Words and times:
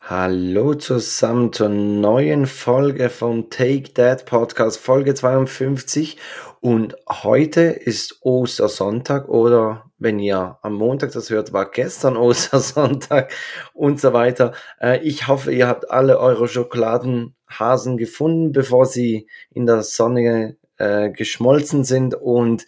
Hallo 0.00 0.74
zusammen 0.74 1.52
zur 1.52 1.68
neuen 1.68 2.46
Folge 2.46 3.10
vom 3.10 3.50
Take 3.50 3.92
That 3.94 4.24
Podcast, 4.24 4.78
Folge 4.78 5.14
52. 5.14 6.16
Und 6.60 6.96
heute 7.08 7.62
ist 7.62 8.20
Ostersonntag 8.22 9.28
oder 9.28 9.90
wenn 9.98 10.18
ihr 10.18 10.58
am 10.62 10.74
Montag 10.74 11.12
das 11.12 11.28
hört, 11.28 11.52
war 11.52 11.70
gestern 11.70 12.16
Ostersonntag 12.16 13.32
und 13.74 14.00
so 14.00 14.12
weiter. 14.12 14.52
Äh, 14.80 15.02
ich 15.02 15.28
hoffe, 15.28 15.52
ihr 15.52 15.66
habt 15.66 15.90
alle 15.90 16.18
eure 16.20 16.48
Schokoladenhasen 16.48 17.98
gefunden, 17.98 18.52
bevor 18.52 18.86
sie 18.86 19.28
in 19.50 19.66
der 19.66 19.82
Sonne 19.82 20.56
äh, 20.78 21.10
geschmolzen 21.10 21.84
sind 21.84 22.14
und 22.14 22.64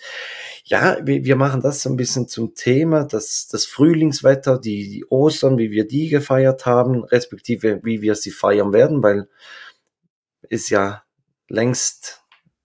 ja, 0.71 0.99
wir, 1.03 1.25
wir 1.25 1.35
machen 1.35 1.61
das 1.63 1.83
so 1.83 1.91
ein 1.91 1.97
bisschen 1.97 2.29
zum 2.29 2.55
Thema, 2.55 3.05
das, 3.05 3.49
das 3.49 3.67
Frühlingswetter, 3.67 4.57
die, 4.57 4.89
die 4.89 5.05
Ostern, 5.11 5.59
wie 5.59 5.73
wir 5.73 5.87
die 5.87 6.09
gefeiert 6.09 6.65
haben, 6.65 7.03
respektive 7.03 7.81
wie 7.83 8.03
wir 8.03 8.15
sie 8.15 8.31
feiern 8.31 8.73
werden, 8.73 9.03
weil 9.03 9.29
ist 10.49 10.71
ja 10.71 11.03
längst 11.49 12.23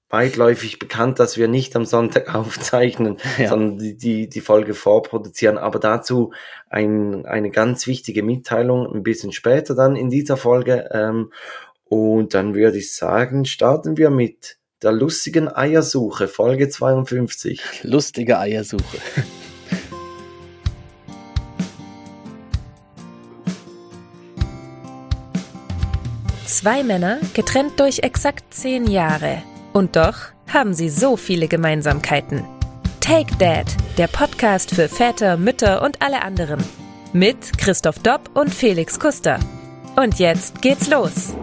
weitläufig 0.07 0.77
bekannt, 0.77 1.17
dass 1.17 1.38
wir 1.38 1.48
nicht 1.48 1.76
am 1.76 1.84
Sonntag 1.84 2.34
aufzeichnen, 2.35 3.17
ja. 3.39 3.49
sondern 3.49 3.79
die, 3.79 3.98
die, 3.98 4.29
die 4.29 4.41
Folge 4.41 4.76
vorproduzieren. 4.76 5.57
Aber 5.57 5.79
dazu 5.79 6.31
ein, 6.70 7.26
eine 7.26 7.49
ganz 7.49 7.87
wichtige 7.87 8.21
Mitteilung 8.21 8.85
ein 8.85 9.01
bisschen 9.01 9.31
später 9.31 9.73
dann 9.73 9.95
in 9.95 10.12
dieser 10.12 10.37
Folge. 10.37 10.90
Ähm, 10.91 11.31
und 11.85 12.35
dann 12.35 12.53
würde 12.53 12.77
ich 12.77 12.93
sagen, 12.93 13.45
starten 13.45 13.98
wir 13.98 14.12
mit 14.12 14.59
der 14.85 14.94
lustigen 14.94 15.48
Eiersuche, 15.53 16.27
Folge 16.27 16.70
52. 16.70 17.59
Lustige 17.81 18.38
Eiersuche. 18.38 18.99
Zwei 26.45 26.84
Männer, 26.84 27.20
getrennt 27.34 27.79
durch 27.79 27.99
exakt 28.04 28.54
zehn 28.54 28.85
Jahre. 28.85 29.41
Und 29.74 29.96
doch 29.96 30.18
haben 30.54 30.76
sie 30.76 30.90
so 30.90 31.18
viele 31.18 31.48
Gemeinsamkeiten. 31.48 32.43
Take 33.02 33.35
Dad, 33.37 33.65
der 33.98 34.07
Podcast 34.07 34.74
für 34.76 34.87
Väter, 34.87 35.37
Mütter 35.37 35.81
und 35.81 36.04
alle 36.04 36.21
anderen. 36.21 36.63
Mit 37.12 37.57
Christoph 37.57 37.98
Dopp 37.99 38.29
und 38.35 38.54
Felix 38.54 38.99
Kuster. 38.99 39.40
Und 39.96 40.20
jetzt 40.20 40.62
geht's 40.62 40.90
los. 40.91 41.34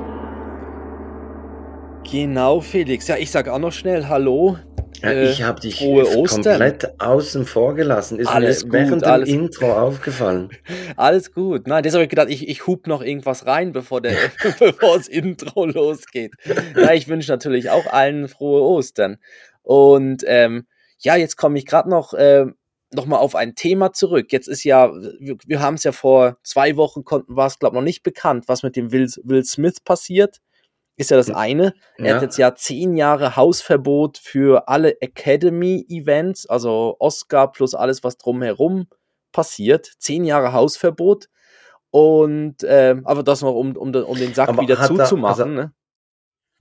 Genau, 2.12 2.60
Felix. 2.60 3.08
Ja, 3.08 3.16
ich 3.16 3.30
sag 3.30 3.48
auch 3.48 3.58
noch 3.58 3.72
schnell 3.72 4.06
Hallo. 4.06 4.58
Ja, 5.02 5.12
äh, 5.12 5.30
ich 5.30 5.42
habe 5.42 5.62
dich 5.62 5.78
komplett 5.78 7.00
außen 7.00 7.46
vor 7.46 7.74
gelassen. 7.74 8.18
Ist 8.18 8.28
alles 8.28 8.64
mir 8.64 8.68
gut, 8.68 8.72
während 8.74 9.04
alles 9.04 9.30
dem 9.30 9.44
Intro 9.44 9.72
aufgefallen. 9.72 10.50
Alles 10.98 11.32
gut. 11.32 11.66
Nein, 11.66 11.82
das 11.82 11.94
habe 11.94 12.04
ich 12.04 12.10
gedacht, 12.10 12.28
ich, 12.28 12.46
ich 12.46 12.66
hub 12.66 12.86
noch 12.86 13.00
irgendwas 13.00 13.46
rein, 13.46 13.72
bevor, 13.72 14.02
der, 14.02 14.14
bevor 14.58 14.98
das 14.98 15.08
Intro 15.08 15.64
losgeht. 15.64 16.34
Na, 16.74 16.92
ich 16.92 17.08
wünsche 17.08 17.32
natürlich 17.32 17.70
auch 17.70 17.86
allen 17.86 18.28
frohe 18.28 18.60
Ostern. 18.60 19.16
Und 19.62 20.22
ähm, 20.26 20.66
ja, 20.98 21.16
jetzt 21.16 21.38
komme 21.38 21.56
ich 21.56 21.64
gerade 21.64 21.88
noch, 21.88 22.12
äh, 22.12 22.44
noch 22.92 23.06
mal 23.06 23.16
auf 23.16 23.34
ein 23.34 23.54
Thema 23.54 23.94
zurück. 23.94 24.32
Jetzt 24.32 24.48
ist 24.48 24.64
ja, 24.64 24.92
wir, 25.18 25.36
wir 25.46 25.60
haben 25.62 25.76
es 25.76 25.84
ja 25.84 25.92
vor 25.92 26.36
zwei 26.42 26.76
Wochen, 26.76 27.04
war 27.06 27.46
es 27.46 27.58
glaube 27.58 27.74
ich 27.74 27.80
noch 27.80 27.84
nicht 27.84 28.02
bekannt, 28.02 28.48
was 28.48 28.62
mit 28.62 28.76
dem 28.76 28.92
Will, 28.92 29.08
Will 29.24 29.44
Smith 29.44 29.80
passiert 29.80 30.42
ist 31.02 31.10
ja 31.10 31.16
das 31.16 31.30
eine. 31.30 31.74
Er 31.98 32.06
ja. 32.06 32.14
hat 32.14 32.22
jetzt 32.22 32.38
ja 32.38 32.54
zehn 32.54 32.96
Jahre 32.96 33.36
Hausverbot 33.36 34.18
für 34.18 34.68
alle 34.68 35.00
Academy-Events, 35.00 36.46
also 36.46 36.96
Oscar 36.98 37.52
plus 37.52 37.74
alles, 37.74 38.02
was 38.02 38.16
drumherum 38.16 38.86
passiert. 39.32 39.92
Zehn 39.98 40.24
Jahre 40.24 40.52
Hausverbot. 40.52 41.28
Und 41.90 42.62
äh, 42.62 42.96
aber 43.04 43.22
das 43.22 43.42
noch, 43.42 43.54
um, 43.54 43.76
um, 43.76 43.94
um 43.94 44.16
den 44.16 44.32
Sack 44.32 44.48
aber 44.48 44.62
wieder 44.62 44.80
zuzumachen. 44.80 45.58
Er, 45.58 45.72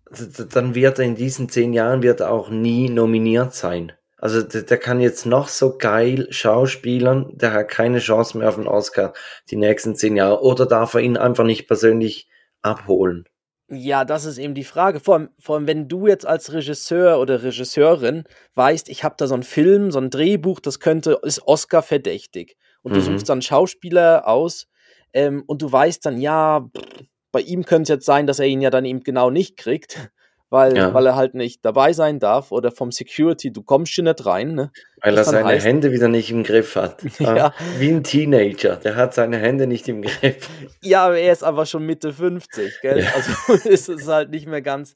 also, 0.10 0.26
ne? 0.26 0.48
Dann 0.52 0.76
wird 0.76 1.00
er 1.00 1.06
in 1.06 1.16
diesen 1.16 1.48
zehn 1.48 1.72
Jahren 1.72 2.04
wird 2.04 2.20
er 2.20 2.32
auch 2.32 2.50
nie 2.50 2.90
nominiert 2.90 3.54
sein. 3.54 3.94
Also 4.18 4.42
der, 4.44 4.64
der, 4.64 4.78
kann 4.78 5.00
jetzt 5.00 5.26
noch 5.26 5.48
so 5.48 5.78
geil 5.78 6.28
schauspielern, 6.30 7.32
der 7.38 7.54
hat 7.54 7.70
keine 7.70 8.00
Chance 8.00 8.38
mehr 8.38 8.50
auf 8.50 8.56
den 8.56 8.68
Oscar 8.68 9.14
die 9.50 9.56
nächsten 9.56 9.96
zehn 9.96 10.16
Jahre. 10.18 10.44
Oder 10.44 10.66
darf 10.66 10.94
er 10.94 11.00
ihn 11.00 11.18
einfach 11.18 11.46
nicht 11.46 11.68
persönlich 11.68 12.30
abholen? 12.62 13.26
Ja, 13.74 14.04
das 14.04 14.26
ist 14.26 14.38
eben 14.38 14.54
die 14.54 14.66
Frage. 14.66 15.00
Vor 15.00 15.16
allem, 15.16 15.30
vor 15.40 15.56
allem, 15.56 15.66
wenn 15.66 15.88
du 15.88 16.06
jetzt 16.06 16.28
als 16.28 16.52
Regisseur 16.52 17.20
oder 17.20 17.42
Regisseurin 17.42 18.26
weißt, 18.56 18.90
ich 18.90 19.06
habe 19.06 19.16
da 19.18 19.28
so 19.28 19.34
einen 19.34 19.44
Film, 19.44 19.92
so 19.92 20.00
ein 20.00 20.10
Drehbuch, 20.10 20.60
das 20.60 20.82
könnte, 20.82 21.20
ist 21.24 21.48
Oscar 21.48 21.82
verdächtig. 21.82 22.58
Und 22.82 22.96
du 22.96 23.00
mhm. 23.00 23.06
suchst 23.06 23.30
dann 23.30 23.42
Schauspieler 23.42 24.28
aus 24.28 24.68
ähm, 25.14 25.44
und 25.48 25.62
du 25.62 25.72
weißt 25.72 26.06
dann, 26.06 26.20
ja, 26.20 26.70
pff, 26.76 27.06
bei 27.32 27.40
ihm 27.40 27.64
könnte 27.64 27.84
es 27.84 27.90
jetzt 27.90 28.06
sein, 28.06 28.28
dass 28.28 28.40
er 28.40 28.48
ihn 28.48 28.60
ja 28.60 28.72
dann 28.72 28.84
eben 28.84 29.02
genau 29.02 29.30
nicht 29.30 29.56
kriegt 29.56 30.12
weil, 30.52 30.76
ja. 30.76 30.94
weil 30.94 31.06
er 31.08 31.16
halt 31.16 31.34
nicht 31.34 31.64
dabei 31.64 31.94
sein 31.94 32.20
darf 32.20 32.52
oder 32.52 32.72
vom 32.72 32.92
Security, 32.92 33.54
du 33.54 33.64
kommst 33.64 33.94
hier 33.94 34.04
nicht 34.04 34.26
rein. 34.26 34.54
Ne? 34.54 34.72
Weil 35.02 35.18
er 35.18 35.24
seine 35.24 35.46
heißt, 35.46 35.66
Hände 35.66 35.94
wieder 35.94 36.10
nicht 36.10 36.30
im 36.30 36.44
Griff 36.44 36.76
hat. 36.76 37.02
ja. 37.20 37.54
Wie 37.80 37.90
ein 37.90 38.04
Teenager, 38.04 38.76
der 38.76 38.98
hat 38.98 39.14
seine 39.14 39.38
Hände 39.38 39.66
nicht 39.66 39.88
im 39.88 40.02
Griff. 40.02 40.50
Ja, 40.82 41.06
aber 41.06 41.18
er 41.18 41.32
ist 41.32 41.44
aber 41.44 41.66
schon 41.66 41.86
Mitte 41.86 42.12
50, 42.12 42.82
gell? 42.82 43.00
Ja. 43.00 43.12
Also 43.16 43.70
ist 43.70 43.88
es 43.88 44.08
halt 44.08 44.30
nicht 44.30 44.46
mehr 44.46 44.62
ganz, 44.62 44.96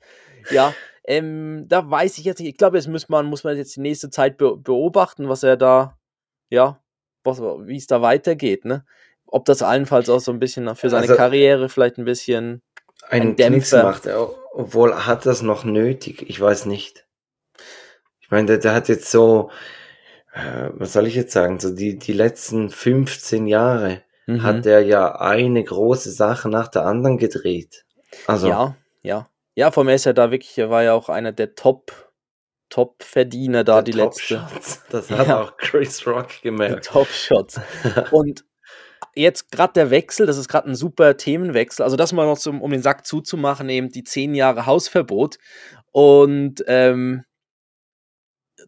ja. 0.51 0.73
Ähm, 1.07 1.65
da 1.69 1.89
weiß 1.89 2.17
ich 2.17 2.25
jetzt 2.25 2.39
nicht, 2.39 2.49
ich 2.49 2.57
glaube, 2.57 2.75
jetzt 2.75 2.89
muss 2.89 3.07
man, 3.07 3.25
muss 3.25 3.45
man 3.45 3.55
jetzt 3.55 3.77
die 3.77 3.81
nächste 3.81 4.09
Zeit 4.09 4.37
beobachten, 4.37 5.29
was 5.29 5.43
er 5.43 5.55
da, 5.55 5.97
ja, 6.49 6.81
wie 7.23 7.77
es 7.77 7.87
da 7.87 8.01
weitergeht, 8.01 8.65
ne? 8.65 8.83
Ob 9.25 9.45
das 9.45 9.61
allenfalls 9.61 10.09
auch 10.09 10.19
so 10.19 10.31
ein 10.31 10.39
bisschen 10.39 10.75
für 10.75 10.89
seine 10.89 11.03
also, 11.03 11.15
Karriere 11.15 11.69
vielleicht 11.69 11.97
ein 11.97 12.05
bisschen 12.05 12.61
einen 13.09 13.29
ein 13.29 13.35
Dämpfer 13.35 13.83
macht. 13.83 14.07
Obwohl 14.57 15.05
hat 15.05 15.25
das 15.25 15.41
noch 15.41 15.65
nötig? 15.65 16.29
Ich 16.29 16.39
weiß 16.39 16.65
nicht. 16.65 17.05
Ich 18.21 18.31
meine, 18.31 18.47
der, 18.47 18.57
der 18.59 18.73
hat 18.73 18.87
jetzt 18.87 19.11
so, 19.11 19.51
äh, 20.33 20.69
was 20.71 20.93
soll 20.93 21.07
ich 21.07 21.15
jetzt 21.15 21.33
sagen, 21.33 21.59
so 21.59 21.75
die, 21.75 21.99
die 21.99 22.13
letzten 22.13 22.69
15 22.69 23.47
Jahre 23.47 24.01
mhm. 24.27 24.43
hat 24.43 24.65
er 24.65 24.79
ja 24.79 25.19
eine 25.19 25.61
große 25.61 26.09
Sache 26.09 26.47
nach 26.47 26.69
der 26.69 26.85
anderen 26.85 27.17
gedreht. 27.17 27.85
Also. 28.27 28.47
Ja, 28.47 28.77
ja. 29.01 29.29
Ja, 29.55 29.71
vor 29.71 29.83
allem 29.83 29.93
ist 29.93 30.05
er 30.05 30.13
da 30.13 30.31
wirklich, 30.31 30.57
er 30.57 30.69
war 30.69 30.83
ja 30.83 30.93
auch 30.93 31.09
einer 31.09 31.33
der 31.33 31.55
Top, 31.55 31.91
Top-Verdiener 32.69 33.65
da, 33.65 33.81
die 33.81 33.91
Top 33.91 34.13
letzte. 34.13 34.39
Shots. 34.39 34.83
Das 34.89 35.09
hat 35.11 35.27
ja. 35.27 35.41
auch 35.41 35.57
Chris 35.57 36.07
Rock 36.07 36.41
gemerkt. 36.41 36.85
Top-Shots. 36.85 37.59
Und 38.11 38.45
jetzt 39.15 39.51
gerade 39.51 39.73
der 39.73 39.89
Wechsel, 39.89 40.25
das 40.25 40.37
ist 40.37 40.47
gerade 40.47 40.69
ein 40.69 40.75
super 40.75 41.17
Themenwechsel. 41.17 41.83
Also 41.83 41.95
das 41.95 42.13
mal 42.13 42.25
noch 42.25 42.37
zum, 42.37 42.61
um 42.61 42.71
den 42.71 42.81
Sack 42.81 43.05
zuzumachen, 43.05 43.69
eben 43.69 43.89
die 43.89 44.03
zehn 44.03 44.35
Jahre 44.35 44.65
Hausverbot. 44.65 45.37
Und 45.91 46.63
ähm, 46.67 47.23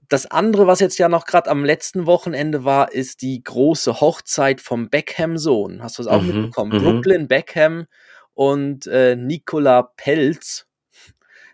das 0.10 0.26
andere, 0.26 0.68
was 0.68 0.80
jetzt 0.80 0.98
ja 0.98 1.10
noch 1.10 1.26
gerade 1.26 1.50
am 1.50 1.66
letzten 1.66 2.06
Wochenende 2.06 2.64
war, 2.64 2.94
ist 2.94 3.22
die 3.22 3.44
große 3.44 4.00
Hochzeit 4.00 4.62
vom 4.62 4.90
Beckham-Sohn. 4.90 5.84
Hast 5.84 5.98
du 6.00 6.04
das 6.04 6.12
auch 6.12 6.22
mhm, 6.22 6.28
mitbekommen? 6.28 6.78
Mhm. 6.78 6.84
Brooklyn 6.84 7.28
Beckham 7.28 7.86
und 8.34 8.88
äh, 8.88 9.16
Nicola 9.16 9.84
Pelz 9.98 10.68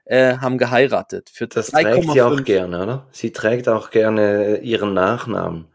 äh, 0.05 0.37
haben 0.37 0.57
geheiratet. 0.57 1.31
Für 1.33 1.47
das 1.47 1.71
trägt 1.71 2.11
sie 2.11 2.21
auch 2.21 2.43
gerne, 2.43 2.83
oder? 2.83 3.07
Sie 3.11 3.31
trägt 3.31 3.67
auch 3.69 3.89
gerne 3.89 4.57
ihren 4.57 4.93
Nachnamen. 4.93 5.67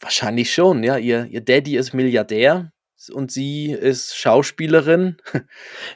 Wahrscheinlich 0.00 0.52
schon, 0.52 0.82
ja. 0.82 0.96
Ihr, 0.98 1.26
ihr 1.26 1.40
Daddy 1.40 1.76
ist 1.76 1.94
Milliardär 1.94 2.72
und 3.12 3.30
sie 3.30 3.72
ist 3.72 4.16
Schauspielerin. 4.16 5.16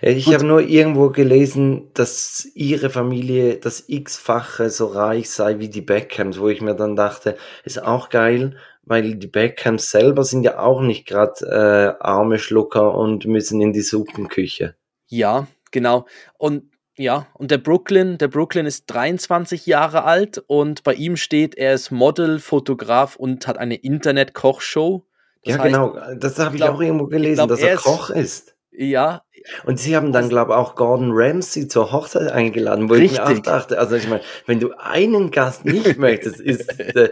Ich 0.00 0.32
habe 0.32 0.46
nur 0.46 0.60
irgendwo 0.60 1.10
gelesen, 1.10 1.90
dass 1.94 2.48
ihre 2.54 2.90
Familie 2.90 3.56
das 3.56 3.84
x-fache 3.88 4.70
so 4.70 4.86
reich 4.86 5.30
sei 5.30 5.58
wie 5.58 5.68
die 5.68 5.80
Beckhams, 5.80 6.38
wo 6.38 6.48
ich 6.48 6.60
mir 6.60 6.74
dann 6.74 6.96
dachte, 6.96 7.36
ist 7.64 7.82
auch 7.82 8.08
geil, 8.08 8.56
weil 8.82 9.16
die 9.16 9.26
Beckhams 9.26 9.90
selber 9.90 10.24
sind 10.24 10.42
ja 10.42 10.58
auch 10.58 10.80
nicht 10.80 11.06
gerade 11.06 11.44
äh, 11.46 12.02
arme 12.02 12.38
Schlucker 12.38 12.94
und 12.94 13.26
müssen 13.26 13.60
in 13.60 13.72
die 13.72 13.82
Suppenküche. 13.82 14.74
Ja, 15.08 15.46
genau. 15.70 16.06
Und 16.38 16.69
ja, 17.00 17.26
und 17.32 17.50
der 17.50 17.58
Brooklyn, 17.58 18.18
der 18.18 18.28
Brooklyn 18.28 18.66
ist 18.66 18.84
23 18.86 19.64
Jahre 19.64 20.04
alt 20.04 20.42
und 20.46 20.82
bei 20.82 20.92
ihm 20.94 21.16
steht, 21.16 21.54
er 21.56 21.72
ist 21.72 21.90
Model, 21.90 22.38
Fotograf 22.38 23.16
und 23.16 23.46
hat 23.46 23.56
eine 23.56 23.76
Internet-Kochshow. 23.76 25.06
Ja, 25.42 25.54
heißt, 25.54 25.64
genau, 25.64 25.96
das 26.18 26.38
habe 26.38 26.56
ich, 26.56 26.60
glaub, 26.60 26.76
auch 26.76 26.80
irgendwo 26.80 27.06
gelesen, 27.06 27.36
glaub, 27.36 27.48
dass 27.48 27.60
er, 27.60 27.70
er 27.70 27.76
Koch 27.78 28.10
ist. 28.10 28.54
Ja. 28.72 29.24
Und 29.64 29.80
sie 29.80 29.96
haben 29.96 30.12
dann, 30.12 30.28
glaube 30.28 30.52
ich, 30.52 30.56
auch 30.56 30.76
Gordon 30.76 31.10
Ramsay 31.12 31.66
zur 31.66 31.90
Hochzeit 31.92 32.30
eingeladen, 32.30 32.88
wo 32.88 32.94
Richtig. 32.94 33.12
ich 33.12 33.18
mir 33.18 33.26
auch 33.26 33.38
dachte, 33.42 33.78
also 33.78 33.96
ich 33.96 34.08
meine, 34.08 34.22
wenn 34.46 34.60
du 34.60 34.72
einen 34.78 35.30
Gast 35.30 35.64
nicht 35.64 35.98
möchtest, 35.98 36.40
ist 36.40 36.78
der, 36.78 37.10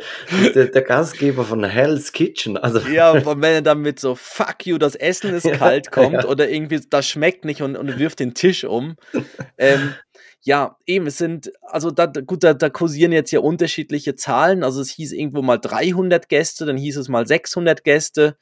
der, 0.55 0.67
der, 0.67 0.83
Gastgeber 0.83 1.45
von 1.45 1.65
Hell's 1.65 2.13
Kitchen. 2.13 2.57
Also 2.57 2.79
ja, 2.89 3.11
und 3.11 3.25
wenn 3.27 3.55
er 3.55 3.63
dann 3.63 3.81
mit 3.81 3.99
so 3.99 4.15
Fuck 4.15 4.67
you, 4.67 4.79
das 4.79 4.95
Essen 4.95 5.35
ist 5.35 5.51
kalt 5.53 5.91
kommt 5.91 6.13
ja. 6.13 6.27
oder 6.27 6.49
irgendwie 6.49 6.81
das 6.89 7.09
schmeckt 7.09 7.45
nicht 7.45 7.63
und, 7.63 7.77
und 7.77 7.99
wirft 7.99 8.21
den 8.21 8.35
Tisch 8.35 8.65
um. 8.65 8.97
ähm, 9.59 9.95
ja, 10.43 10.77
eben, 10.87 11.07
es 11.09 11.19
sind, 11.19 11.53
also 11.63 11.91
da, 11.91 12.07
gut, 12.07 12.45
da, 12.45 12.55
da 12.55 12.71
kursieren 12.71 13.13
jetzt 13.13 13.33
ja 13.33 13.41
unterschiedliche 13.41 14.15
Zahlen. 14.15 14.63
Also 14.63 14.81
es 14.81 14.91
hieß 14.91 15.13
irgendwo 15.13 15.43
mal 15.43 15.59
300 15.59 16.29
Gäste, 16.29 16.67
dann 16.67 16.77
hieß 16.77 16.99
es 16.99 17.09
mal 17.09 17.27
600 17.27 17.83
Gäste 17.83 18.37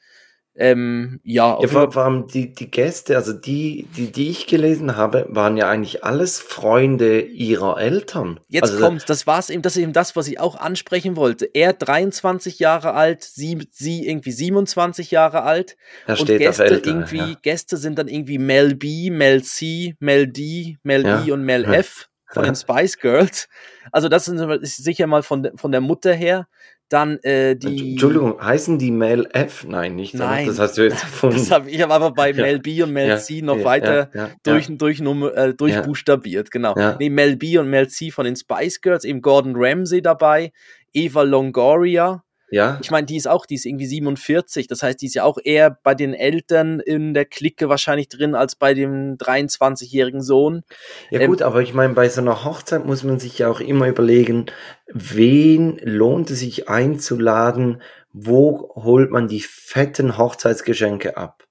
Ähm, 0.59 1.19
ja, 1.23 1.59
Ja, 1.61 1.67
vor, 1.67 1.91
vor 1.91 2.03
allem 2.03 2.27
die, 2.27 2.51
die 2.51 2.71
Gäste, 2.71 3.15
also 3.15 3.31
die, 3.31 3.87
die, 3.95 4.11
die 4.11 4.29
ich 4.29 4.47
gelesen 4.47 4.95
habe, 4.95 5.27
waren 5.29 5.55
ja 5.55 5.69
eigentlich 5.69 6.03
alles 6.03 6.39
Freunde 6.39 7.21
ihrer 7.21 7.79
Eltern. 7.79 8.39
Jetzt 8.49 8.71
also, 8.71 8.79
kommt's, 8.83 9.05
das 9.05 9.27
war's 9.27 9.51
eben, 9.51 9.61
das 9.61 9.75
ist 9.75 9.83
eben 9.83 9.93
das, 9.93 10.15
was 10.15 10.27
ich 10.27 10.39
auch 10.39 10.55
ansprechen 10.55 11.15
wollte. 11.15 11.45
Er 11.45 11.73
23 11.73 12.57
Jahre 12.57 12.93
alt, 12.93 13.23
sie, 13.23 13.67
sie 13.71 14.07
irgendwie 14.07 14.31
27 14.31 15.11
Jahre 15.11 15.43
alt. 15.43 15.77
Er 16.07 16.19
und 16.19 16.25
steht 16.25 16.39
Gäste 16.39 16.65
Eltern. 16.65 17.01
irgendwie, 17.01 17.33
ja. 17.33 17.39
Gäste 17.43 17.77
sind 17.77 17.99
dann 17.99 18.07
irgendwie 18.07 18.39
Mel 18.39 18.75
B, 18.75 19.11
Mel 19.11 19.43
C, 19.43 19.95
Mel 19.99 20.27
D, 20.27 20.77
Mel 20.81 21.05
Ja. 21.05 21.23
E 21.23 21.31
und 21.31 21.43
Mel. 21.43 21.65
F 21.65 22.09
von 22.29 22.43
den 22.43 22.55
Spice 22.55 22.97
Girls. 22.97 23.47
Also 23.91 24.09
das 24.09 24.25
sind, 24.25 24.39
ist 24.61 24.83
sicher 24.83 25.07
mal 25.07 25.23
von, 25.23 25.49
von 25.55 25.71
der 25.71 25.81
Mutter 25.81 26.13
her. 26.13 26.47
Dann 26.89 27.17
äh, 27.19 27.55
die. 27.55 27.91
Entschuldigung, 27.91 28.41
heißen 28.41 28.77
die 28.77 28.91
Mel 28.91 29.27
F? 29.33 29.65
Nein, 29.67 29.95
nicht. 29.95 30.13
Nein. 30.13 30.47
Das 30.47 30.59
hast 30.59 30.77
du 30.77 30.83
jetzt 30.83 31.03
erfunden. 31.03 31.37
Das 31.37 31.51
habe 31.51 31.69
ich 31.69 31.81
habe 31.81 31.93
aber 31.93 32.11
bei 32.11 32.31
Ja. 32.37 32.43
Mel 32.43 32.59
B 32.59 32.81
und 32.83 32.93
Mel 32.93 33.09
Ja, 33.09 33.17
C 33.17 33.41
noch 33.41 33.57
ja, 33.57 33.63
weiter 33.65 34.09
durch, 34.43 34.67
durch, 34.69 35.01
äh, 35.01 35.53
durchbuchstabiert, 35.53 36.51
genau. 36.51 36.75
Nee, 36.99 37.09
Mel 37.09 37.35
B 37.35 37.57
und 37.57 37.69
Mel 37.69 37.87
C 37.87 38.11
von 38.11 38.25
den 38.25 38.35
Spice 38.35 38.81
Girls, 38.81 39.03
eben 39.03 39.21
Gordon 39.21 39.53
Ramsay 39.55 40.01
dabei, 40.01 40.51
Eva 40.93 41.23
Longoria. 41.23 42.23
Ja, 42.49 42.79
Ich 42.81 42.91
meine, 42.91 43.05
die 43.05 43.17
ist 43.17 43.27
auch, 43.27 43.45
die 43.45 43.55
ist 43.55 43.65
irgendwie 43.65 43.85
47, 43.85 44.67
das 44.67 44.81
heißt, 44.81 45.01
die 45.01 45.07
ist 45.07 45.15
ja 45.15 45.23
auch 45.23 45.37
eher 45.43 45.69
bei 45.83 45.95
den 45.95 46.13
Eltern 46.13 46.79
in 46.79 47.13
der 47.13 47.25
Clique 47.25 47.67
wahrscheinlich 47.67 48.07
drin 48.07 48.35
als 48.35 48.55
bei 48.55 48.73
dem 48.73 49.17
23-jährigen 49.17 50.21
Sohn. 50.21 50.63
ja 51.09 51.19
ähm, 51.19 51.29
gut, 51.29 51.41
aber 51.41 51.61
ich 51.61 51.73
meine, 51.73 51.93
bei 51.93 52.07
so 52.07 52.21
einer 52.21 52.45
Hochzeit 52.45 52.85
muss 52.85 53.03
man 53.03 53.19
sich 53.19 53.37
ja 53.39 53.49
auch 53.49 53.59
immer 53.59 53.87
überlegen, 53.87 54.45
wen 54.87 55.77
lohnt 55.83 56.31
es 56.31 56.39
sich 56.39 56.69
einzuladen, 56.69 57.81
wo 58.13 58.71
holt 58.75 59.11
man 59.11 59.27
die 59.27 59.41
fetten 59.41 60.17
Hochzeitsgeschenke 60.17 61.17
ab? 61.17 61.43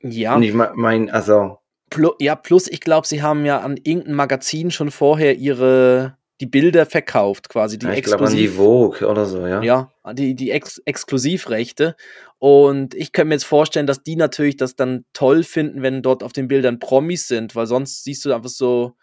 Ja, 0.00 0.36
Und 0.36 0.42
ich 0.42 0.52
meine, 0.52 1.12
also, 1.12 1.58
Plu 1.88 2.12
ja, 2.18 2.34
plus 2.34 2.68
ich 2.68 2.80
glaube, 2.80 3.06
sie 3.06 3.22
haben 3.22 3.46
ja 3.46 3.60
an 3.60 3.76
irgendeinem 3.76 4.16
Magazin 4.16 4.70
schon 4.70 4.90
vorher 4.90 5.36
ihre 5.36 6.15
die 6.40 6.46
Bilder 6.46 6.86
verkauft, 6.86 7.48
quasi 7.48 7.78
die 7.78 7.86
ja, 7.86 7.92
ich 7.92 8.02
glaube 8.02 8.26
an 8.26 8.34
die 8.34 8.44
exklusiv 8.44 8.56
Vogue 8.56 9.08
oder 9.08 9.26
so, 9.26 9.46
ja. 9.46 9.62
ja, 9.62 9.90
die 10.12 10.34
die 10.34 10.50
Ex 10.50 10.78
Exklusivrechte 10.84 11.96
und 12.38 12.94
ich 12.94 13.12
könnte 13.12 13.28
mir 13.28 13.34
jetzt 13.34 13.44
vorstellen, 13.44 13.86
dass 13.86 14.02
die 14.02 14.16
natürlich 14.16 14.56
das 14.56 14.76
dann 14.76 15.04
toll 15.12 15.42
finden, 15.42 15.82
wenn 15.82 16.02
dort 16.02 16.22
auf 16.22 16.32
den 16.32 16.48
Bildern 16.48 16.78
Promis 16.78 17.28
sind, 17.28 17.54
weil 17.56 17.66
sonst 17.66 18.04
siehst 18.04 18.24
du 18.24 18.32
einfach 18.32 18.50
so 18.50 18.94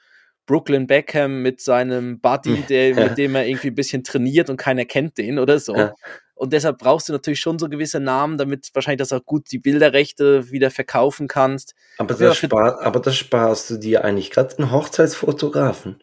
Brooklyn 0.45 0.87
Beckham 0.87 1.41
mit 1.41 1.61
seinem 1.61 2.19
Buddy, 2.19 2.63
der, 2.69 2.89
Ja. 2.89 3.07
mit 3.07 3.17
dem 3.17 3.35
er 3.35 3.47
irgendwie 3.47 3.69
ein 3.69 3.75
bisschen 3.75 4.03
trainiert 4.03 4.49
und 4.49 4.57
keiner 4.57 4.85
kennt 4.85 5.17
den 5.17 5.39
oder 5.39 5.59
so. 5.59 5.75
Ja. 5.75 5.93
Und 6.35 6.51
deshalb 6.51 6.79
brauchst 6.79 7.07
du 7.07 7.13
natürlich 7.13 7.39
schon 7.39 7.57
so 7.57 7.69
gewisse 7.69 7.99
Namen, 7.99 8.37
damit 8.37 8.69
wahrscheinlich 8.73 8.99
das 8.99 9.13
auch 9.13 9.23
gut 9.23 9.51
die 9.51 9.59
Bilderrechte 9.59 10.51
wieder 10.51 10.71
verkaufen 10.71 11.27
kannst. 11.27 11.73
Aber, 11.97 12.13
Ja, 12.19 12.27
das 12.29 12.37
spar, 12.37 12.81
aber 12.81 12.99
das 12.99 13.15
sparst 13.15 13.69
du 13.69 13.77
dir 13.77 14.03
eigentlich 14.03 14.29
gerade 14.29 14.57
einen 14.57 14.71
Hochzeitsfotografen. 14.71 16.02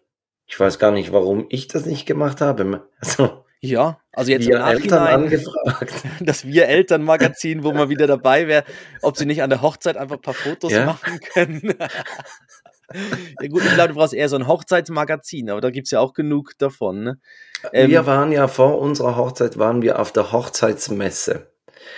Ich 0.52 0.58
weiß 0.58 0.81
gar 0.81 0.91
nicht, 0.91 1.12
warum 1.12 1.47
ich 1.49 1.69
das 1.69 1.87
nicht 1.87 2.06
gemacht 2.06 2.41
habe. 2.41 2.82
Also, 3.00 3.44
Ja, 3.61 4.00
also 4.12 4.32
jetzt 4.32 4.47
im 4.47 4.50
wir 4.52 4.64
Eltern 4.67 5.05
Nachhinein, 5.05 5.25
angefragt. 5.25 5.93
das 6.20 6.44
Wir-Eltern-Magazin, 6.44 7.62
wo 7.62 7.73
man 7.73 7.88
wieder 7.88 8.08
dabei 8.08 8.49
wäre, 8.49 8.64
ob 9.00 9.17
sie 9.17 9.26
nicht 9.26 9.43
an 9.44 9.50
der 9.50 9.62
Hochzeit 9.62 9.97
einfach 9.97 10.17
ein 10.17 10.23
paar 10.23 10.35
Fotos 10.35 10.73
Ja. 10.73 10.87
machen 10.87 11.20
können. 11.32 11.75
ja 13.41 13.49
gut, 13.49 13.62
ich 13.64 13.75
glaube, 13.75 13.91
du 13.91 13.94
brauchst 13.94 14.12
eher 14.12 14.29
so 14.29 14.35
ein 14.37 14.49
Hochzeitsmagazin, 14.49 15.50
aber 15.50 15.61
da 15.61 15.70
gibt 15.70 15.87
es 15.87 15.93
ja 15.93 16.00
auch 16.00 16.14
genug 16.14 16.58
davon. 16.58 17.05
Ne? 17.05 17.20
Ähm, 17.73 17.91
wir 17.91 18.06
waren 18.06 18.32
ja 18.32 18.49
vor 18.49 18.79
unserer 18.81 19.17
Hochzeit, 19.17 19.56
waren 19.56 19.82
wir 19.82 20.00
auf 20.00 20.11
der 20.12 20.32
Hochzeitsmesse. 20.32 21.46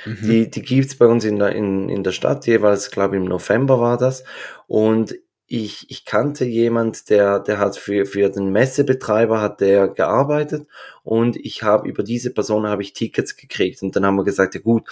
mhm. 0.04 0.18
Die, 0.20 0.50
die 0.50 0.62
gibt's 0.62 0.98
bei 0.98 1.06
uns 1.06 1.24
in 1.24 1.38
der, 1.38 1.52
in, 1.54 1.88
in 1.88 2.04
der 2.04 2.12
Stadt, 2.12 2.46
jeweils, 2.46 2.90
glaube 2.90 3.16
ich, 3.16 3.22
im 3.22 3.28
November 3.28 3.80
war 3.80 3.96
das. 3.96 4.24
Und 4.66 5.14
ich, 5.54 5.90
ich 5.90 6.06
kannte 6.06 6.46
jemand, 6.46 7.10
der, 7.10 7.38
der 7.38 7.58
hat 7.58 7.76
für, 7.76 8.06
für 8.06 8.30
den 8.30 8.52
Messebetreiber 8.52 9.42
hat 9.42 9.60
der 9.60 9.86
gearbeitet 9.88 10.66
und 11.02 11.36
ich 11.36 11.62
habe 11.62 11.86
über 11.86 12.02
diese 12.02 12.32
Person 12.32 12.66
habe 12.66 12.80
ich 12.80 12.94
Tickets 12.94 13.36
gekriegt. 13.36 13.82
Und 13.82 13.94
dann 13.94 14.06
haben 14.06 14.16
wir 14.16 14.24
gesagt, 14.24 14.54
ja 14.54 14.62
gut, 14.62 14.88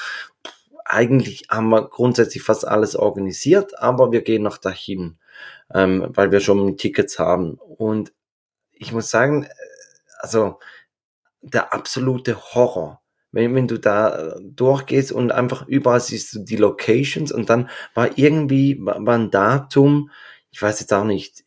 eigentlich 0.84 1.46
haben 1.48 1.70
wir 1.70 1.88
grundsätzlich 1.88 2.42
fast 2.42 2.68
alles 2.68 2.94
organisiert, 2.94 3.78
aber 3.78 4.12
wir 4.12 4.20
gehen 4.20 4.42
noch 4.42 4.58
dahin, 4.58 5.16
ähm, 5.72 6.08
weil 6.10 6.30
wir 6.30 6.40
schon 6.40 6.76
Tickets 6.76 7.18
haben. 7.18 7.54
Und 7.54 8.12
ich 8.72 8.92
muss 8.92 9.08
sagen, 9.08 9.44
äh, 9.44 9.48
also 10.18 10.58
der 11.40 11.72
absolute 11.72 12.36
Horror. 12.38 13.00
Wenn, 13.32 13.54
wenn 13.54 13.68
du 13.68 13.78
da 13.78 14.34
durchgehst 14.42 15.10
und 15.10 15.32
einfach 15.32 15.66
überall 15.68 16.00
siehst 16.00 16.34
du 16.34 16.40
die 16.40 16.56
Locations 16.56 17.32
und 17.32 17.48
dann 17.48 17.70
war 17.94 18.18
irgendwie, 18.18 18.76
war 18.78 19.14
ein 19.14 19.30
Datum, 19.30 20.10
ich 20.50 20.60
weiß 20.62 20.80
jetzt 20.80 20.92
auch 20.92 21.04
nicht, 21.04 21.44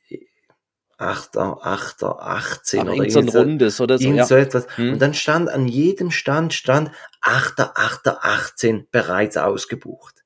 8. 0.98 1.38
8. 1.38 2.04
18 2.04 2.80
Aber 2.82 2.90
oder 2.94 2.98
irgend 3.04 3.12
so 3.12 3.20
ein 3.20 3.30
rundes 3.30 3.82
oder 3.82 3.98
so. 3.98 4.04
irgend 4.04 4.18
Ja. 4.20 4.26
so 4.26 4.36
etwas. 4.36 4.66
Hm. 4.78 4.94
Und 4.94 5.02
dann 5.02 5.14
stand 5.14 5.50
an 5.50 5.68
jedem 5.68 6.12
Stand 6.12 6.54
stand 6.54 6.92
8.8.18 7.22 8.86
bereits 8.92 9.38
ausgebucht. 9.38 10.24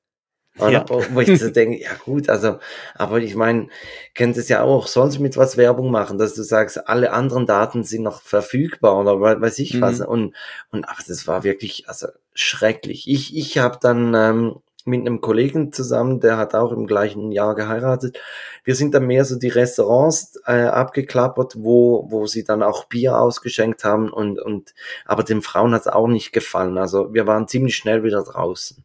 Ja. 0.58 0.84
Wo 0.88 1.20
ich 1.20 1.38
so 1.38 1.50
denke, 1.50 1.80
ja 1.80 1.94
gut, 2.04 2.28
also, 2.28 2.58
aber 2.96 3.18
ich 3.20 3.36
meine, 3.36 3.68
kennt 4.14 4.36
es 4.36 4.48
ja 4.48 4.62
auch 4.62 4.88
sonst 4.88 5.20
mit 5.20 5.36
was 5.36 5.56
Werbung 5.56 5.92
machen, 5.92 6.18
dass 6.18 6.34
du 6.34 6.42
sagst, 6.42 6.88
alle 6.88 7.12
anderen 7.12 7.46
Daten 7.46 7.84
sind 7.84 8.02
noch 8.02 8.22
verfügbar 8.22 8.98
oder 8.98 9.20
we- 9.20 9.40
weiß 9.40 9.60
ich 9.60 9.74
Mhm. 9.74 9.80
was. 9.82 10.00
Und, 10.00 10.34
und 10.70 10.84
aber 10.84 10.98
das 11.06 11.26
war 11.28 11.44
wirklich, 11.44 11.88
also 11.88 12.08
schrecklich. 12.34 13.08
Ich, 13.08 13.36
ich 13.36 13.58
habe 13.58 13.78
dann 13.80 14.14
ähm, 14.14 14.56
mit 14.88 15.00
einem 15.00 15.20
Kollegen 15.20 15.72
zusammen, 15.72 16.20
der 16.20 16.36
hat 16.36 16.54
auch 16.54 16.72
im 16.72 16.86
gleichen 16.86 17.30
Jahr 17.30 17.54
geheiratet. 17.54 18.18
Wir 18.64 18.74
sind 18.74 18.94
dann 18.94 19.06
mehr 19.06 19.24
so 19.24 19.38
die 19.38 19.48
Restaurants 19.48 20.40
äh, 20.46 20.64
abgeklappert, 20.64 21.54
wo, 21.58 22.06
wo 22.10 22.26
sie 22.26 22.44
dann 22.44 22.62
auch 22.62 22.86
Bier 22.86 23.18
ausgeschenkt 23.18 23.84
haben 23.84 24.10
und, 24.10 24.40
und 24.40 24.74
aber 25.04 25.22
den 25.22 25.42
Frauen 25.42 25.74
hat 25.74 25.82
es 25.82 25.86
auch 25.88 26.08
nicht 26.08 26.32
gefallen. 26.32 26.78
Also 26.78 27.12
wir 27.14 27.26
waren 27.26 27.48
ziemlich 27.48 27.76
schnell 27.76 28.02
wieder 28.02 28.24
draußen. 28.24 28.84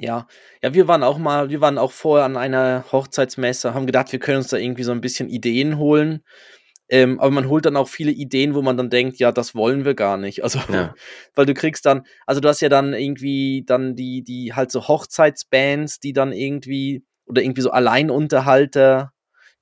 Ja, 0.00 0.28
ja, 0.62 0.74
wir 0.74 0.86
waren 0.86 1.02
auch 1.02 1.18
mal, 1.18 1.50
wir 1.50 1.60
waren 1.60 1.76
auch 1.76 1.90
vorher 1.90 2.24
an 2.24 2.36
einer 2.36 2.84
Hochzeitsmesse, 2.92 3.74
haben 3.74 3.86
gedacht, 3.86 4.12
wir 4.12 4.20
können 4.20 4.38
uns 4.38 4.48
da 4.48 4.56
irgendwie 4.56 4.84
so 4.84 4.92
ein 4.92 5.00
bisschen 5.00 5.28
Ideen 5.28 5.76
holen. 5.76 6.22
Ähm, 6.90 7.20
aber 7.20 7.30
man 7.30 7.48
holt 7.48 7.66
dann 7.66 7.76
auch 7.76 7.88
viele 7.88 8.10
Ideen, 8.12 8.54
wo 8.54 8.62
man 8.62 8.76
dann 8.76 8.88
denkt, 8.90 9.18
ja, 9.18 9.30
das 9.30 9.54
wollen 9.54 9.84
wir 9.84 9.94
gar 9.94 10.16
nicht. 10.16 10.42
Also, 10.42 10.58
Ja. 10.72 10.94
weil 11.34 11.46
du 11.46 11.54
kriegst 11.54 11.84
dann, 11.86 12.06
also 12.26 12.40
du 12.40 12.48
hast 12.48 12.60
ja 12.60 12.68
dann 12.68 12.94
irgendwie 12.94 13.62
dann 13.66 13.94
die, 13.94 14.22
die 14.22 14.54
halt 14.54 14.70
so 14.70 14.88
Hochzeitsbands, 14.88 16.00
die 16.00 16.12
dann 16.12 16.32
irgendwie, 16.32 17.04
oder 17.26 17.42
irgendwie 17.42 17.60
so 17.60 17.70
Alleinunterhalter, 17.70 19.12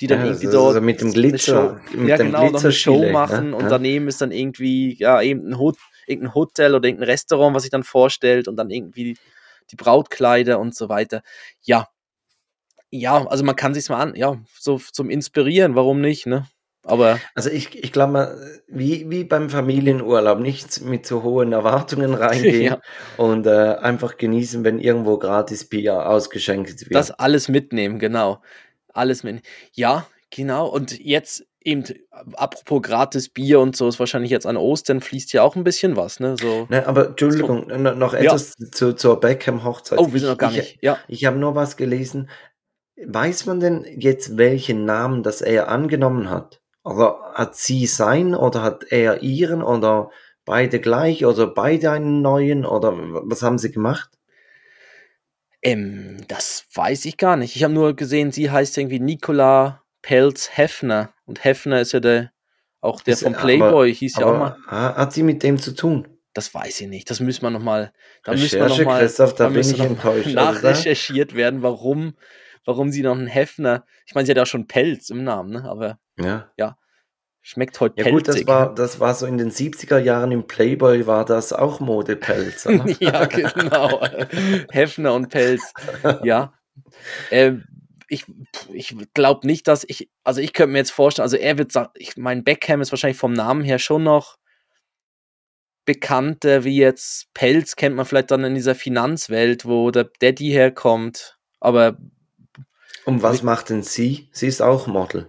die 0.00 0.06
dann 0.06 0.20
Ja, 0.20 0.26
irgendwie 0.26 0.46
so- 0.46 0.52
dort 0.52 0.74
so 0.74 0.80
mit 0.80 1.00
dem 1.00 1.12
Glitzer, 1.12 1.80
Show, 1.90 1.96
mit 1.98 2.08
ja 2.10 2.16
dem 2.16 2.26
genau, 2.26 2.56
eine 2.56 2.72
Show 2.72 3.10
machen 3.10 3.50
ja, 3.52 3.56
und 3.58 3.68
daneben 3.70 4.08
ist 4.08 4.20
dann 4.20 4.30
irgendwie, 4.30 4.94
ja, 4.98 5.20
eben 5.22 5.48
ein, 5.48 5.58
Hot, 5.58 5.76
irgendein 6.06 6.34
Hotel 6.34 6.74
oder 6.74 6.86
irgendein 6.86 7.08
Restaurant, 7.10 7.54
was 7.56 7.62
sich 7.62 7.70
dann 7.70 7.82
vorstellt 7.82 8.46
und 8.46 8.56
dann 8.56 8.70
irgendwie 8.70 9.16
die 9.70 9.76
Brautkleider 9.76 10.60
und 10.60 10.74
so 10.76 10.88
weiter. 10.88 11.22
Ja. 11.62 11.88
Ja, 12.90 13.26
also 13.26 13.42
man 13.42 13.56
kann 13.56 13.74
sich's 13.74 13.88
mal 13.88 14.00
an, 14.00 14.14
ja, 14.14 14.36
so 14.58 14.78
zum 14.78 15.10
Inspirieren, 15.10 15.74
warum 15.74 16.00
nicht, 16.00 16.26
ne? 16.26 16.46
Aber 16.88 17.18
Also 17.34 17.50
ich, 17.50 17.76
ich 17.82 17.92
glaube 17.92 18.12
mal, 18.12 18.60
wie, 18.68 19.10
wie 19.10 19.24
beim 19.24 19.50
Familienurlaub, 19.50 20.38
nicht 20.38 20.80
mit 20.82 21.04
so 21.06 21.22
hohen 21.22 21.52
Erwartungen 21.52 22.14
reingehen 22.14 22.62
Ja. 22.62 22.80
und 23.16 23.46
äh, 23.46 23.50
einfach 23.80 24.16
genießen, 24.16 24.62
wenn 24.64 24.78
irgendwo 24.78 25.18
gratis 25.18 25.68
Bier 25.68 26.08
ausgeschenkt 26.08 26.80
wird. 26.82 26.94
das 26.94 27.10
alles 27.10 27.48
mitnehmen, 27.48 27.98
genau. 27.98 28.40
Alles 28.92 29.24
mitnehmen. 29.24 29.44
Ja, 29.72 30.06
genau. 30.30 30.68
Und 30.68 30.98
jetzt 30.98 31.44
eben, 31.60 31.82
apropos 32.34 32.80
gratis 32.82 33.28
Bier 33.28 33.58
und 33.58 33.74
so, 33.76 33.88
ist 33.88 33.98
wahrscheinlich 33.98 34.30
jetzt 34.30 34.46
an 34.46 34.56
Ostern 34.56 35.00
fließt 35.00 35.32
ja 35.32 35.42
auch 35.42 35.56
ein 35.56 35.64
bisschen 35.64 35.96
was, 35.96 36.20
ne? 36.20 36.36
So. 36.40 36.66
ne, 36.70 36.86
aber 36.86 37.08
Entschuldigung, 37.08 37.66
no- 37.66 37.94
noch 37.96 38.14
Ja. 38.14 38.20
etwas 38.20 38.54
zu, 38.72 38.92
zur 38.94 39.18
Beckham-Hochzeit. 39.18 39.98
Oh, 39.98 40.12
wir 40.12 40.20
sind 40.20 40.28
Ich- 40.28 40.32
noch 40.32 40.38
gar 40.38 40.50
ich, 40.52 40.56
nicht. 40.58 40.78
Ja. 40.82 40.98
Ich 41.08 41.24
habe 41.24 41.36
nur 41.38 41.56
was 41.56 41.76
gelesen. 41.76 42.30
Weiß 43.04 43.44
man 43.46 43.58
denn 43.60 43.84
jetzt, 43.98 44.38
welchen 44.38 44.84
Namen 44.84 45.22
das 45.24 45.42
er 45.42 45.68
angenommen 45.68 46.30
hat? 46.30 46.60
Also 46.86 47.16
hat 47.34 47.56
sie 47.56 47.86
sein 47.86 48.34
oder 48.36 48.62
hat 48.62 48.84
er 48.90 49.22
ihren 49.22 49.60
oder 49.60 50.10
beide 50.44 50.78
gleich 50.78 51.26
oder 51.26 51.48
beide 51.48 51.90
einen 51.90 52.22
neuen 52.22 52.64
oder 52.64 52.92
was 52.96 53.42
haben 53.42 53.58
sie 53.58 53.72
gemacht? 53.72 54.10
Ähm, 55.62 56.18
das 56.28 56.66
weiß 56.74 57.04
ich 57.06 57.16
gar 57.16 57.36
nicht. 57.36 57.56
Ich 57.56 57.64
habe 57.64 57.74
nur 57.74 57.96
gesehen, 57.96 58.30
sie 58.30 58.50
heißt 58.50 58.78
irgendwie 58.78 59.00
Nicola 59.00 59.82
Pelz 60.02 60.50
Heffner. 60.56 61.12
Und 61.24 61.42
Heffner 61.44 61.80
ist 61.80 61.90
ja 61.92 61.98
der, 62.00 62.30
auch 62.80 63.00
der 63.00 63.14
Ist- 63.14 63.24
vom 63.24 63.34
aber- 63.34 63.42
Playboy, 63.42 63.92
hieß 63.94 64.16
ja 64.18 64.26
auch 64.26 64.28
Aber 64.28 64.38
mal. 64.38 64.56
ha- 64.68 64.94
hat 64.96 65.12
sie 65.12 65.24
mit 65.24 65.42
dem 65.42 65.58
zu 65.58 65.72
tun? 65.74 66.06
Das 66.34 66.54
weiß 66.54 66.82
ich 66.82 66.86
nicht. 66.88 67.10
Das 67.10 67.18
müssen 67.18 67.42
wir 67.42 67.50
nochmal, 67.50 67.92
da 68.22 68.32
müssen 68.32 68.60
wir 68.60 68.68
noch 68.68 68.84
mal, 68.84 69.00
Christoph, 69.00 69.34
da 69.34 69.48
bin 69.48 69.60
ich 69.62 69.72
noch 69.72 69.78
mal 69.78 69.86
enttäuscht. 69.86 70.26
Also 70.26 70.34
da- 70.36 70.44
nachrecherchiert 70.52 71.34
werden, 71.34 71.62
warum, 71.62 72.14
warum 72.66 72.90
sie 72.90 73.02
noch 73.02 73.16
einen 73.16 73.26
Heffner, 73.26 73.84
ich 74.06 74.14
meine, 74.14 74.26
sie 74.26 74.32
hat 74.32 74.36
ja 74.36 74.42
auch 74.42 74.46
schon 74.46 74.66
Pelz 74.66 75.08
im 75.08 75.24
Namen, 75.24 75.50
ne? 75.50 75.64
aber 75.64 75.98
Ja. 76.58 76.76
Schmeckt 77.40 77.78
heute 77.78 78.02
Ja 78.02 78.10
gut, 78.10 78.26
das 78.26 78.34
pelzig. 78.34 78.48
war, 78.48 78.74
das 78.74 78.98
war 78.98 79.14
so 79.14 79.24
in 79.24 79.38
den 79.38 79.52
70er 79.52 79.98
Jahren 79.98 80.32
im 80.32 80.48
Playboy 80.48 81.06
war 81.06 81.24
das 81.24 81.52
auch 81.52 81.78
Modepelz. 81.78 82.64
ja, 82.98 83.24
genau. 83.26 84.04
Hefner 84.72 85.14
und 85.14 85.28
Pelz. 85.28 85.72
Ja. 86.24 86.54
Ähm, 87.30 87.64
ich 88.08 88.24
ich 88.72 88.96
glaube 89.14 89.46
nicht, 89.46 89.68
dass 89.68 89.84
ich, 89.86 90.10
also 90.24 90.40
ich 90.40 90.54
könnte 90.54 90.72
mir 90.72 90.78
jetzt 90.78 90.90
vorstellen, 90.90 91.22
also 91.22 91.36
er 91.36 91.56
wird 91.56 91.70
sagen, 91.70 91.90
ich 91.94 92.16
mein 92.16 92.42
Beckham 92.42 92.80
ist 92.80 92.90
wahrscheinlich 92.90 93.18
vom 93.18 93.32
Namen 93.32 93.62
her 93.62 93.78
schon 93.78 94.02
noch 94.02 94.38
bekannter 95.84 96.64
wie 96.64 96.78
jetzt 96.78 97.32
Pelz, 97.32 97.76
kennt 97.76 97.94
man 97.94 98.06
vielleicht 98.06 98.32
dann 98.32 98.42
in 98.42 98.56
dieser 98.56 98.74
Finanzwelt, 98.74 99.64
wo 99.64 99.92
der 99.92 100.10
Daddy 100.20 100.50
herkommt. 100.50 101.38
Aber 101.60 101.96
Und 103.06 103.22
was 103.22 103.42
macht 103.42 103.70
denn 103.70 103.82
sie? 103.82 104.28
Sie 104.32 104.48
ist 104.48 104.60
auch 104.60 104.86
Model. 104.86 105.28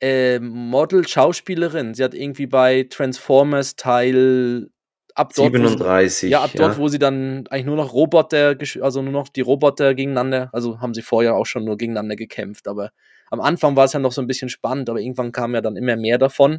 äh, 0.00 0.38
Model, 0.38 1.06
Schauspielerin, 1.06 1.94
sie 1.94 2.04
hat 2.04 2.14
irgendwie 2.14 2.46
bei 2.46 2.86
Transformers 2.88 3.76
Teil 3.76 4.70
ab 5.14 5.32
dort, 5.34 5.52
wo 5.54 5.56
sie, 5.56 5.68
37. 5.68 6.30
ja, 6.30 6.42
ab 6.42 6.50
dort, 6.54 6.78
wo 6.78 6.88
sie 6.88 6.98
dann 6.98 7.46
eigentlich 7.48 7.64
nur 7.64 7.76
noch 7.76 7.94
Roboter, 7.94 8.56
also 8.82 9.02
nur 9.02 9.12
noch 9.12 9.28
die 9.28 9.40
Roboter 9.40 9.94
gegeneinander, 9.94 10.50
also 10.52 10.80
haben 10.80 10.92
sie 10.92 11.02
vorher 11.02 11.34
auch 11.34 11.46
schon 11.46 11.64
nur 11.64 11.78
gegeneinander 11.78 12.16
gekämpft, 12.16 12.68
aber 12.68 12.90
am 13.30 13.40
Anfang 13.40 13.74
war 13.74 13.86
es 13.86 13.94
ja 13.94 13.98
noch 13.98 14.12
so 14.12 14.20
ein 14.20 14.26
bisschen 14.26 14.50
spannend, 14.50 14.90
aber 14.90 15.00
irgendwann 15.00 15.32
kam 15.32 15.54
ja 15.54 15.60
dann 15.60 15.76
immer 15.76 15.96
mehr 15.96 16.18
davon. 16.18 16.58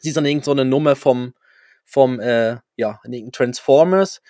Sie 0.00 0.10
ist 0.10 0.16
dann 0.16 0.26
irgend 0.26 0.44
so 0.44 0.52
eine 0.52 0.64
Nummer 0.64 0.96
vom, 0.96 1.32
vom, 1.84 2.20
äh, 2.20 2.58
ja, 2.76 3.00
Transformers 3.32 4.20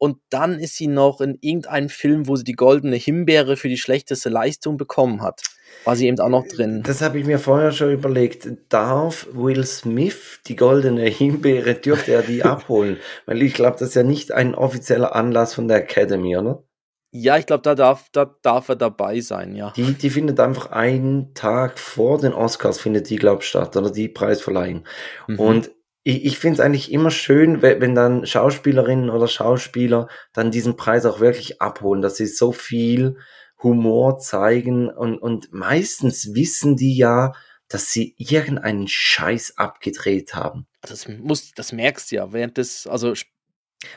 und 0.00 0.16
dann 0.30 0.58
ist 0.58 0.76
sie 0.76 0.86
noch 0.86 1.20
in 1.20 1.36
irgendeinem 1.42 1.90
Film, 1.90 2.26
wo 2.26 2.34
sie 2.34 2.44
die 2.44 2.54
goldene 2.54 2.96
Himbeere 2.96 3.58
für 3.58 3.68
die 3.68 3.76
schlechteste 3.76 4.30
Leistung 4.30 4.78
bekommen 4.78 5.20
hat. 5.20 5.42
War 5.84 5.94
sie 5.94 6.06
eben 6.06 6.18
auch 6.20 6.30
noch 6.30 6.46
drin. 6.46 6.82
Das 6.82 7.02
habe 7.02 7.18
ich 7.18 7.26
mir 7.26 7.38
vorher 7.38 7.70
schon 7.70 7.92
überlegt. 7.92 8.48
Darf 8.70 9.28
Will 9.32 9.64
Smith 9.66 10.40
die 10.46 10.56
goldene 10.56 11.04
Himbeere, 11.04 11.74
dürfte 11.74 12.12
er 12.12 12.22
die 12.22 12.42
abholen? 12.44 12.96
Weil 13.26 13.42
ich 13.42 13.52
glaube, 13.52 13.76
das 13.78 13.90
ist 13.90 13.94
ja 13.94 14.02
nicht 14.02 14.32
ein 14.32 14.54
offizieller 14.54 15.14
Anlass 15.14 15.52
von 15.52 15.68
der 15.68 15.82
Academy, 15.82 16.34
oder? 16.34 16.64
Ja, 17.12 17.36
ich 17.36 17.44
glaube, 17.44 17.62
da 17.62 17.74
darf, 17.74 18.08
da 18.12 18.34
darf 18.40 18.70
er 18.70 18.76
dabei 18.76 19.20
sein, 19.20 19.54
ja. 19.54 19.72
Die, 19.76 19.92
die 19.92 20.10
findet 20.10 20.40
einfach 20.40 20.70
einen 20.70 21.34
Tag 21.34 21.78
vor 21.78 22.18
den 22.18 22.32
Oscars, 22.32 22.80
findet 22.80 23.10
die, 23.10 23.16
glaube 23.16 23.42
ich, 23.42 23.48
statt, 23.48 23.76
oder 23.76 23.90
die 23.90 24.08
Preisverleihung. 24.08 24.84
Mhm. 25.26 25.38
Und 25.38 25.70
ich, 26.02 26.24
ich 26.24 26.38
finde 26.38 26.54
es 26.54 26.60
eigentlich 26.60 26.92
immer 26.92 27.10
schön, 27.10 27.62
wenn, 27.62 27.80
wenn 27.80 27.94
dann 27.94 28.26
Schauspielerinnen 28.26 29.10
oder 29.10 29.28
Schauspieler 29.28 30.08
dann 30.32 30.50
diesen 30.50 30.76
Preis 30.76 31.04
auch 31.06 31.20
wirklich 31.20 31.60
abholen, 31.60 32.02
dass 32.02 32.16
sie 32.16 32.26
so 32.26 32.52
viel 32.52 33.18
Humor 33.62 34.18
zeigen 34.18 34.88
und, 34.88 35.18
und 35.18 35.52
meistens 35.52 36.34
wissen 36.34 36.76
die 36.76 36.96
ja, 36.96 37.32
dass 37.68 37.90
sie 37.90 38.14
irgendeinen 38.18 38.88
Scheiß 38.88 39.54
abgedreht 39.56 40.34
haben. 40.34 40.66
das 40.82 41.06
muss, 41.06 41.52
das 41.52 41.72
merkst 41.72 42.10
du 42.10 42.16
ja 42.16 42.32
während 42.32 42.56
des, 42.56 42.86
also, 42.86 43.12
sp- 43.12 43.30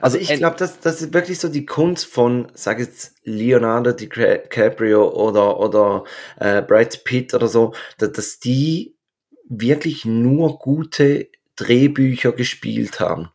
Also 0.01 0.17
ich 0.17 0.33
glaube, 0.33 0.57
das, 0.57 0.79
das 0.81 1.01
ist 1.01 1.13
wirklich 1.13 1.39
so 1.39 1.47
die 1.47 1.65
Kunst 1.65 2.05
von, 2.05 2.51
sag 2.53 2.79
jetzt 2.79 3.15
Leonardo 3.23 3.93
DiCaprio 3.93 5.09
oder, 5.09 5.59
oder 5.59 6.03
äh, 6.39 6.61
Brad 6.61 7.03
Pitt 7.05 7.33
oder 7.33 7.47
so, 7.47 7.73
dass, 7.97 8.11
dass 8.11 8.39
die 8.39 8.97
wirklich 9.47 10.05
nur 10.05 10.59
gute 10.59 11.29
Drehbücher 11.55 12.31
gespielt 12.31 12.99
haben. 12.99 13.29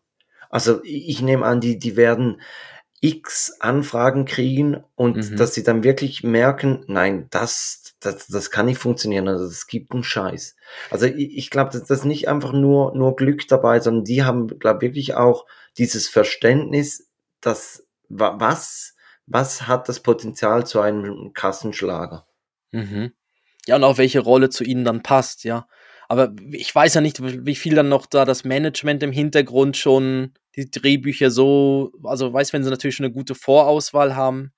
Also 0.50 0.80
ich 0.84 1.20
nehme 1.22 1.44
an, 1.44 1.60
die, 1.60 1.78
die 1.78 1.96
werden 1.96 2.40
x 3.00 3.56
Anfragen 3.60 4.24
kriegen 4.24 4.82
und 4.96 5.16
Mhm. 5.30 5.36
dass 5.36 5.54
sie 5.54 5.62
dann 5.62 5.84
wirklich 5.84 6.24
merken, 6.24 6.84
nein, 6.88 7.28
das, 7.30 7.94
das, 8.00 8.26
das 8.26 8.50
kann 8.50 8.66
nicht 8.66 8.78
funktionieren, 8.80 9.28
also 9.28 9.44
es 9.44 9.68
gibt 9.68 9.92
einen 9.92 10.02
Scheiß. 10.02 10.56
Also 10.90 11.06
ich, 11.06 11.36
ich 11.36 11.50
glaube, 11.50 11.70
das, 11.70 11.84
das 11.84 12.00
ist 12.00 12.04
nicht 12.06 12.28
einfach 12.28 12.52
nur, 12.52 12.96
nur 12.96 13.14
Glück 13.14 13.46
dabei, 13.46 13.78
sondern 13.78 14.04
die 14.04 14.24
haben, 14.24 14.48
glaube 14.58 14.80
wirklich 14.80 15.14
auch 15.14 15.46
dieses 15.76 16.08
Verständnis, 16.08 17.08
dass 17.40 17.86
wa- 18.08 18.34
was, 18.40 18.96
was 19.26 19.68
hat 19.68 19.88
das 19.88 20.00
Potenzial 20.00 20.66
zu 20.66 20.80
einem 20.80 21.32
Kassenschlager? 21.34 22.26
Mhm. 22.72 23.12
Ja, 23.66 23.76
und 23.76 23.84
auch 23.84 23.98
welche 23.98 24.20
Rolle 24.20 24.48
zu 24.50 24.64
ihnen 24.64 24.84
dann 24.84 25.02
passt, 25.04 25.44
ja. 25.44 25.68
Aber 26.08 26.34
ich 26.52 26.74
weiß 26.74 26.94
ja 26.94 27.00
nicht, 27.02 27.20
wie 27.22 27.54
viel 27.54 27.74
dann 27.74 27.90
noch 27.90 28.06
da 28.06 28.24
das 28.24 28.42
Management 28.44 29.02
im 29.02 29.12
Hintergrund 29.12 29.76
schon 29.76 30.32
die 30.56 30.70
Drehbücher 30.70 31.30
so, 31.30 31.92
also 32.02 32.32
weiß, 32.32 32.52
wenn 32.54 32.64
sie 32.64 32.70
natürlich 32.70 32.96
schon 32.96 33.04
eine 33.04 33.12
gute 33.12 33.34
Vorauswahl 33.34 34.16
haben. 34.16 34.52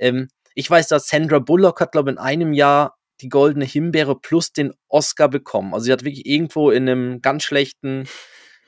Ähm, 0.00 0.28
ich 0.54 0.68
weiß, 0.68 0.88
dass 0.88 1.08
Sandra 1.08 1.38
Bullock 1.38 1.80
hat, 1.80 1.92
glaube 1.92 2.10
ich, 2.10 2.16
in 2.16 2.18
einem 2.18 2.52
Jahr 2.52 2.96
die 3.20 3.28
goldene 3.28 3.64
Himbeere 3.64 4.18
plus 4.18 4.52
den 4.52 4.72
Oscar 4.88 5.28
bekommen. 5.28 5.72
Also 5.72 5.84
sie 5.84 5.92
hat 5.92 6.04
wirklich 6.04 6.26
irgendwo 6.26 6.70
in 6.70 6.88
einem 6.88 7.22
ganz 7.22 7.44
schlechten, 7.44 8.08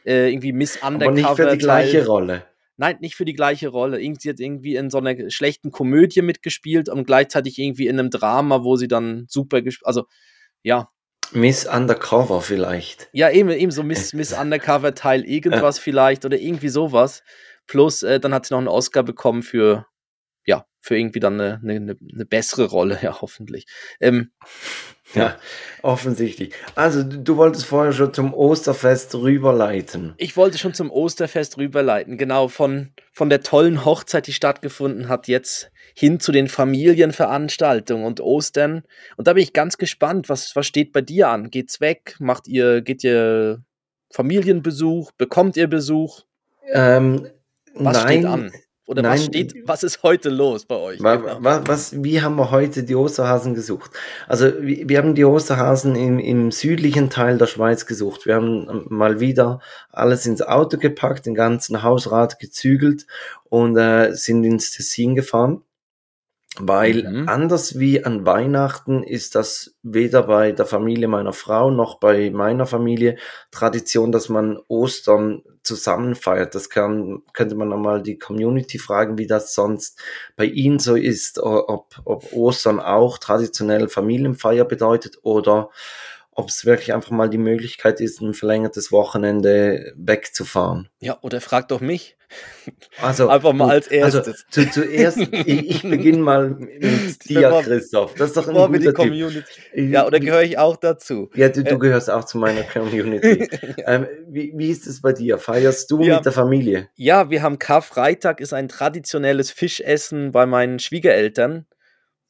äh, 0.07 0.31
irgendwie 0.31 0.53
Miss 0.53 0.81
Aber 0.83 0.95
Undercover. 0.95 1.15
nicht 1.15 1.37
für 1.37 1.51
die 1.51 1.59
gleiche 1.59 1.99
Teil- 1.99 2.07
Rolle. 2.07 2.47
Nein, 2.77 2.97
nicht 3.01 3.17
für 3.17 3.25
die 3.25 3.35
gleiche 3.35 3.69
Rolle. 3.69 4.01
Irgendwie, 4.01 4.21
sie 4.23 4.31
hat 4.31 4.41
irgendwie 4.41 4.77
in 4.77 4.89
so 4.89 4.99
einer 4.99 5.31
schlechten 5.31 5.71
Komödie 5.71 6.23
mitgespielt 6.23 6.89
und 6.89 7.05
gleichzeitig 7.07 7.59
irgendwie 7.59 7.89
in 7.89 7.99
einem 7.99 8.09
Drama, 8.11 8.65
wo 8.65 8.77
sie 8.77 8.89
dann 8.89 9.27
super 9.29 9.61
gespielt. 9.63 9.87
Also, 9.87 10.05
ja. 10.63 10.89
Miss 11.33 11.67
Undercover 11.67 12.41
vielleicht. 12.41 13.09
Ja, 13.13 13.31
eben, 13.31 13.51
eben 13.51 13.71
so 13.71 13.83
Miss, 13.83 14.13
Miss 14.15 14.33
Undercover 14.33 14.95
Teil 14.95 15.25
irgendwas 15.25 15.79
vielleicht 15.79 16.25
oder 16.25 16.39
irgendwie 16.39 16.69
sowas. 16.69 17.23
Plus, 17.67 18.03
äh, 18.03 18.21
dann 18.21 18.35
hat 18.35 18.47
sie 18.47 18.55
noch 18.55 18.59
einen 18.59 18.69
Oscar 18.69 19.03
bekommen 19.03 19.43
für, 19.43 19.87
ja, 20.45 20.67
für 20.81 20.99
irgendwie 20.99 21.21
dann 21.21 21.41
eine, 21.41 21.61
eine, 21.63 21.97
eine 22.13 22.27
bessere 22.27 22.67
Rolle, 22.67 22.99
ja, 23.03 23.21
hoffentlich. 23.21 23.67
Ähm, 24.01 24.33
Ja, 25.15 25.37
offensichtlich. 25.83 26.55
Also 26.77 27.03
du, 27.03 27.19
du 27.19 27.37
wolltest 27.37 27.65
vorher 27.65 27.93
schon 27.93 28.15
zum 28.15 28.33
Osterfest 28.33 29.15
rüberleiten. 29.15 30.15
Ich 30.19 30.37
wollte 30.37 30.59
schon 30.59 30.75
zum 30.75 30.91
Osterfest 30.91 31.59
rüberleiten, 31.59 32.17
genau, 32.17 32.49
von, 32.49 32.93
von 33.13 33.29
der 33.29 33.43
tollen 33.43 33.85
Hochzeit, 33.85 34.27
die 34.27 34.33
stattgefunden 34.33 35.09
hat, 35.09 35.27
jetzt 35.27 35.71
hin 35.95 36.21
zu 36.21 36.33
den 36.33 36.49
Familienveranstaltungen 36.49 38.05
und 38.05 38.21
Ostern. 38.21 38.83
Und 39.17 39.27
da 39.27 39.33
bin 39.33 39.43
ich 39.43 39.53
ganz 39.53 39.79
gespannt, 39.79 40.29
was, 40.29 40.55
was 40.57 40.67
steht 40.67 40.93
bei 40.93 41.01
dir 41.01 41.29
an? 41.29 41.51
Geht's 41.51 41.81
weg? 41.81 42.17
Macht 42.19 42.49
ihr, 42.49 42.81
geht 42.83 43.05
ihr 43.05 43.63
Familienbesuch? 44.11 45.13
Bekommt 45.13 45.57
ihr 45.57 45.67
Besuch? 45.69 46.23
Ähm, 46.73 47.27
Was 47.75 47.97
nein, 48.05 48.19
steht 48.21 48.25
an? 48.27 48.53
Oder 48.87 49.05
was 49.05 49.21
nein. 49.21 49.29
steht, 49.29 49.55
was 49.67 49.85
ist 49.85 50.03
heute 50.03 50.31
los 50.31 50.65
bei 50.67 50.75
euch? 50.75 51.01
Wa- 51.01 51.15
Genau. 51.15 51.37
wa- 51.45 51.63
was, 51.65 52.03
wie 52.03 52.21
haben 52.23 52.35
wir 52.35 52.51
heute 52.51 52.83
die 52.83 52.97
Osterhasen 52.97 53.55
gesucht? 53.55 53.93
Also 54.27 54.47
wir, 54.61 54.89
wir 54.89 54.99
haben 54.99 55.15
die 55.15 55.25
Osterhasen 55.25 55.95
im, 55.95 56.19
im 56.19 56.51
südlichen 56.51 57.09
Teil 57.09 57.39
der 57.39 57.47
Schweiz 57.47 57.87
gesucht. 57.87 58.27
Wir 58.27 58.35
haben 58.35 58.87
mal 58.89 59.21
wieder 59.21 59.61
alles 59.91 60.27
ins 60.27 60.43
Auto 60.43 60.77
gepackt, 60.77 61.27
den 61.27 61.37
ganzen 61.37 61.85
Hausrat 61.85 62.41
gezügelt 62.41 63.07
und 63.45 63.77
äh, 63.77 64.13
sind 64.13 64.43
ins 64.43 64.73
Tessin 64.73 65.15
gefahren. 65.15 65.63
Weil 66.59 67.05
Mhm. 67.05 67.29
anders 67.29 67.79
wie 67.79 68.05
an 68.05 68.27
Weihnachten 68.27 69.05
ist 69.05 69.37
das 69.37 69.77
weder 69.85 70.25
bei 70.25 70.51
der 70.51 70.67
Familie 70.67 71.07
meiner 71.07 71.33
Frau 71.33 71.71
noch 71.71 72.01
bei 72.01 72.31
meiner 72.31 72.67
Familie 72.67 73.17
Tradition, 73.53 74.11
dass 74.11 74.29
man 74.29 74.59
Ostern 74.67 75.43
zusammen 75.63 76.17
feiert. 76.17 76.57
Das 76.57 76.69
kann, 76.69 77.23
könnte 77.35 77.55
man 77.55 77.73
einmal 77.73 78.03
die 78.03 78.19
Community 78.19 78.79
fragen, 78.79 79.17
wie 79.17 79.29
das 79.29 79.55
sonst 79.55 80.01
bei 80.37 80.45
Ihnen 80.45 80.81
so 80.81 80.97
ist, 80.97 81.39
ob, 81.39 81.95
ob 82.05 82.33
Ostern 82.33 82.81
auch 82.81 83.19
traditionell 83.19 83.89
Familienfeier 83.89 84.65
bedeutet 84.65 85.19
oder 85.23 85.71
ob 86.33 86.49
es 86.49 86.65
wirklich 86.65 86.93
einfach 86.95 87.11
mal 87.11 87.29
die 87.29 87.39
Möglichkeit 87.39 88.01
ist, 88.01 88.21
ein 88.21 88.35
verlängertes 88.35 88.93
Wochenende 88.93 89.93
wegzufahren. 89.97 90.89
Ja, 91.01 91.19
oder 91.23 91.41
frag 91.41 91.69
doch 91.69 91.81
mich. 91.81 92.17
Also 93.03 93.29
Einfach 93.29 93.53
mal 93.53 93.71
als 93.71 93.91
Also 93.91 94.19
erstes. 94.19 94.47
zu, 94.51 94.71
zuerst, 94.71 95.19
ich, 95.19 95.69
ich 95.69 95.83
beginne 95.83 96.19
mal 96.19 96.51
mit 96.51 97.25
dir, 97.29 97.61
Christoph. 97.65 98.15
Das 98.15 98.29
ist 98.29 98.37
doch 98.37 98.47
ein 98.47 98.55
Bevor 98.55 98.73
wir 98.73 98.79
die 98.79 98.87
guter 98.87 99.03
Typ. 99.03 99.11
Community. 99.11 99.51
Ja, 99.75 100.07
oder 100.07 100.21
gehöre 100.21 100.43
ich 100.45 100.57
auch 100.57 100.77
dazu? 100.77 101.29
Ja, 101.35 101.49
du, 101.49 101.65
du 101.65 101.75
Äh. 101.75 101.79
gehörst 101.79 102.09
auch 102.09 102.25
zu 102.25 102.39
meiner 102.39 102.63
Community. 102.63 103.49
ähm, 103.87 104.07
wie, 104.29 104.53
wie 104.55 104.71
ist 104.71 104.87
es 104.87 105.01
bei 105.03 105.13
dir? 105.13 105.39
Feierst 105.39 105.91
du 105.91 106.01
Ja. 106.05 106.17
mit 106.17 106.25
der 106.25 106.33
Familie? 106.33 106.89
Ja, 106.95 107.31
wir 107.31 107.43
haben 107.43 107.59
Karfreitag, 107.59 108.41
ist 108.41 108.53
ein 108.53 108.69
traditionelles 108.69 109.51
Fischessen 109.51 110.31
bei 110.31 110.47
meinen 110.47 110.79
Schwiegereltern, 110.79 111.67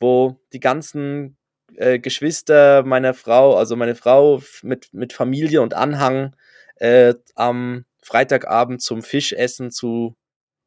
wo 0.01 0.41
die 0.55 0.61
ganzen 0.61 1.37
äh, 1.77 1.99
Geschwister 1.99 2.83
meiner 2.85 3.15
Frau, 3.15 3.57
also 3.57 3.77
meine 3.77 3.95
Frau 3.95 4.43
mit, 4.63 4.89
mit 4.93 5.13
Familie 5.13 5.63
und 5.63 5.75
Anhang, 5.75 6.35
äh, 6.77 7.15
am 7.35 7.85
Freitagabend 8.03 8.83
zum 8.83 9.03
Fischessen 9.03 9.71
zu 9.71 10.17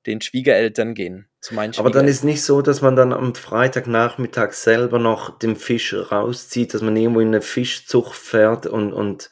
den 0.05 0.22
Schwiegereltern 0.22 0.93
gehen. 0.93 1.27
Zu 1.39 1.55
meinen 1.55 1.74
Aber 1.77 1.89
dann 1.89 2.07
ist 2.07 2.24
nicht 2.24 2.43
so, 2.43 2.62
dass 2.62 2.81
man 2.81 2.95
dann 2.95 3.13
am 3.13 3.36
Freitagnachmittag 3.36 4.53
selber 4.53 5.00
noch 5.00 5.38
den 5.39 5.55
Fisch 5.55 5.93
rauszieht, 5.93 6.74
dass 6.74 6.81
man 6.81 6.95
irgendwo 6.95 7.19
in 7.19 7.29
eine 7.29 7.41
Fischzucht 7.41 8.15
fährt 8.15 8.65
und, 8.65 8.93
und 8.93 9.29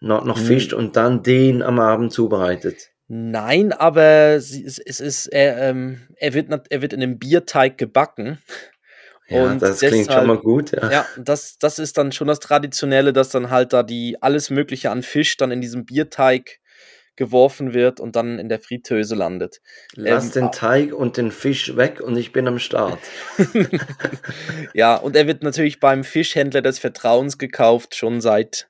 noch, 0.00 0.24
noch 0.24 0.38
Hm. 0.38 0.46
fischt 0.46 0.72
und 0.72 0.96
dann 0.96 1.22
den 1.22 1.62
am 1.62 1.78
Abend 1.78 2.12
zubereitet. 2.12 2.90
Nein, 3.08 3.72
aber 3.72 4.34
es, 4.34 4.52
es 4.52 5.00
ist, 5.00 5.26
er, 5.28 5.58
ähm, 5.58 6.00
er, 6.16 6.34
wird, 6.34 6.48
er 6.70 6.82
wird 6.82 6.92
in 6.92 7.02
einem 7.02 7.18
Bierteig 7.18 7.78
gebacken. 7.78 8.38
Ja, 9.28 9.44
Und 9.44 9.60
das 9.60 9.80
klingt 9.80 10.12
schon 10.12 10.26
mal 10.26 10.38
gut, 10.38 10.70
ja. 10.70 10.90
ja, 10.90 11.06
das, 11.18 11.58
das 11.58 11.78
ist 11.78 11.98
dann 11.98 12.12
schon 12.12 12.28
das 12.28 12.38
Traditionelle, 12.38 13.12
dass 13.12 13.30
dann 13.30 13.50
halt 13.50 13.72
da 13.72 13.82
die 13.82 14.22
alles 14.22 14.50
Mögliche 14.50 14.90
an 14.90 15.02
Fisch 15.02 15.36
dann 15.36 15.50
in 15.50 15.60
diesem 15.60 15.84
Bierteig 15.84 16.60
geworfen 17.16 17.74
wird 17.74 17.98
und 17.98 18.14
dann 18.14 18.38
in 18.38 18.48
der 18.48 18.60
Fritteuse 18.60 19.14
landet. 19.14 19.60
Lass 19.94 20.26
Ähm, 20.26 20.32
den 20.32 20.52
Teig 20.52 20.92
und 20.92 21.16
den 21.16 21.32
Fisch 21.32 21.76
weg 21.76 22.00
und 22.00 22.16
ich 22.16 22.32
bin 22.32 22.46
am 22.46 22.58
Start. 22.58 22.98
ja, 24.74 24.96
und 24.96 25.16
er 25.16 25.26
wird 25.26 25.42
natürlich 25.42 25.80
beim 25.80 26.04
Fischhändler 26.04 26.62
des 26.62 26.78
Vertrauens 26.78 27.38
gekauft, 27.38 27.96
schon 27.96 28.20
seit, 28.20 28.68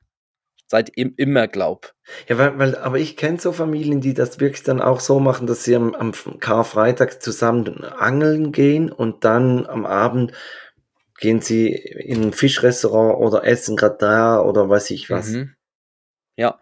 seit 0.66 0.90
im, 0.96 1.14
immer, 1.16 1.49
glaub. 1.49 1.94
Ja, 2.28 2.38
weil, 2.38 2.58
weil, 2.58 2.76
aber 2.76 2.99
ich 2.99 3.16
kenne 3.16 3.38
so 3.38 3.52
Familien, 3.52 4.00
die 4.00 4.14
das 4.14 4.40
wirklich 4.40 4.62
dann 4.62 4.80
auch 4.80 5.00
so 5.00 5.20
machen, 5.20 5.46
dass 5.46 5.64
sie 5.64 5.76
am, 5.76 5.94
am 5.94 6.12
Karfreitag 6.40 7.23
zusammen 7.23 7.85
angeln 7.85 8.52
gehen 8.52 8.90
und 8.90 9.25
dann 9.25 9.66
am 9.66 9.87
Abend 9.87 10.32
gehen 11.18 11.40
sie 11.40 11.73
in 11.73 12.25
ein 12.25 12.32
Fischrestaurant 12.32 13.18
oder 13.18 13.44
essen 13.44 13.76
gerade 13.76 13.96
da 13.99 14.40
oder 14.40 14.68
weiß 14.68 14.90
ich 14.90 15.08
was. 15.08 15.28
Mhm. 15.28 15.54
Ja, 16.37 16.61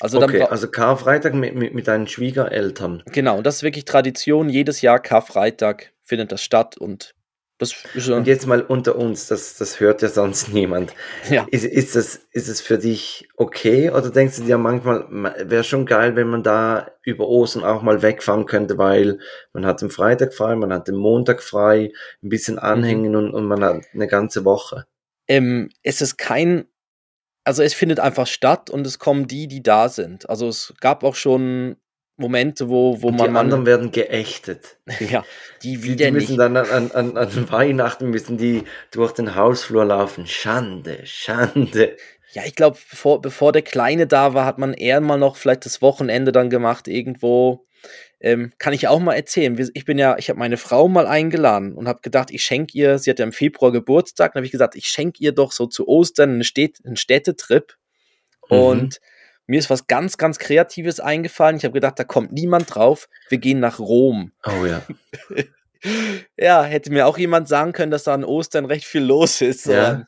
also 0.00 0.20
dann 0.20 0.30
okay, 0.30 0.42
also 0.42 0.70
Karfreitag 0.70 1.34
mit, 1.34 1.54
mit, 1.54 1.74
mit 1.74 1.88
deinen 1.88 2.06
Schwiegereltern. 2.06 3.02
Genau, 3.06 3.38
und 3.38 3.46
das 3.46 3.56
ist 3.56 3.62
wirklich 3.62 3.84
Tradition. 3.86 4.48
Jedes 4.48 4.82
Jahr 4.82 5.00
Karfreitag 5.00 5.92
findet 6.02 6.30
das 6.30 6.42
statt 6.42 6.76
und 6.76 7.15
das 7.58 7.74
ist 7.94 8.08
Und 8.08 8.26
jetzt 8.26 8.46
mal 8.46 8.60
unter 8.62 8.96
uns, 8.96 9.28
das, 9.28 9.56
das 9.56 9.80
hört 9.80 10.02
ja 10.02 10.08
sonst 10.08 10.52
niemand. 10.52 10.92
ja. 11.30 11.46
Ist, 11.50 11.64
ist, 11.64 11.96
das, 11.96 12.16
ist 12.32 12.48
es 12.48 12.60
für 12.60 12.76
dich 12.78 13.28
okay 13.36 13.90
oder 13.90 14.10
denkst 14.10 14.36
du 14.36 14.42
dir 14.44 14.58
manchmal, 14.58 15.06
wäre 15.48 15.64
schon 15.64 15.86
geil, 15.86 16.16
wenn 16.16 16.28
man 16.28 16.42
da 16.42 16.90
über 17.02 17.26
Ostern 17.28 17.64
auch 17.64 17.82
mal 17.82 18.02
wegfahren 18.02 18.44
könnte, 18.46 18.76
weil 18.76 19.18
man 19.52 19.64
hat 19.64 19.80
den 19.80 19.90
Freitag 19.90 20.34
frei, 20.34 20.54
man 20.56 20.72
hat 20.72 20.88
den 20.88 20.96
Montag 20.96 21.42
frei, 21.42 21.92
ein 22.22 22.28
bisschen 22.28 22.58
anhängen 22.58 23.16
und, 23.16 23.32
und 23.32 23.46
man 23.46 23.64
hat 23.64 23.84
eine 23.94 24.06
ganze 24.06 24.44
Woche. 24.44 24.86
ähm, 25.28 25.70
es 25.82 26.00
ist 26.02 26.18
kein, 26.18 26.66
also 27.44 27.62
es 27.62 27.74
findet 27.74 28.00
einfach 28.00 28.26
statt 28.26 28.70
und 28.70 28.86
es 28.86 28.98
kommen 28.98 29.26
die, 29.28 29.48
die 29.48 29.62
da 29.62 29.88
sind. 29.88 30.28
Also 30.28 30.48
es 30.48 30.74
gab 30.80 31.04
auch 31.04 31.14
schon 31.14 31.76
Momente, 32.16 32.68
wo, 32.68 33.02
wo 33.02 33.08
Und 33.08 33.16
man, 33.16 33.32
die 33.32 33.38
anderen 33.38 33.66
werden 33.66 33.90
geächtet. 33.92 34.78
ja, 35.00 35.24
die 35.62 35.82
Die, 35.82 35.84
wieder 35.84 36.06
die 36.06 36.12
müssen 36.12 36.32
nicht. 36.32 36.40
dann 36.40 36.56
an, 36.56 36.90
an, 36.92 37.16
an 37.16 37.50
Weihnachten 37.50 38.10
müssen 38.10 38.38
die 38.38 38.64
durch 38.90 39.12
den 39.12 39.34
Hausflur 39.34 39.84
laufen. 39.84 40.26
Schande, 40.26 41.00
Schande. 41.04 41.96
Ja, 42.32 42.42
ich 42.44 42.54
glaube, 42.54 42.78
bevor, 42.90 43.20
bevor 43.20 43.52
der 43.52 43.62
Kleine 43.62 44.06
da 44.06 44.34
war, 44.34 44.44
hat 44.44 44.58
man 44.58 44.74
eher 44.74 45.00
mal 45.00 45.16
noch 45.18 45.36
vielleicht 45.36 45.64
das 45.64 45.80
Wochenende 45.82 46.32
dann 46.32 46.50
gemacht 46.50 46.88
irgendwo. 46.88 47.66
Ähm, 48.18 48.52
kann 48.58 48.72
ich 48.72 48.88
auch 48.88 48.98
mal 48.98 49.14
erzählen. 49.14 49.56
Ich 49.74 49.84
bin 49.84 49.98
ja, 49.98 50.16
ich 50.18 50.30
habe 50.30 50.38
meine 50.38 50.56
Frau 50.56 50.88
mal 50.88 51.06
eingeladen 51.06 51.74
und 51.74 51.86
habe 51.86 52.00
gedacht, 52.00 52.30
ich 52.30 52.42
schenke 52.42 52.76
ihr, 52.76 52.98
sie 52.98 53.10
hat 53.10 53.18
ja 53.18 53.24
im 53.24 53.32
Februar 53.32 53.72
Geburtstag, 53.72 54.32
dann 54.32 54.40
habe 54.40 54.46
ich 54.46 54.52
gesagt, 54.52 54.74
ich 54.74 54.86
schenke 54.86 55.22
ihr 55.22 55.32
doch 55.32 55.52
so 55.52 55.66
zu 55.66 55.86
Ostern 55.86 56.30
einen, 56.30 56.44
Städt, 56.44 56.78
einen 56.84 56.96
Städtetrip. 56.96 57.76
Mhm. 58.50 58.56
Und 58.56 59.00
mir 59.46 59.58
ist 59.58 59.70
was 59.70 59.86
ganz, 59.86 60.18
ganz 60.18 60.38
Kreatives 60.38 61.00
eingefallen. 61.00 61.56
Ich 61.56 61.64
habe 61.64 61.74
gedacht, 61.74 61.98
da 61.98 62.04
kommt 62.04 62.32
niemand 62.32 62.74
drauf. 62.74 63.08
Wir 63.28 63.38
gehen 63.38 63.60
nach 63.60 63.78
Rom. 63.78 64.32
Oh 64.44 64.64
ja. 64.64 64.82
Ja, 66.36 66.64
hätte 66.64 66.90
mir 66.90 67.06
auch 67.06 67.18
jemand 67.18 67.48
sagen 67.48 67.72
können, 67.72 67.92
dass 67.92 68.04
da 68.04 68.14
an 68.14 68.24
Ostern 68.24 68.64
recht 68.64 68.84
viel 68.84 69.02
los 69.02 69.40
ist. 69.40 69.66
Ja. 69.66 70.04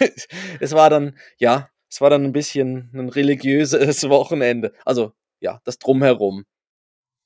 es 0.60 0.72
war 0.72 0.90
dann, 0.90 1.16
ja, 1.38 1.70
es 1.90 2.00
war 2.00 2.10
dann 2.10 2.24
ein 2.24 2.32
bisschen 2.32 2.90
ein 2.94 3.08
religiöses 3.08 4.08
Wochenende. 4.08 4.72
Also, 4.84 5.12
ja, 5.40 5.60
das 5.64 5.78
Drumherum. 5.78 6.44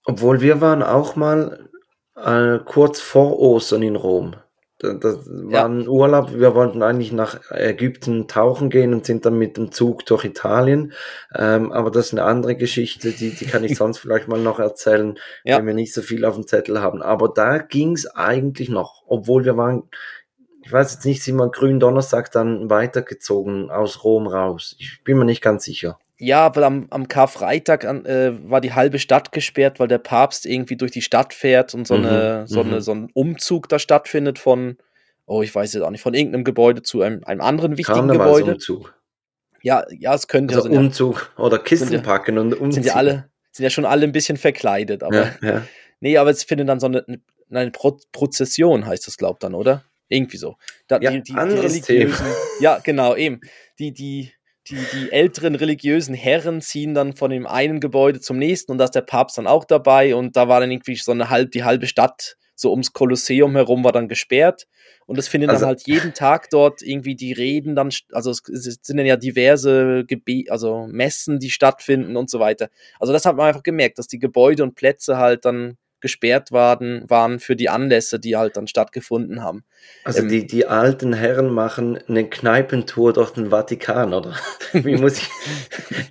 Obwohl 0.04 0.40
wir 0.40 0.60
waren 0.60 0.82
auch 0.82 1.16
mal 1.16 1.68
äh, 2.16 2.58
kurz 2.64 3.00
vor 3.00 3.38
Ostern 3.38 3.82
in 3.82 3.96
Rom. 3.96 4.36
Das, 4.82 5.26
war 5.26 5.50
Ja. 5.52 5.64
ein 5.66 5.86
Urlaub. 5.86 6.32
Wir 6.34 6.54
wollten 6.54 6.82
eigentlich 6.82 7.12
nach 7.12 7.40
Ägypten 7.50 8.26
tauchen 8.26 8.68
gehen 8.68 8.92
und 8.92 9.06
sind 9.06 9.24
dann 9.24 9.38
mit 9.38 9.56
dem 9.56 9.70
Zug 9.70 10.04
durch 10.06 10.24
Italien. 10.24 10.92
Ähm, 11.34 11.70
aber 11.72 11.90
das 11.90 12.06
ist 12.06 12.12
eine 12.12 12.24
andere 12.24 12.56
Geschichte, 12.56 13.12
die, 13.12 13.30
die 13.30 13.46
kann 13.46 13.62
ich 13.64 13.76
sonst 13.78 13.98
vielleicht 13.98 14.26
mal 14.28 14.40
noch 14.40 14.58
erzählen, 14.58 15.18
Ja. 15.44 15.58
wenn 15.58 15.66
wir 15.66 15.74
nicht 15.74 15.94
so 15.94 16.02
viel 16.02 16.24
auf 16.24 16.34
dem 16.34 16.46
Zettel 16.46 16.80
haben. 16.82 17.00
Aber 17.00 17.28
da 17.28 17.58
ging 17.58 17.92
es 17.92 18.06
eigentlich 18.06 18.68
noch, 18.68 19.04
obwohl 19.06 19.44
wir 19.44 19.56
waren, 19.56 19.84
ich 20.64 20.72
weiß 20.72 20.92
jetzt 20.94 21.04
nicht, 21.04 21.22
sind 21.22 21.36
wir 21.36 21.48
grünen 21.50 21.80
Donnerstag 21.80 22.30
dann 22.32 22.68
weitergezogen 22.70 23.70
aus 23.70 24.04
Rom 24.04 24.26
raus. 24.26 24.76
Ich 24.78 25.02
bin 25.04 25.18
mir 25.18 25.24
nicht 25.24 25.42
ganz 25.42 25.64
sicher. 25.64 25.98
Ja, 26.22 26.54
weil 26.54 26.62
am, 26.62 26.86
am 26.90 27.08
Karfreitag 27.08 27.84
an, 27.84 28.06
äh, 28.06 28.32
war 28.48 28.60
die 28.60 28.72
halbe 28.74 29.00
Stadt 29.00 29.32
gesperrt, 29.32 29.80
weil 29.80 29.88
der 29.88 29.98
Papst 29.98 30.46
irgendwie 30.46 30.76
durch 30.76 30.92
die 30.92 31.02
Stadt 31.02 31.34
fährt 31.34 31.74
und 31.74 31.86
so, 31.86 31.96
Mhm, 31.96 32.04
eine, 32.06 32.46
so, 32.46 32.62
mhm. 32.62 32.70
eine, 32.70 32.80
so 32.80 32.92
ein 32.94 33.08
Umzug 33.12 33.68
da 33.68 33.80
stattfindet 33.80 34.38
von, 34.38 34.76
oh, 35.26 35.42
ich 35.42 35.52
weiß 35.52 35.72
jetzt 35.72 35.82
auch 35.82 35.90
nicht, 35.90 36.00
von 36.00 36.14
irgendeinem 36.14 36.44
Gebäude 36.44 36.82
zu 36.82 37.02
einem, 37.02 37.24
einem 37.24 37.40
anderen 37.40 37.76
wichtigen 37.76 38.06
Gebäude. 38.06 38.18
Karnevalsumzug. 38.44 38.94
Ja, 39.62 39.84
ja, 39.98 40.14
es 40.14 40.28
könnte 40.28 40.54
Also 40.54 40.68
ja, 40.70 40.78
Umzug 40.78 41.32
oder 41.36 41.58
Kisten 41.58 41.88
sind 41.88 41.96
ja- 41.96 42.02
packen 42.02 42.38
und 42.38 42.52
ja, 42.52 42.56
umziehen. 42.56 42.72
sind 42.72 42.86
ja 42.86 42.94
alle, 42.94 43.28
sind 43.50 43.64
ja 43.64 43.70
schon 43.70 43.84
alle 43.84 44.04
ein 44.04 44.12
bisschen 44.12 44.36
verkleidet, 44.36 45.02
aber 45.02 45.16
Ja, 45.16 45.32
ja. 45.42 45.62
Nee, 45.98 46.18
aber 46.18 46.30
es 46.30 46.44
findet 46.44 46.68
dann 46.68 46.78
so 46.78 46.86
eine, 46.86 47.04
eine 47.50 47.70
Pro 47.72 47.98
Prozession, 48.12 48.86
heißt 48.86 49.06
das, 49.08 49.16
glaubt 49.18 49.42
dann, 49.42 49.54
oder? 49.54 49.84
Irgendwie 50.08 50.36
so. 50.36 50.56
Da, 50.86 51.00
Ja, 51.00 51.10
anderes 51.34 51.80
Thema. 51.82 52.14
ja, 52.60 52.78
genau, 52.78 53.16
eben. 53.16 53.40
Die, 53.80 53.92
die, 53.92 54.32
die, 54.68 54.78
die 54.92 55.12
älteren 55.12 55.54
religiösen 55.54 56.14
Herren 56.14 56.60
ziehen 56.60 56.94
dann 56.94 57.14
von 57.14 57.30
dem 57.30 57.46
einen 57.46 57.80
Gebäude 57.80 58.20
zum 58.20 58.38
nächsten 58.38 58.72
und 58.72 58.78
da 58.78 58.84
ist 58.84 58.94
der 58.94 59.02
Papst 59.02 59.38
dann 59.38 59.46
auch 59.46 59.64
dabei 59.64 60.14
und 60.14 60.36
da 60.36 60.48
war 60.48 60.60
dann 60.60 60.70
irgendwie 60.70 60.94
so 60.96 61.12
eine 61.12 61.30
halb, 61.30 61.50
die 61.50 61.64
halbe 61.64 61.86
Stadt 61.86 62.36
so 62.54 62.70
ums 62.70 62.92
Kolosseum 62.92 63.56
herum 63.56 63.82
war 63.82 63.92
dann 63.92 64.08
gesperrt 64.08 64.68
und 65.06 65.18
es 65.18 65.26
findet 65.26 65.50
Also- 65.50 65.62
dann 65.62 65.68
halt 65.70 65.86
jeden 65.86 66.14
Tag 66.14 66.48
dort 66.50 66.80
irgendwie 66.82 67.16
die 67.16 67.32
Reden 67.32 67.74
dann, 67.74 67.90
also 68.12 68.30
es, 68.30 68.48
es 68.48 68.78
sind 68.82 68.96
dann 68.98 69.06
ja 69.06 69.16
diverse 69.16 70.04
Gebe 70.06 70.44
also 70.50 70.86
Messen, 70.88 71.40
die 71.40 71.50
stattfinden 71.50 72.16
und 72.16 72.30
so 72.30 72.38
weiter. 72.38 72.68
Also 73.00 73.12
das 73.12 73.24
hat 73.26 73.36
man 73.36 73.48
einfach 73.48 73.64
gemerkt, 73.64 73.98
dass 73.98 74.06
die 74.06 74.20
Gebäude 74.20 74.62
und 74.62 74.74
Plätze 74.76 75.16
halt 75.16 75.44
dann 75.44 75.76
gesperrt 76.02 76.52
waren, 76.52 77.08
waren 77.08 77.40
für 77.40 77.56
die 77.56 77.70
Anlässe, 77.70 78.18
die 78.20 78.36
halt 78.36 78.56
dann 78.58 78.66
stattgefunden 78.66 79.42
haben. 79.42 79.64
Also 80.04 80.20
Ähm, 80.20 80.28
die, 80.28 80.46
die 80.46 80.66
alten 80.66 81.14
Herren 81.14 81.48
machen 81.48 81.98
eine 82.08 82.28
Kneipentour 82.28 83.14
durch 83.14 83.30
den 83.30 83.50
Vatikan, 83.50 84.12
oder? 84.12 84.34
Wie 84.72 84.96
muss 84.96 85.18
ich? 85.18 85.28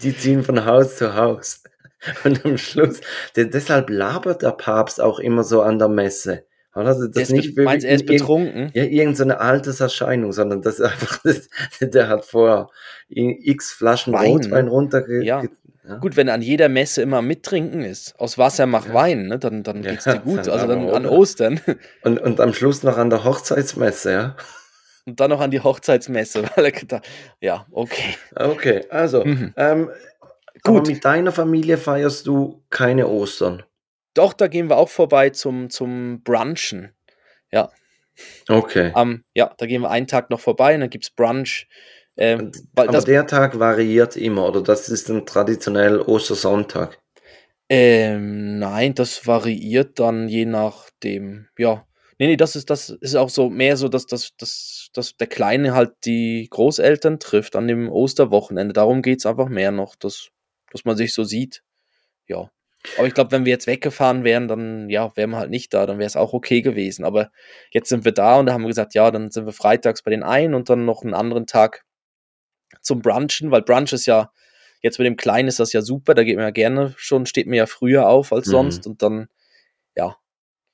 Die 0.01 0.17
ziehen 0.17 0.43
von 0.43 0.65
Haus 0.65 0.95
zu 0.95 1.15
Haus. 1.15 1.63
Und 2.23 2.43
am 2.45 2.57
Schluss, 2.57 2.99
de- 3.35 3.47
deshalb 3.47 3.91
labert 3.91 4.41
der 4.41 4.53
Papst 4.53 4.99
auch 4.99 5.19
immer 5.19 5.43
so 5.43 5.61
an 5.61 5.77
der 5.77 5.87
Messe. 5.89 6.45
Oder? 6.73 6.95
Das 7.09 7.23
ist 7.23 7.31
nicht 7.31 7.57
meinst, 7.57 7.85
er 7.85 7.95
ist 7.95 8.05
betrunken? 8.05 8.71
ja, 8.73 8.83
irgendeine 8.83 9.15
so 9.15 9.23
eine 9.23 9.39
Alterserscheinung, 9.41 10.31
sondern 10.31 10.61
das 10.61 10.79
ist 10.79 10.85
einfach, 10.85 11.19
das, 11.23 11.49
der 11.81 12.07
hat 12.07 12.25
vorher 12.25 12.69
x 13.09 13.73
Flaschen 13.73 14.13
Wein, 14.13 14.31
Rotwein 14.31 14.65
ne? 14.65 14.71
runterge... 14.71 15.23
Ja. 15.23 15.43
Ja. 15.87 15.95
Gut, 15.97 16.15
wenn 16.15 16.29
an 16.29 16.41
jeder 16.41 16.69
Messe 16.69 17.01
immer 17.01 17.21
mittrinken 17.21 17.83
ist, 17.83 18.19
aus 18.19 18.37
Wasser 18.37 18.65
macht 18.67 18.89
Ja. 18.89 18.93
Wein, 18.93 19.27
ne, 19.27 19.39
dann, 19.39 19.63
dann 19.63 19.83
Ja, 19.83 19.91
geht's 19.91 20.03
dir 20.03 20.19
gut. 20.19 20.37
Also 20.39 20.67
dann 20.67 20.83
aber, 20.87 20.95
an? 20.95 21.05
Ostern 21.05 21.59
Und, 22.03 22.19
und 22.19 22.39
am 22.39 22.53
Schluss 22.53 22.83
noch 22.83 22.97
an 22.97 23.09
der 23.09 23.23
Hochzeitsmesse, 23.23 24.11
ja? 24.11 24.35
und 25.07 25.19
dann 25.19 25.31
noch 25.31 25.41
an 25.41 25.49
die 25.51 25.59
Hochzeitsmesse, 25.61 26.43
weil 26.55 26.65
er 26.65 26.71
gedacht, 26.71 27.07
ja, 27.39 27.65
okay. 27.71 28.15
Okay, 28.35 28.85
also, 28.89 29.25
Mhm. 29.25 29.53
ähm, 29.57 29.89
aber 30.63 30.79
Gut. 30.79 30.87
mit 30.87 31.03
deiner 31.03 31.31
Familie 31.31 31.77
feierst 31.77 32.27
du 32.27 32.63
keine 32.69 33.07
Ostern. 33.07 33.63
Doch, 34.13 34.33
da 34.33 34.47
gehen 34.47 34.69
wir 34.69 34.77
auch 34.77 34.89
vorbei 34.89 35.31
zum, 35.31 35.69
zum 35.71 36.21
Brunchen. 36.23 36.91
Okay. 38.49 38.91
Am, 38.93 39.23
ja, 39.33 39.53
da 39.57 39.65
gehen 39.65 39.81
wir 39.81 39.89
einen 39.89 40.07
Tag 40.07 40.29
noch 40.29 40.39
vorbei 40.39 40.75
und 40.75 40.81
dann 40.81 40.89
gibt's 40.89 41.09
Brunch. 41.09 41.67
Ähm, 42.17 42.51
Aber 42.75 43.01
der 43.01 43.25
Tag 43.27 43.57
variiert 43.59 44.17
immer, 44.17 44.47
oder 44.47 44.61
das 44.61 44.89
ist 44.89 45.09
dann 45.09 45.25
traditionell 45.25 45.99
Ostersonntag. 45.99 46.99
ähm, 47.69 48.59
nein, 48.59 48.93
das 48.95 49.25
variiert 49.27 49.99
dann 49.99 50.27
je 50.27 50.45
nachdem, 50.45 51.47
ja. 51.57 51.85
Nee, 52.19 52.27
nee, 52.27 52.37
das 52.37 52.55
ist, 52.55 52.69
das 52.69 52.89
ist 52.89 53.15
auch 53.15 53.29
so 53.29 53.49
mehr 53.49 53.77
so, 53.77 53.87
dass, 53.87 54.05
dass, 54.05 54.35
dass, 54.37 54.89
dass 54.93 55.17
der 55.17 55.27
Kleine 55.27 55.73
halt 55.73 55.93
die 56.05 56.47
Großeltern 56.51 57.19
trifft 57.19 57.55
an 57.55 57.67
dem 57.67 57.89
Osterwochenende. 57.89 58.73
Darum 58.73 59.01
geht's 59.01 59.25
einfach 59.25 59.49
mehr 59.49 59.71
noch, 59.71 59.95
dass, 59.95 60.29
dass 60.71 60.85
man 60.85 60.97
sich 60.97 61.13
so 61.15 61.23
sieht. 61.23 61.63
Ja. 62.27 62.51
Aber 62.97 63.07
ich 63.07 63.13
glaube, 63.13 63.31
wenn 63.31 63.45
wir 63.45 63.51
jetzt 63.51 63.67
weggefahren 63.67 64.23
wären, 64.23 64.47
dann 64.47 64.89
ja, 64.89 65.15
wären 65.15 65.31
wir 65.31 65.37
halt 65.37 65.49
nicht 65.49 65.73
da, 65.73 65.85
dann 65.85 65.97
wäre 65.97 66.07
es 66.07 66.15
auch 66.15 66.33
okay 66.33 66.61
gewesen. 66.61 67.05
Aber 67.05 67.31
jetzt 67.71 67.89
sind 67.89 68.05
wir 68.05 68.11
da 68.11 68.39
und 68.39 68.47
da 68.47 68.53
haben 68.53 68.61
wir 68.63 68.67
gesagt, 68.67 68.93
ja, 68.95 69.11
dann 69.11 69.31
sind 69.31 69.45
wir 69.45 69.53
freitags 69.53 70.03
bei 70.03 70.11
den 70.11 70.23
einen 70.23 70.53
und 70.53 70.69
dann 70.69 70.85
noch 70.85 71.03
einen 71.03 71.13
anderen 71.13 71.47
Tag 71.47 71.83
zum 72.81 73.01
Brunchen, 73.01 73.51
weil 73.51 73.61
Brunch 73.61 73.93
ist 73.93 74.05
ja, 74.05 74.31
jetzt 74.81 74.97
mit 74.99 75.05
dem 75.05 75.17
Kleinen 75.17 75.47
ist 75.47 75.59
das 75.59 75.73
ja 75.73 75.81
super, 75.81 76.13
da 76.13 76.23
geht 76.23 76.35
man 76.35 76.45
ja 76.45 76.51
gerne 76.51 76.93
schon, 76.97 77.25
steht 77.25 77.47
mir 77.47 77.57
ja 77.57 77.65
früher 77.65 78.07
auf 78.07 78.33
als 78.33 78.47
Mhm. 78.47 78.51
sonst 78.51 78.87
und 78.87 79.01
dann, 79.01 79.27
ja, 79.95 80.17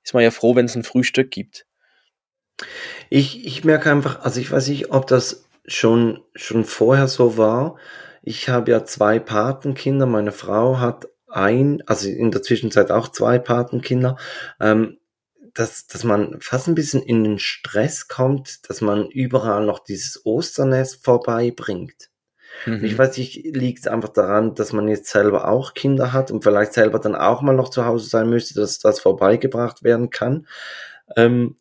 ist 0.04 0.13
man 0.13 0.24
ja 0.24 0.32
froh, 0.32 0.56
wenn 0.56 0.65
es 0.65 0.76
ein 0.76 0.84
Frühstück 0.84 1.32
gibt. 1.32 1.65
Ich, 3.10 3.46
ich 3.46 3.63
merke 3.63 3.91
einfach, 3.91 4.22
also 4.22 4.39
ich 4.39 4.52
weiß 4.52 4.67
nicht, 4.70 4.91
ob 4.91 5.08
das 5.08 5.46
schon, 5.65 6.24
schon 6.34 6.63
vorher 6.63 7.08
so 7.08 7.38
war. 7.38 7.78
Ich 8.24 8.50
habe 8.50 8.72
ja 8.72 8.84
zwei 8.84 9.20
Patenkinder, 9.20 10.06
meine 10.06 10.32
Frau 10.32 10.80
hat 10.80 11.08
ein, 11.28 11.84
also 11.86 12.10
in 12.10 12.32
der 12.32 12.41
Zwischenzeit 12.41 12.89
auch 12.91 13.10
zwei 13.10 13.38
Patenkinder. 13.38 14.17
Ähm, 14.60 14.98
dass, 15.58 15.88
dass 15.88 16.04
man 16.04 16.39
fast 16.39 16.67
ein 16.67 16.76
bisschen 16.76 17.02
in 17.02 17.24
den 17.24 17.39
Stress 17.39 18.08
kommt, 18.08 18.70
dass 18.70 18.82
man 18.82 19.10
überall 19.10 19.65
noch 19.65 19.80
dieses 19.80 20.24
Osternest 20.24 21.04
vorbeibringt. 21.04 22.10
Mhm. 22.65 22.84
Ich 22.84 22.98
weiß 22.98 23.17
nicht, 23.17 23.43
liegt 23.43 23.80
es 23.80 23.88
einfach 23.88 24.10
daran, 24.10 24.54
dass 24.54 24.72
man 24.72 24.88
jetzt 24.88 25.10
selber 25.10 25.48
auch 25.48 25.74
Kinder 25.74 26.13
hat 26.13 26.30
und 26.30 26.43
vielleicht 26.43 26.74
selber 26.74 27.00
dann 27.00 27.15
auch 27.15 27.41
mal 27.41 27.56
noch 27.56 27.70
zu 27.70 27.86
Hause 27.86 28.08
sein 28.08 28.30
müsste, 28.30 28.54
dass 28.54 28.78
das 28.78 29.00
vorbeigebracht 29.00 29.84
werden 29.84 30.12
kann. 30.12 30.48
Ähm, 31.15 31.58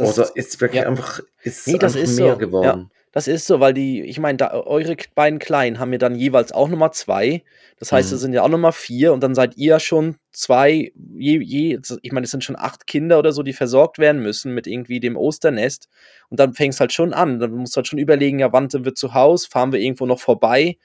oder 0.00 0.30
ist 0.34 0.60
wirklich 0.60 0.82
ja. 0.82 0.88
einfach, 0.88 1.20
ist 1.42 1.66
nee, 1.68 1.78
das 1.78 1.94
ist 1.94 2.18
mehr 2.18 2.32
so. 2.32 2.38
geworden? 2.38 2.90
Ja. 2.90 2.97
Das 3.18 3.26
ist 3.26 3.48
so, 3.48 3.58
weil 3.58 3.74
die, 3.74 4.02
ich 4.02 4.20
meine, 4.20 4.48
eure 4.64 4.94
beiden 5.16 5.40
Kleinen 5.40 5.80
haben 5.80 5.90
ja 5.90 5.98
dann 5.98 6.14
jeweils 6.14 6.52
auch 6.52 6.68
Nummer 6.68 6.92
zwei. 6.92 7.42
Das 7.80 7.90
heißt, 7.90 8.12
mhm. 8.12 8.14
es 8.14 8.20
sind 8.20 8.32
ja 8.32 8.44
auch 8.44 8.48
Nummer 8.48 8.70
vier 8.70 9.12
und 9.12 9.24
dann 9.24 9.34
seid 9.34 9.56
ihr 9.56 9.80
schon 9.80 10.18
zwei, 10.30 10.92
je, 11.16 11.42
je, 11.42 11.80
ich 12.02 12.12
meine, 12.12 12.26
es 12.26 12.30
sind 12.30 12.44
schon 12.44 12.54
acht 12.54 12.86
Kinder 12.86 13.18
oder 13.18 13.32
so, 13.32 13.42
die 13.42 13.54
versorgt 13.54 13.98
werden 13.98 14.22
müssen 14.22 14.54
mit 14.54 14.68
irgendwie 14.68 15.00
dem 15.00 15.16
Osternest. 15.16 15.88
Und 16.28 16.38
dann 16.38 16.54
fängt 16.54 16.74
es 16.74 16.78
halt 16.78 16.92
schon 16.92 17.12
an. 17.12 17.40
Dann 17.40 17.50
musst 17.50 17.74
du 17.74 17.78
halt 17.78 17.88
schon 17.88 17.98
überlegen, 17.98 18.38
ja, 18.38 18.52
wann 18.52 18.70
sind 18.70 18.84
wir 18.84 18.94
zu 18.94 19.14
Hause? 19.14 19.48
Fahren 19.50 19.72
wir 19.72 19.80
irgendwo 19.80 20.06
noch 20.06 20.20
vorbei? 20.20 20.78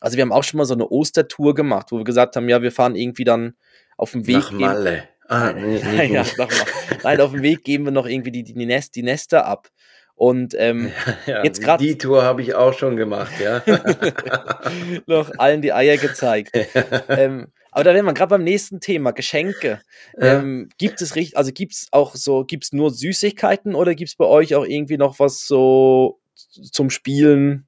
Also 0.00 0.18
wir 0.18 0.22
haben 0.22 0.32
auch 0.32 0.44
schon 0.44 0.58
mal 0.58 0.66
so 0.66 0.74
eine 0.74 0.86
Ostertour 0.86 1.54
gemacht, 1.54 1.92
wo 1.92 1.96
wir 1.96 2.04
gesagt 2.04 2.36
haben, 2.36 2.50
ja, 2.50 2.60
wir 2.60 2.72
fahren 2.72 2.94
irgendwie 2.94 3.24
dann 3.24 3.54
auf 3.96 4.10
dem 4.10 4.26
Weg. 4.26 4.36
Nach 4.36 4.50
Malle. 4.50 5.04
Ah, 5.28 5.52
nee, 5.56 5.80
nee, 5.82 6.12
ja, 6.12 6.26
Nein, 7.02 7.20
auf 7.22 7.30
dem 7.30 7.40
Weg 7.40 7.64
geben 7.64 7.86
wir 7.86 7.92
noch 7.92 8.06
irgendwie 8.06 8.32
die, 8.32 8.42
die, 8.42 8.66
Nest, 8.66 8.96
die 8.96 9.02
Nester 9.02 9.46
ab. 9.46 9.70
Und 10.20 10.54
ähm, 10.58 10.92
ja, 11.26 11.42
jetzt 11.42 11.62
gerade. 11.62 11.82
Die 11.82 11.96
Tour 11.96 12.22
habe 12.22 12.42
ich 12.42 12.54
auch 12.54 12.74
schon 12.74 12.94
gemacht, 12.96 13.32
ja. 13.42 13.62
noch 15.06 15.30
allen 15.38 15.62
die 15.62 15.72
Eier 15.72 15.96
gezeigt. 15.96 16.54
ähm, 17.08 17.46
aber 17.70 17.84
da 17.84 17.94
wären 17.94 18.04
wir 18.04 18.12
gerade 18.12 18.28
beim 18.28 18.44
nächsten 18.44 18.80
Thema, 18.80 19.12
Geschenke. 19.12 19.80
Ja. 20.18 20.40
Ähm, 20.40 20.68
gibt 20.76 21.00
es 21.00 21.16
richtig, 21.16 21.38
also 21.38 21.52
gibt 21.52 21.72
es 21.72 21.88
auch 21.92 22.14
so, 22.14 22.44
gibt 22.44 22.64
es 22.64 22.72
nur 22.74 22.90
Süßigkeiten 22.90 23.74
oder 23.74 23.94
gibt 23.94 24.10
es 24.10 24.14
bei 24.14 24.26
euch 24.26 24.54
auch 24.54 24.66
irgendwie 24.66 24.98
noch 24.98 25.20
was 25.20 25.46
so 25.46 26.20
zum 26.34 26.90
Spielen? 26.90 27.66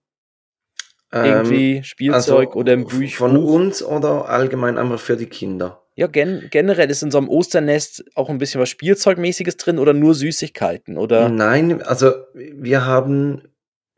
Irgendwie 1.12 1.76
ähm, 1.76 1.84
Spielzeug 1.84 2.48
also 2.48 2.52
oder 2.52 2.72
im 2.72 2.86
Büch? 2.86 3.16
Von 3.16 3.36
uns 3.36 3.82
oder 3.82 4.28
allgemein 4.28 4.78
einfach 4.78 4.98
für 4.98 5.16
die 5.16 5.26
Kinder? 5.26 5.82
Ja, 5.94 6.06
gen 6.06 6.48
generell 6.50 6.90
ist 6.90 7.02
in 7.02 7.10
so 7.10 7.18
einem 7.18 7.28
Osternest 7.28 8.04
auch 8.14 8.30
ein 8.30 8.38
bisschen 8.38 8.62
was 8.62 8.70
Spielzeugmäßiges 8.70 9.58
drin 9.58 9.78
oder 9.78 9.92
nur 9.92 10.14
Süßigkeiten, 10.14 10.96
oder? 10.96 11.28
Nein, 11.28 11.82
also 11.82 12.12
wir 12.34 12.86
haben, 12.86 13.42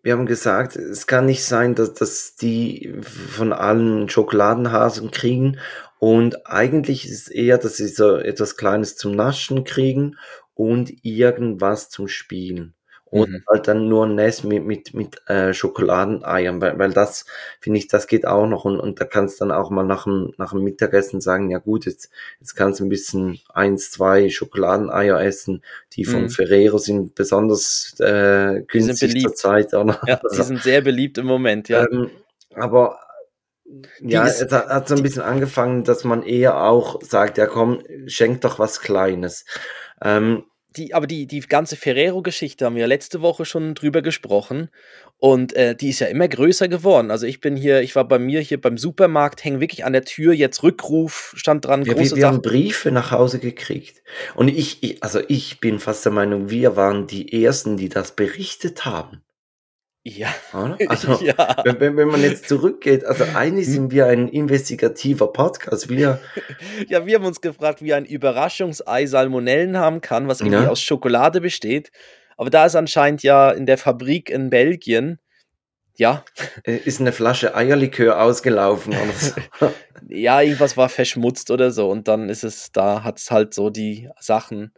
wir 0.03 0.15
haben 0.15 0.27
gesagt, 0.27 0.75
es 0.75 1.07
kann 1.07 1.27
nicht 1.27 1.45
sein, 1.45 1.77
dass, 1.77 1.95
dass 1.95 2.35
die 2.35 2.93
von 3.03 3.53
allen 3.53 4.09
Schokoladenhasen 4.09 5.13
kriegen. 5.13 5.59
Und 6.01 6.47
eigentlich 6.49 7.09
ist 7.09 7.23
es 7.23 7.29
eher, 7.29 7.59
dass 7.59 7.77
sie 7.77 7.87
so 7.87 8.17
etwas 8.17 8.57
Kleines 8.57 8.97
zum 8.97 9.13
Naschen 9.13 9.63
kriegen 9.63 10.17
und 10.55 10.93
irgendwas 11.05 11.91
zum 11.91 12.09
Spielen. 12.09 12.75
Oder 13.15 13.31
mhm. 13.31 13.45
halt 13.49 13.69
dann 13.69 13.89
nur 13.89 14.07
ein 14.07 14.17
Nest 14.17 14.43
mit, 14.43 14.65
mit, 14.65 14.93
mit 14.93 15.23
äh, 15.29 15.55
Schokoladeneiern, 15.55 16.61
weil, 16.61 16.77
weil 16.81 16.93
das, 16.93 17.27
finde 17.61 17.79
ich, 17.79 17.87
das 17.87 18.09
geht 18.09 18.27
auch 18.27 18.49
noch 18.49 18.65
und, 18.65 18.81
und 18.81 19.01
da 19.01 19.05
kannst 19.05 19.41
du 19.41 19.45
dann 19.45 19.57
auch 19.57 19.71
mal 19.71 19.85
nach 19.85 20.03
dem, 20.03 20.35
nach 20.37 20.51
dem 20.51 20.65
Mittagessen 20.65 21.21
sagen, 21.21 21.49
ja 21.49 21.59
gut, 21.59 21.87
jetzt, 21.87 22.11
jetzt 22.41 22.57
kannst 22.57 22.81
du 22.81 22.85
ein 22.85 22.89
bisschen 22.89 23.39
eins, 23.53 23.93
zwei 23.93 24.31
Schokoladeneier 24.31 25.21
essen, 25.21 25.63
die 25.93 26.05
von 26.05 26.23
mhm. 26.23 26.29
Ferrero 26.29 26.79
sind 26.79 27.15
besonders 27.15 27.95
äh, 28.01 28.65
günstig 28.67 29.23
zur 29.23 29.35
Zeit. 29.37 29.75
Oder? 29.75 30.01
Ja, 30.09 30.21
sie 30.29 30.43
sind 30.43 30.65
sehr 30.65 30.81
beliebt 30.81 31.17
im 31.17 31.27
Moment, 31.27 31.69
ja. 31.69 31.87
Ähm, 31.89 32.11
aber 32.57 32.99
ja, 34.01 34.27
es 34.27 34.43
hat, 34.43 34.51
hat 34.51 34.89
so 34.89 34.97
ein 34.97 35.05
bisschen 35.05 35.23
angefangen, 35.23 35.85
dass 35.85 36.03
man 36.03 36.25
eher 36.25 36.61
auch 36.65 37.01
sagt, 37.01 37.39
ja 37.39 37.47
komm, 37.47 37.81
schenk 38.07 38.41
doch 38.41 38.59
was 38.59 38.81
Kleines. 38.81 39.45
Ähm, 40.03 40.47
die, 40.77 40.95
aber 40.95 41.07
die, 41.07 41.27
die 41.27 41.41
ganze 41.41 41.77
Ferrero-Geschichte 41.77 42.65
haben 42.65 42.77
wir 42.77 42.87
letzte 42.87 43.21
Woche 43.21 43.45
schon 43.45 43.75
drüber 43.75 44.03
gesprochen. 44.03 44.71
Und 45.19 45.55
äh, 45.55 45.75
die 45.75 45.91
ist 45.91 46.01
ja 46.01 46.09
immer 46.09 46.29
größer 46.29 46.69
geworden. 46.69 47.11
Also 47.11 47.27
ich 47.27 47.41
bin 47.41 47.57
hier, 47.57 47.81
ich 47.83 47.97
war 47.97 48.07
bei 48.07 48.19
mir 48.19 48.41
hier 48.41 48.61
beim 48.61 48.77
Supermarkt, 48.77 49.45
hängen 49.45 49.61
wirklich 49.61 49.85
an 49.85 49.93
der 49.93 50.05
Tür, 50.05 50.33
jetzt 50.33 50.63
Rückruf 50.63 51.33
stand 51.37 51.65
dran. 51.65 51.85
Ja, 51.85 51.95
große 51.95 52.17
wir, 52.17 52.23
wir 52.23 52.27
haben 52.27 52.43
Briefe 52.43 52.91
nach 52.91 53.11
Hause 53.11 53.39
gekriegt. 53.39 54.03
Und 54.35 54.49
ich, 54.49 54.83
ich, 54.83 55.03
also 55.03 55.21
ich 55.29 55.61
bin 55.61 55.79
fast 55.79 56.05
der 56.05 56.13
Meinung, 56.13 56.51
wir 56.51 56.77
waren 56.77 57.07
die 57.07 57.45
Ersten, 57.45 57.77
die 57.77 57.89
das 57.89 58.17
berichtet 58.17 58.85
haben. 58.85 59.24
Ja. 60.05 60.29
Also, 60.89 61.15
ja. 61.25 61.57
Wenn, 61.65 61.97
wenn 61.97 62.09
man 62.09 62.23
jetzt 62.23 62.49
zurückgeht, 62.49 63.05
also 63.05 63.25
eigentlich 63.35 63.67
sind 63.67 63.91
wir 63.91 64.07
ein 64.07 64.29
investigativer 64.29 65.33
Podcast. 65.33 65.89
Wir 65.89 66.21
ja, 66.89 67.07
wir 67.07 67.17
haben 67.17 67.25
uns 67.25 67.41
gefragt, 67.41 67.83
wie 67.83 67.95
ein 67.95 68.05
Überraschungsei 68.05 69.07
Salmonellen 69.07 69.79
haben 69.79 70.01
kann, 70.01 70.29
was 70.29 70.41
irgendwie 70.41 70.65
ja. 70.65 70.69
aus 70.69 70.83
Schokolade 70.83 71.41
besteht. 71.41 71.91
Aber 72.37 72.51
da 72.51 72.67
ist 72.67 72.77
anscheinend 72.77 73.23
ja 73.23 73.51
in 73.51 73.67
der 73.67 73.79
Fabrik 73.79 74.29
in 74.29 74.51
Belgien, 74.51 75.19
ja. 75.97 76.25
Äh, 76.65 76.77
ist 76.77 77.01
eine 77.01 77.13
Flasche 77.13 77.55
Eierlikör 77.55 78.21
ausgelaufen 78.21 78.95
oder 78.95 79.13
so. 79.13 79.73
ja, 80.09 80.41
irgendwas 80.41 80.77
war 80.77 80.89
verschmutzt 80.89 81.51
oder 81.51 81.71
so. 81.71 81.89
Und 81.89 82.09
dann 82.09 82.29
ist 82.29 82.45
es, 82.45 82.73
da 82.73 83.05
hat 83.05 83.19
es 83.19 83.31
halt 83.31 83.55
so 83.55 83.71
die 83.71 84.11
Sachen 84.19 84.73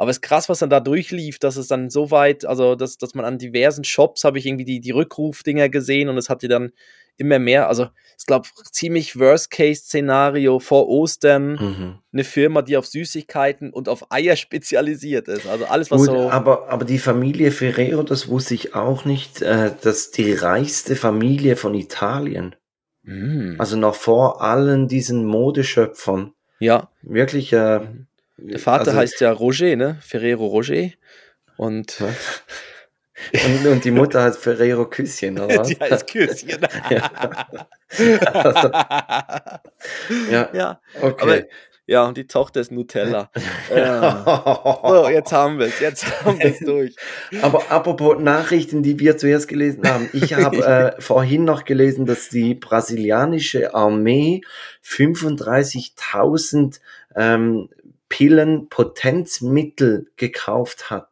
aber 0.00 0.10
es 0.10 0.16
ist 0.16 0.22
krass, 0.22 0.48
was 0.48 0.60
dann 0.60 0.70
da 0.70 0.80
durchlief, 0.80 1.38
dass 1.38 1.56
es 1.56 1.68
dann 1.68 1.90
so 1.90 2.10
weit, 2.10 2.46
also 2.46 2.74
dass, 2.74 2.96
dass 2.96 3.14
man 3.14 3.26
an 3.26 3.36
diversen 3.36 3.84
Shops 3.84 4.24
habe 4.24 4.38
ich 4.38 4.46
irgendwie 4.46 4.64
die, 4.64 4.80
die 4.80 4.92
Rückrufdinger 4.92 5.68
gesehen 5.68 6.08
und 6.08 6.16
es 6.16 6.30
hatte 6.30 6.48
dann 6.48 6.72
immer 7.18 7.38
mehr, 7.38 7.68
also 7.68 7.88
ich 8.18 8.24
glaube, 8.24 8.48
ziemlich 8.72 9.18
Worst-Case-Szenario 9.18 10.58
vor 10.58 10.88
Ostern. 10.88 11.50
Mhm. 11.52 11.98
Eine 12.14 12.24
Firma, 12.24 12.62
die 12.62 12.78
auf 12.78 12.86
Süßigkeiten 12.86 13.74
und 13.74 13.90
auf 13.90 14.10
Eier 14.10 14.36
spezialisiert 14.36 15.28
ist. 15.28 15.46
Also 15.46 15.66
alles, 15.66 15.90
was 15.90 15.98
Gut, 15.98 16.06
so. 16.06 16.30
Aber, 16.30 16.70
aber 16.70 16.86
die 16.86 16.98
Familie 16.98 17.50
Ferrero, 17.50 18.02
das 18.02 18.28
wusste 18.28 18.54
ich 18.54 18.74
auch 18.74 19.04
nicht, 19.04 19.42
äh, 19.42 19.70
dass 19.82 20.12
die 20.12 20.32
reichste 20.32 20.96
Familie 20.96 21.56
von 21.56 21.74
Italien. 21.74 22.56
Mhm. 23.02 23.56
Also 23.58 23.76
noch 23.76 23.96
vor 23.96 24.40
allen 24.40 24.88
diesen 24.88 25.26
Modeschöpfern. 25.26 26.32
Ja. 26.58 26.88
Wirklich, 27.02 27.52
äh, 27.52 27.80
mhm. 27.80 28.06
Der 28.42 28.58
Vater 28.58 28.88
also, 28.88 28.98
heißt 28.98 29.20
ja 29.20 29.32
Roger, 29.32 29.76
ne? 29.76 29.98
Ferrero 30.00 30.46
Roger. 30.46 30.90
Und, 31.56 32.00
und, 32.00 33.66
und, 33.66 33.84
die 33.84 33.90
Mutter 33.90 34.22
heißt 34.22 34.38
Ferrero 34.38 34.86
Küsschen, 34.88 35.38
oder? 35.38 35.62
Die 35.62 35.76
heißt 35.76 36.06
Küsschen. 36.06 36.58
ja. 36.90 37.10
Also, 38.32 38.70
ja. 40.30 40.48
ja. 40.54 40.80
Okay. 41.02 41.22
Aber, 41.22 41.42
ja, 41.90 42.06
und 42.06 42.16
die 42.16 42.28
Tochter 42.28 42.60
ist 42.60 42.70
Nutella. 42.70 43.32
ähm, 43.74 44.22
so, 44.24 45.08
jetzt 45.08 45.32
haben 45.32 45.58
wir 45.58 45.66
es, 45.66 45.80
jetzt 45.80 46.24
haben 46.24 46.38
wir 46.38 46.46
es 46.46 46.60
durch. 46.60 46.94
Aber 47.42 47.68
apropos 47.68 48.16
Nachrichten, 48.20 48.84
die 48.84 49.00
wir 49.00 49.16
zuerst 49.16 49.48
gelesen 49.48 49.82
haben. 49.88 50.08
Ich 50.12 50.34
habe 50.34 50.58
äh, 50.64 50.92
vorhin 51.02 51.42
noch 51.44 51.64
gelesen, 51.64 52.06
dass 52.06 52.28
die 52.28 52.54
brasilianische 52.54 53.74
Armee 53.74 54.42
35.000 54.86 56.78
ähm, 57.16 57.68
Pillen 58.10 58.68
Potenzmittel 58.68 60.10
gekauft 60.16 60.90
hat. 60.90 61.08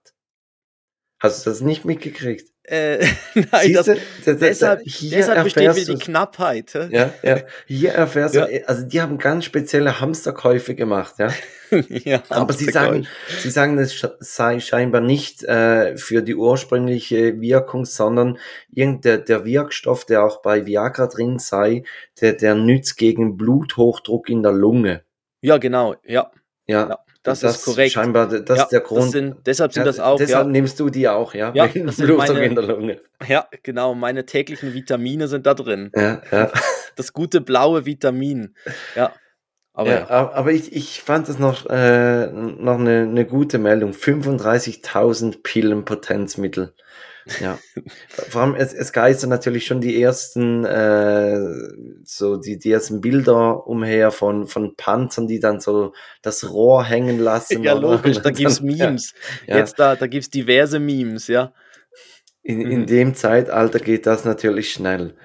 Hast 1.21 1.47
du 1.47 1.51
das 1.51 1.63
nicht 1.63 1.87
mitgekriegt? 1.87 2.53
Äh, 2.65 2.99
nein, 3.35 3.73
das, 3.73 3.87
das, 3.87 3.99
das, 4.25 4.39
deshalb, 4.39 4.83
deshalb 4.85 5.45
besteht 5.45 5.75
wieder 5.75 5.95
die 5.95 5.99
Knappheit. 5.99 6.75
Ja, 6.91 7.15
ja. 7.23 7.41
Hier 7.67 7.93
erfährst 7.93 8.35
ja. 8.35 8.47
du, 8.47 8.69
also 8.69 8.85
die 8.85 9.01
haben 9.01 9.17
ganz 9.17 9.47
spezielle 9.47 10.01
Hamsterkäufe 10.01 10.75
gemacht, 10.75 11.15
ja. 11.19 11.31
ja 11.89 12.23
Aber 12.29 12.53
sie 12.53 12.67
sagen, 12.67 13.07
sie 13.41 13.51
sagen, 13.51 13.79
es 13.79 14.07
sei 14.21 14.61
scheinbar 14.61 15.01
nicht 15.01 15.45
äh, 15.45 15.97
für 15.97 16.21
die 16.21 16.35
ursprüngliche 16.35 17.41
Wirkung, 17.41 17.87
sondern 17.87 18.39
irgendein 18.71 19.25
der 19.25 19.47
Wirkstoff, 19.47 20.05
der 20.05 20.25
auch 20.25 20.43
bei 20.43 20.67
Viagra 20.67 21.07
drin 21.07 21.39
sei, 21.39 21.85
der, 22.21 22.35
der 22.35 22.55
nützt 22.55 22.99
gegen 22.99 23.39
Bluthochdruck 23.39 24.29
in 24.29 24.43
der 24.43 24.53
Lunge. 24.53 25.05
Ja, 25.41 25.57
genau, 25.57 25.95
ja. 26.05 26.31
Ja, 26.69 26.89
ja 26.89 26.99
das, 27.23 27.41
das, 27.41 27.57
ist 27.57 27.65
korrekt. 27.65 27.93
Scheinbar, 27.93 28.27
das 28.29 28.57
ja, 28.57 28.65
ist 28.65 28.73
der 28.73 28.81
Grund. 28.81 29.11
Sind, 29.11 29.37
deshalb 29.45 29.73
sind 29.73 29.83
ja, 29.83 29.87
das 29.87 30.01
auch. 30.01 30.17
Deshalb 30.17 30.49
nimmst 30.49 30.79
du 30.81 30.89
die 30.89 31.09
auch, 31.09 31.35
ja? 31.35 31.53
Ja, 31.55 31.67
das 31.67 31.97
sind 31.97 32.17
meine. 32.17 33.01
Ja, 33.27 33.49
genau. 33.63 33.95
Meine 33.95 34.25
täglichen 34.25 34.73
Vitamine 34.75 35.29
sind 35.29 35.47
da 35.47 35.55
drin. 35.55 35.91
Ja, 35.95 36.23
ja. 36.31 36.51
Das 36.97 37.13
gute 37.13 37.41
blaue 37.41 37.87
Vitamin. 37.87 38.57
Ja. 38.97 39.13
Aber, 39.73 39.91
ja, 39.91 40.09
aber 40.09 40.51
ich, 40.51 40.73
ich 40.73 41.01
fand 41.01 41.29
das 41.29 41.39
noch, 41.39 41.67
äh, 41.67 42.27
noch 42.27 42.81
eine, 42.81 43.03
eine 43.03 43.25
gute 43.25 43.59
Meldung. 43.59 43.93
35.000 43.93 45.45
Pillen 45.45 45.85
Potenzmittel. 45.85 46.75
Ja. 47.41 47.59
Vor 48.09 48.43
allem, 48.43 48.55
es, 48.55 48.73
es 48.73 48.93
geistern 48.93 49.31
natürlich 49.31 49.67
schon 49.67 49.81
die 49.81 50.01
ersten, 50.01 50.65
äh, 50.65 51.41
so 52.05 52.37
die, 52.37 52.59
die 52.59 52.71
ersten 52.71 53.01
Bilder 53.01 53.67
umher 53.67 54.11
von, 54.11 54.47
von 54.47 54.75
Panzern, 54.77 55.27
die 55.27 55.41
dann 55.41 55.61
so 55.61 55.93
das 56.23 56.51
Rohr 56.51 56.85
hängen 56.85 57.19
lassen. 57.19 57.63
Ja, 57.63 57.75
logisch, 57.75 58.19
da 58.23 58.31
gibt's 58.31 58.61
Memes. 58.61 59.15
Ja. 59.47 59.59
Jetzt 59.59 59.79
da, 59.79 59.97
da 59.97 60.07
gibt's 60.07 60.31
diverse 60.31 60.79
Memes, 60.79 61.29
ja. 61.29 61.53
In, 62.43 62.61
in 62.63 62.81
mhm. 62.81 62.87
dem 62.87 63.15
Zeitalter 63.15 63.79
geht 63.79 64.07
das 64.07 64.25
natürlich 64.25 64.73
schnell. 64.73 65.17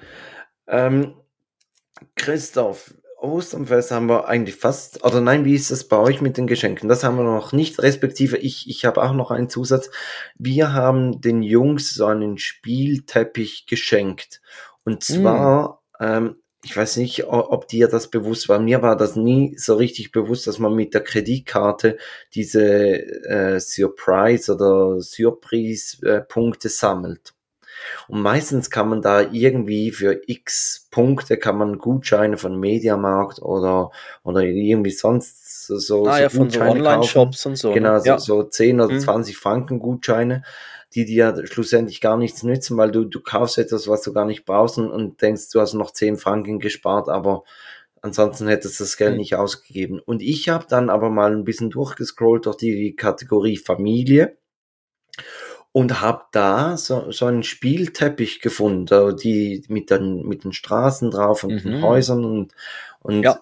Ähm, 0.66 1.14
Christoph, 2.16 2.94
Osternfest 3.24 3.90
haben 3.90 4.08
wir 4.08 4.28
eigentlich 4.28 4.56
fast, 4.56 5.04
oder 5.04 5.20
nein, 5.20 5.44
wie 5.44 5.54
ist 5.54 5.70
das 5.70 5.84
bei 5.84 5.96
euch 5.96 6.20
mit 6.20 6.36
den 6.36 6.46
Geschenken? 6.46 6.88
Das 6.88 7.02
haben 7.02 7.16
wir 7.16 7.24
noch 7.24 7.52
nicht, 7.52 7.80
respektive 7.82 8.36
ich, 8.36 8.68
ich 8.68 8.84
habe 8.84 9.02
auch 9.02 9.12
noch 9.12 9.30
einen 9.30 9.48
Zusatz. 9.48 9.90
Wir 10.36 10.72
haben 10.72 11.20
den 11.20 11.42
Jungs 11.42 11.94
so 11.94 12.06
einen 12.06 12.38
Spielteppich 12.38 13.66
geschenkt. 13.66 14.40
Und 14.84 15.02
zwar, 15.02 15.82
mm. 15.98 16.04
ähm, 16.04 16.36
ich 16.64 16.76
weiß 16.76 16.96
nicht, 16.96 17.24
ob 17.26 17.68
dir 17.68 17.88
das 17.88 18.08
bewusst 18.08 18.48
war. 18.48 18.58
Mir 18.58 18.80
war 18.80 18.96
das 18.96 19.16
nie 19.16 19.56
so 19.58 19.74
richtig 19.74 20.12
bewusst, 20.12 20.46
dass 20.46 20.58
man 20.58 20.74
mit 20.74 20.94
der 20.94 21.02
Kreditkarte 21.02 21.98
diese 22.34 22.64
äh, 23.26 23.60
Surprise 23.60 24.54
oder 24.54 25.00
Surprise-Punkte 25.00 26.68
äh, 26.68 26.70
sammelt. 26.70 27.34
Und 28.08 28.22
meistens 28.22 28.70
kann 28.70 28.88
man 28.88 29.02
da 29.02 29.20
irgendwie 29.20 29.90
für 29.90 30.20
x 30.26 30.88
Punkte 30.90 31.36
kann 31.36 31.58
man 31.58 31.78
Gutscheine 31.78 32.36
von 32.36 32.58
Mediamarkt 32.58 33.40
oder, 33.42 33.90
oder 34.22 34.42
irgendwie 34.42 34.90
sonst 34.90 35.66
so, 35.66 35.78
so, 35.78 36.06
ah, 36.06 36.16
so 36.16 36.22
ja, 36.22 36.28
von 36.28 36.50
so 36.50 36.60
Online-Shops 36.60 37.46
und 37.46 37.56
so. 37.56 37.68
Ne? 37.68 37.74
Genau, 37.74 37.98
so, 37.98 38.04
ja. 38.06 38.18
so 38.18 38.42
10 38.42 38.80
oder 38.80 38.94
mhm. 38.94 39.00
20 39.00 39.36
Franken 39.36 39.78
Gutscheine, 39.78 40.42
die 40.94 41.04
dir 41.04 41.46
schlussendlich 41.46 42.00
gar 42.00 42.16
nichts 42.16 42.42
nützen, 42.42 42.76
weil 42.76 42.90
du, 42.90 43.04
du 43.04 43.20
kaufst 43.20 43.58
etwas, 43.58 43.88
was 43.88 44.02
du 44.02 44.12
gar 44.12 44.26
nicht 44.26 44.44
brauchst 44.44 44.78
und, 44.78 44.90
und 44.90 45.20
denkst, 45.22 45.50
du 45.52 45.60
hast 45.60 45.74
noch 45.74 45.90
10 45.90 46.16
Franken 46.16 46.60
gespart, 46.60 47.08
aber 47.08 47.44
ansonsten 48.02 48.46
hättest 48.46 48.78
du 48.78 48.84
das 48.84 48.96
Geld 48.96 49.12
mhm. 49.12 49.18
nicht 49.18 49.34
ausgegeben. 49.34 49.98
Und 49.98 50.22
ich 50.22 50.48
habe 50.48 50.66
dann 50.68 50.90
aber 50.90 51.10
mal 51.10 51.32
ein 51.32 51.44
bisschen 51.44 51.70
durchgescrollt 51.70 52.46
durch 52.46 52.56
die 52.56 52.94
Kategorie 52.94 53.56
Familie 53.56 54.36
und 55.74 56.00
habe 56.00 56.26
da 56.30 56.76
so, 56.76 57.10
so 57.10 57.26
einen 57.26 57.42
Spielteppich 57.42 58.40
gefunden, 58.40 59.16
die 59.16 59.64
mit 59.66 59.90
den, 59.90 60.24
mit 60.24 60.44
den 60.44 60.52
Straßen 60.52 61.10
drauf 61.10 61.42
und 61.42 61.64
mhm. 61.64 61.68
den 61.68 61.82
Häusern 61.82 62.24
und, 62.24 62.52
und 63.00 63.24
ja. 63.24 63.40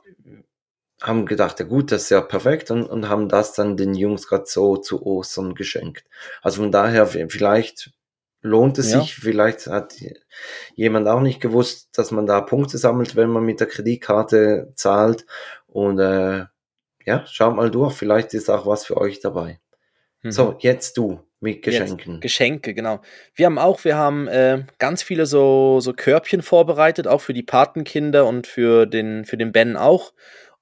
haben 1.03 1.27
gedacht, 1.27 1.61
ja 1.61 1.67
gut, 1.67 1.93
das 1.93 2.05
ist 2.05 2.11
ja 2.11 2.23
perfekt 2.23 2.71
und, 2.71 2.85
und 2.85 3.11
haben 3.11 3.29
das 3.29 3.53
dann 3.53 3.77
den 3.77 3.93
Jungs 3.95 4.29
gerade 4.29 4.47
so 4.47 4.79
zu 4.79 5.05
Ostern 5.05 5.55
geschenkt. 5.55 6.07
Also 6.41 6.63
von 6.63 6.73
daher, 6.73 7.07
vielleicht 7.07 7.91
lohnt 8.41 8.79
es 8.79 8.93
ja. 8.93 9.01
sich, 9.01 9.15
vielleicht 9.15 9.67
hat 9.67 9.97
jemand 10.75 11.09
auch 11.09 11.21
nicht 11.21 11.39
gewusst, 11.39 11.91
dass 11.99 12.13
man 12.13 12.25
da 12.25 12.41
Punkte 12.41 12.79
sammelt, 12.79 13.15
wenn 13.15 13.29
man 13.29 13.45
mit 13.45 13.61
der 13.61 13.69
Kreditkarte 13.69 14.73
zahlt 14.75 15.27
und 15.67 15.99
äh, 15.99 16.47
ja, 17.05 17.27
schaut 17.27 17.57
mal 17.57 17.71
durch, 17.71 17.93
vielleicht 17.93 18.33
ist 18.33 18.49
auch 18.49 18.65
was 18.65 18.87
für 18.87 18.97
euch 18.97 19.21
dabei. 19.21 19.61
Mhm. 20.23 20.33
So, 20.33 20.57
jetzt 20.61 20.97
du. 20.97 21.21
Mit 21.43 21.63
Geschenken. 21.63 22.15
Jetzt, 22.15 22.23
Geschenke, 22.23 22.73
genau. 22.73 23.01
Wir 23.35 23.47
haben 23.47 23.59
auch, 23.59 23.85
wir 23.85 23.97
haben 23.97 24.29
äh, 24.29 24.65
ganz 24.79 25.03
viele 25.03 25.27
so, 25.27 25.81
so 25.81 25.93
Körbchen 25.93 26.41
vorbereitet, 26.41 27.09
auch 27.09 27.21
für 27.21 27.35
die 27.35 27.43
Patenkinder 27.43 28.27
und 28.27 28.47
für 28.47 28.87
den, 28.87 29.25
für 29.25 29.37
den 29.37 29.51
Ben 29.51 29.77
auch. 29.77 30.13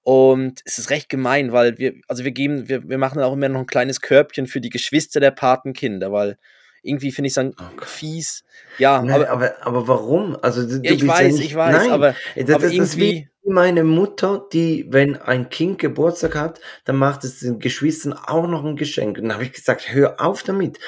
Und 0.02 0.62
es 0.64 0.78
ist 0.78 0.88
recht 0.88 1.10
gemein, 1.10 1.52
weil 1.52 1.76
wir, 1.76 1.94
also 2.08 2.24
wir 2.24 2.32
geben, 2.32 2.70
wir, 2.70 2.88
wir 2.88 2.96
machen 2.96 3.20
auch 3.20 3.34
immer 3.34 3.50
noch 3.50 3.60
ein 3.60 3.66
kleines 3.66 4.00
Körbchen 4.00 4.46
für 4.46 4.62
die 4.62 4.70
Geschwister 4.70 5.20
der 5.20 5.32
Patenkinder, 5.32 6.12
weil 6.12 6.38
irgendwie 6.82 7.12
finde 7.12 7.26
ich 7.26 7.32
es 7.32 7.34
dann 7.36 7.54
oh 7.58 7.84
fies. 7.84 8.44
Ja, 8.78 9.02
Nein, 9.02 9.22
aber, 9.22 9.30
aber, 9.30 9.66
aber 9.66 9.88
warum? 9.88 10.36
Also 10.40 10.66
du, 10.66 10.80
ja, 10.82 10.92
ich 10.92 11.06
weiß, 11.06 11.20
ja 11.20 11.26
nicht, 11.28 11.40
ich 11.40 11.54
weiß, 11.54 11.76
nein, 11.76 11.90
aber, 11.90 12.14
das, 12.36 12.50
aber 12.54 12.64
das 12.64 12.72
irgendwie 12.72 13.28
meine 13.44 13.84
Mutter, 13.84 14.46
die, 14.52 14.86
wenn 14.90 15.16
ein 15.16 15.48
Kind 15.50 15.78
Geburtstag 15.78 16.34
hat, 16.34 16.60
dann 16.84 16.96
macht 16.96 17.24
es 17.24 17.40
den 17.40 17.58
Geschwistern 17.58 18.12
auch 18.12 18.46
noch 18.46 18.64
ein 18.64 18.76
Geschenk. 18.76 19.18
Und 19.18 19.24
dann 19.24 19.34
habe 19.34 19.44
ich 19.44 19.52
gesagt, 19.52 19.92
hör 19.92 20.20
auf 20.20 20.42
damit. 20.42 20.78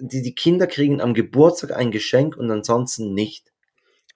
Die, 0.00 0.22
die 0.22 0.34
Kinder 0.34 0.66
kriegen 0.66 1.00
am 1.00 1.14
Geburtstag 1.14 1.76
ein 1.76 1.90
Geschenk 1.90 2.36
und 2.36 2.50
ansonsten 2.50 3.14
nicht. 3.14 3.49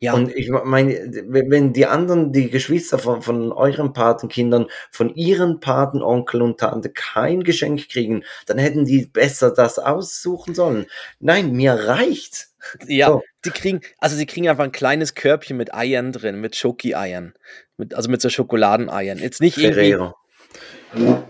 Ja. 0.05 0.13
Und 0.13 0.37
ich 0.37 0.51
meine, 0.51 0.93
wenn 1.29 1.73
die 1.73 1.87
anderen, 1.87 2.31
die 2.31 2.51
Geschwister 2.51 2.99
von, 2.99 3.23
von 3.23 3.53
euren 3.53 3.95
Patenkindern, 3.95 4.67
von 4.91 5.15
ihren 5.15 5.61
Patenonkel 5.61 6.43
und 6.43 6.61
Tante 6.61 6.91
kein 6.91 7.43
Geschenk 7.43 7.89
kriegen, 7.89 8.23
dann 8.45 8.59
hätten 8.59 8.85
die 8.85 9.07
besser 9.07 9.51
das 9.51 9.79
aussuchen 9.79 10.55
sollen. 10.55 10.85
Nein, 11.21 11.53
mir 11.53 11.73
reicht. 11.73 12.49
Ja, 12.87 13.07
so. 13.07 13.23
die 13.47 13.51
kriegen, 13.51 13.81
also 13.97 14.15
sie 14.15 14.27
kriegen 14.27 14.47
einfach 14.47 14.65
ein 14.65 14.73
kleines 14.73 15.15
Körbchen 15.15 15.57
mit 15.57 15.73
Eiern 15.73 16.13
drin, 16.13 16.39
mit 16.39 16.55
Schoki-Eiern. 16.55 17.33
Mit, 17.79 17.95
also 17.95 18.11
mit 18.11 18.21
so 18.21 18.29
Schokoladeneiern. 18.29 19.17
Jetzt 19.17 19.41
nicht 19.41 19.55
Ferrero. 19.55 20.05
irgendwie. 20.05 20.24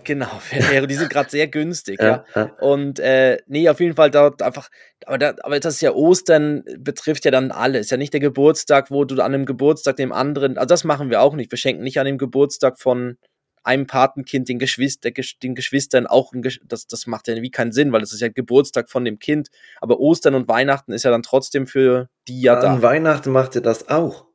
Genau, 0.04 0.26
Ferrero, 0.40 0.86
die 0.86 0.94
sind 0.94 1.10
gerade 1.10 1.30
sehr 1.30 1.48
günstig, 1.48 2.00
ja. 2.00 2.24
ja. 2.34 2.44
Und 2.60 2.98
äh, 2.98 3.38
nee, 3.46 3.68
auf 3.68 3.80
jeden 3.80 3.96
Fall 3.96 4.10
dort 4.10 4.42
einfach, 4.42 4.68
aber, 5.06 5.18
da, 5.18 5.34
aber 5.42 5.60
das 5.60 5.74
ist 5.74 5.80
ja 5.80 5.92
Ostern, 5.92 6.64
betrifft 6.78 7.24
ja 7.24 7.30
dann 7.30 7.50
alles. 7.50 7.90
Ja 7.90 7.96
nicht 7.96 8.12
der 8.12 8.20
Geburtstag, 8.20 8.90
wo 8.90 9.04
du 9.04 9.14
an 9.16 9.34
einem 9.34 9.46
Geburtstag 9.46 9.96
dem 9.96 10.12
anderen, 10.12 10.58
also 10.58 10.68
das 10.68 10.84
machen 10.84 11.10
wir 11.10 11.20
auch 11.20 11.34
nicht. 11.34 11.50
Wir 11.50 11.58
schenken 11.58 11.82
nicht 11.82 11.98
an 11.98 12.06
dem 12.06 12.18
Geburtstag 12.18 12.78
von 12.78 13.16
einem 13.64 13.86
Patenkind 13.86 14.48
den, 14.48 14.58
Geschwister, 14.58 15.10
den 15.10 15.54
Geschwistern 15.54 16.06
auch, 16.06 16.32
ein, 16.32 16.42
das, 16.64 16.86
das 16.86 17.06
macht 17.06 17.28
ja 17.28 17.36
wie 17.36 17.50
keinen 17.50 17.72
Sinn, 17.72 17.92
weil 17.92 18.00
das 18.00 18.12
ist 18.12 18.20
ja 18.20 18.28
Geburtstag 18.28 18.90
von 18.90 19.04
dem 19.04 19.18
Kind. 19.18 19.48
Aber 19.80 19.98
Ostern 20.00 20.34
und 20.34 20.48
Weihnachten 20.48 20.92
ist 20.92 21.04
ja 21.04 21.10
dann 21.10 21.22
trotzdem 21.22 21.66
für 21.66 22.08
die 22.28 22.42
ja 22.42 22.60
da. 22.60 22.74
An 22.74 22.82
Weihnachten 22.82 23.32
macht 23.32 23.54
ihr 23.54 23.62
das 23.62 23.88
auch. 23.88 24.26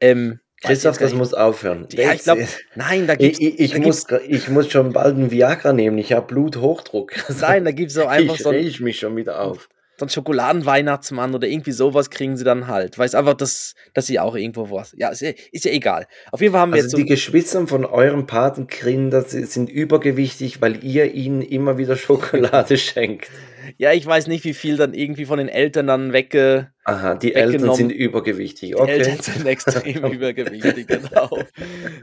Ähm, 0.00 0.40
Christoph, 0.62 0.98
das 0.98 1.14
muss 1.14 1.34
aufhören. 1.34 1.86
Ja, 1.92 2.12
ich 2.12 2.22
glaube, 2.22 2.46
nein, 2.74 3.06
da 3.06 3.14
gibt's, 3.14 3.38
ich, 3.40 3.60
ich, 3.60 3.70
da 3.72 3.78
muss, 3.78 4.06
gibt's, 4.06 4.24
ich 4.26 4.48
muss 4.48 4.70
schon 4.70 4.92
bald 4.92 5.16
ein 5.16 5.30
Viagra 5.30 5.72
nehmen. 5.72 5.98
Ich 5.98 6.12
habe 6.12 6.26
Bluthochdruck. 6.26 7.12
Nein, 7.40 7.64
da 7.64 7.70
gibt 7.70 7.90
es 7.90 7.94
so 7.94 8.06
einfach 8.06 8.34
ich 8.34 8.42
so. 8.42 8.52
Ich 8.52 8.80
mich 8.80 8.98
schon 8.98 9.16
wieder 9.16 9.40
auf. 9.40 9.68
So 9.98 10.06
ein 10.06 10.10
Schokoladenweihnachtsmann 10.10 11.34
oder 11.34 11.48
irgendwie 11.48 11.72
sowas 11.72 12.10
kriegen 12.10 12.36
sie 12.36 12.44
dann 12.44 12.68
halt. 12.68 12.96
Weiß 12.98 13.16
einfach, 13.16 13.34
dass, 13.34 13.74
dass 13.94 14.06
sie 14.06 14.20
auch 14.20 14.36
irgendwo 14.36 14.70
was. 14.70 14.94
Ja, 14.96 15.08
ist, 15.08 15.22
ist 15.22 15.64
ja 15.64 15.72
egal. 15.72 16.06
Auf 16.30 16.40
jeden 16.40 16.52
Fall 16.52 16.60
haben 16.60 16.70
wir 16.70 16.76
also 16.76 16.86
jetzt. 16.86 16.90
So 16.92 16.96
die 16.98 17.06
Geschwister 17.06 17.66
von 17.66 17.84
eurem 17.84 18.26
Patenkinder 18.26 19.22
sind 19.22 19.68
übergewichtig, 19.68 20.60
weil 20.60 20.84
ihr 20.84 21.12
ihnen 21.14 21.42
immer 21.42 21.78
wieder 21.78 21.96
Schokolade 21.96 22.78
schenkt. 22.78 23.28
Ja, 23.76 23.92
ich 23.92 24.06
weiß 24.06 24.26
nicht, 24.26 24.44
wie 24.44 24.54
viel 24.54 24.76
dann 24.76 24.94
irgendwie 24.94 25.26
von 25.26 25.38
den 25.38 25.48
Eltern 25.48 25.86
dann 25.86 26.12
wegge. 26.12 26.70
Aha, 26.84 27.16
die 27.16 27.34
Eltern 27.34 27.74
sind 27.74 27.90
übergewichtig. 27.90 28.74
Okay. 28.74 28.86
Die 28.86 28.92
Eltern 28.92 29.20
sind 29.20 29.46
extrem 29.46 30.04
übergewichtig, 30.12 30.86
genau. 30.86 31.38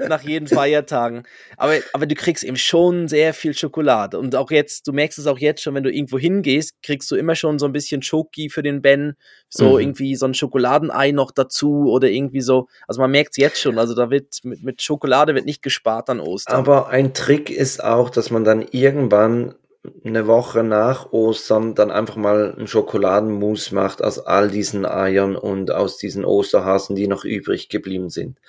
Nach 0.08 0.22
jeden 0.22 0.48
Feiertagen. 0.48 1.24
Aber, 1.58 1.74
aber 1.94 2.06
du 2.06 2.14
kriegst 2.14 2.44
eben 2.44 2.56
schon 2.56 3.08
sehr 3.08 3.34
viel 3.34 3.56
Schokolade. 3.56 4.20
Und 4.20 4.36
auch 4.36 4.52
jetzt, 4.52 4.88
du 4.88 4.94
merkst 4.94 5.18
es 5.18 5.26
auch 5.26 5.40
jetzt 5.40 5.64
schon, 5.64 5.74
wenn 5.74 5.84
du 5.84 5.92
irgendwo 5.92 6.20
hingehst, 6.20 6.76
kriegst 6.84 7.10
du 7.10 7.16
immer 7.16 7.36
schon 7.36 7.58
so 7.58 7.66
ein 7.66 7.72
bisschen 7.72 8.04
Schoki 8.04 8.50
für 8.50 8.62
den 8.62 8.84
Ben. 8.84 9.16
So 9.50 9.74
mhm. 9.74 9.80
irgendwie 9.80 10.16
so 10.16 10.28
ein 10.28 10.36
Schokoladenei 10.36 11.12
noch 11.12 11.32
dazu 11.32 11.90
oder 11.90 12.10
irgendwie 12.10 12.42
so. 12.42 12.68
Also 12.88 13.02
man 13.02 13.10
merkt 13.10 13.32
es 13.32 13.38
jetzt 13.38 13.60
schon. 13.60 13.80
Also 13.80 13.96
da 13.96 14.12
wird 14.12 14.40
mit, 14.44 14.64
mit 14.64 14.82
Schokolade 14.84 15.34
wird 15.34 15.46
nicht 15.46 15.64
gespart 15.64 16.10
an 16.12 16.20
Ostern. 16.20 16.56
Aber 16.56 16.90
ein 16.90 17.14
Trick 17.14 17.50
ist 17.50 17.84
auch, 17.84 18.12
dass 18.12 18.30
man 18.30 18.44
dann 18.44 18.64
irgendwann 18.72 19.56
eine 20.04 20.28
Woche 20.28 20.64
nach 20.64 21.12
Ostern 21.12 21.76
dann 21.76 21.92
einfach 21.92 22.16
mal 22.16 22.56
ein 22.58 22.68
Schokoladenmus 22.68 23.72
macht 23.72 24.04
aus 24.04 24.20
all 24.20 24.50
diesen 24.50 24.86
Eiern 24.86 25.36
und 25.36 25.72
aus 25.72 25.98
diesen 25.98 26.26
Osterhasen, 26.26 26.96
die 26.96 27.08
noch 27.08 27.26
übrig 27.26 27.70
geblieben 27.70 28.10
sind. 28.10 28.40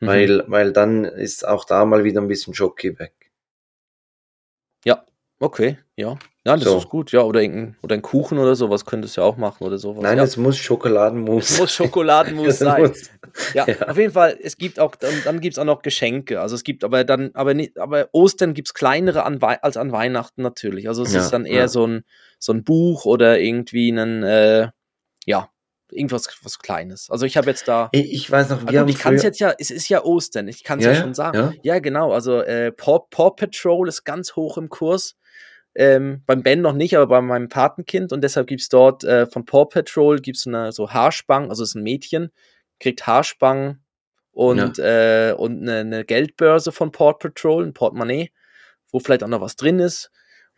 Mhm. 0.00 0.06
Weil, 0.06 0.44
weil 0.48 0.72
dann 0.72 1.04
ist 1.04 1.46
auch 1.46 1.64
da 1.64 1.84
mal 1.84 2.04
wieder 2.04 2.20
ein 2.20 2.28
bisschen 2.28 2.54
Schoki 2.54 2.98
weg. 2.98 3.12
Ja, 4.84 5.04
okay, 5.38 5.78
ja. 5.96 6.18
Ja, 6.46 6.56
das 6.56 6.64
so. 6.64 6.76
ist 6.76 6.90
gut, 6.90 7.10
ja. 7.12 7.22
Oder, 7.22 7.40
ein, 7.40 7.74
oder 7.82 7.94
ein 7.94 8.02
Kuchen 8.02 8.38
oder 8.38 8.54
sowas 8.54 8.84
könntest 8.84 9.16
du 9.16 9.22
ja 9.22 9.26
auch 9.26 9.38
machen 9.38 9.64
oder 9.64 9.78
sowas. 9.78 10.02
Nein, 10.02 10.18
ja. 10.18 10.24
es 10.24 10.36
muss 10.36 10.58
Schokoladenmus. 10.58 11.50
Es 11.50 11.58
muss 11.58 11.72
Schokoladenmus 11.72 12.58
sein. 12.58 12.82
Muss. 12.82 13.10
Ja, 13.54 13.66
ja, 13.66 13.88
auf 13.88 13.96
jeden 13.96 14.12
Fall, 14.12 14.38
es 14.42 14.58
gibt 14.58 14.78
auch, 14.78 14.94
dann, 14.94 15.14
dann 15.24 15.40
gibt 15.40 15.54
es 15.54 15.58
auch 15.58 15.64
noch 15.64 15.80
Geschenke. 15.80 16.42
Also 16.42 16.54
es 16.54 16.62
gibt 16.62 16.84
aber 16.84 17.04
dann, 17.04 17.30
aber 17.32 17.54
nicht, 17.54 17.78
aber 17.78 18.08
Ostern 18.12 18.52
gibt 18.52 18.68
es 18.68 18.74
kleinere 18.74 19.24
an 19.24 19.42
als 19.42 19.78
an 19.78 19.90
Weihnachten 19.90 20.42
natürlich. 20.42 20.86
Also 20.86 21.02
es 21.02 21.14
ja, 21.14 21.20
ist 21.20 21.30
dann 21.30 21.46
eher 21.46 21.68
so 21.68 21.86
ein, 21.86 22.04
so 22.38 22.52
ein 22.52 22.62
Buch 22.62 23.06
oder 23.06 23.40
irgendwie 23.40 23.90
ein, 23.90 24.22
äh, 24.22 24.68
ja, 25.24 25.48
irgendwas 25.90 26.28
was 26.42 26.58
Kleines. 26.58 27.08
Also 27.10 27.24
ich 27.24 27.38
habe 27.38 27.48
jetzt 27.48 27.68
da. 27.68 27.88
Ich 27.92 28.30
weiß 28.30 28.50
noch, 28.50 28.68
wir 28.68 28.80
also, 28.80 28.92
Ich 28.92 28.98
kann 28.98 29.14
es 29.14 29.22
jetzt 29.22 29.40
ja, 29.40 29.54
es 29.58 29.70
ist 29.70 29.88
ja 29.88 30.04
Ostern, 30.04 30.48
ich 30.48 30.62
kann 30.62 30.78
es 30.78 30.84
ja, 30.84 30.92
ja, 30.92 31.00
schon 31.00 31.14
sagen. 31.14 31.38
Ja, 31.38 31.52
ja 31.62 31.78
genau. 31.78 32.12
Also 32.12 32.40
äh, 32.42 32.70
Paw, 32.70 33.06
Paw 33.10 33.30
Patrol 33.30 33.88
ist 33.88 34.04
ganz 34.04 34.36
hoch 34.36 34.58
im 34.58 34.68
Kurs. 34.68 35.16
Ähm, 35.76 36.22
beim 36.26 36.42
Ben 36.42 36.60
noch 36.60 36.72
nicht, 36.72 36.96
aber 36.96 37.06
bei 37.06 37.20
meinem 37.20 37.48
Patenkind 37.48 38.12
und 38.12 38.22
deshalb 38.22 38.46
gibt 38.46 38.60
es 38.60 38.68
dort 38.68 39.02
äh, 39.02 39.26
von 39.26 39.44
Paw 39.44 39.66
Patrol 39.66 40.20
gibt's 40.20 40.46
eine 40.46 40.70
so 40.70 40.90
Haarspangen, 40.90 41.50
also 41.50 41.64
es 41.64 41.70
ist 41.70 41.74
ein 41.74 41.82
Mädchen, 41.82 42.30
kriegt 42.78 43.06
Haarspangen 43.06 43.84
und, 44.30 44.78
ja. 44.78 45.30
äh, 45.30 45.32
und 45.32 45.62
eine, 45.62 45.78
eine, 45.78 46.04
Geldbörse 46.04 46.70
von 46.70 46.92
Paw 46.92 47.14
Patrol, 47.14 47.64
ein 47.64 47.74
Portemonnaie, 47.74 48.30
wo 48.92 49.00
vielleicht 49.00 49.24
auch 49.24 49.28
noch 49.28 49.40
was 49.40 49.56
drin 49.56 49.80
ist. 49.80 50.10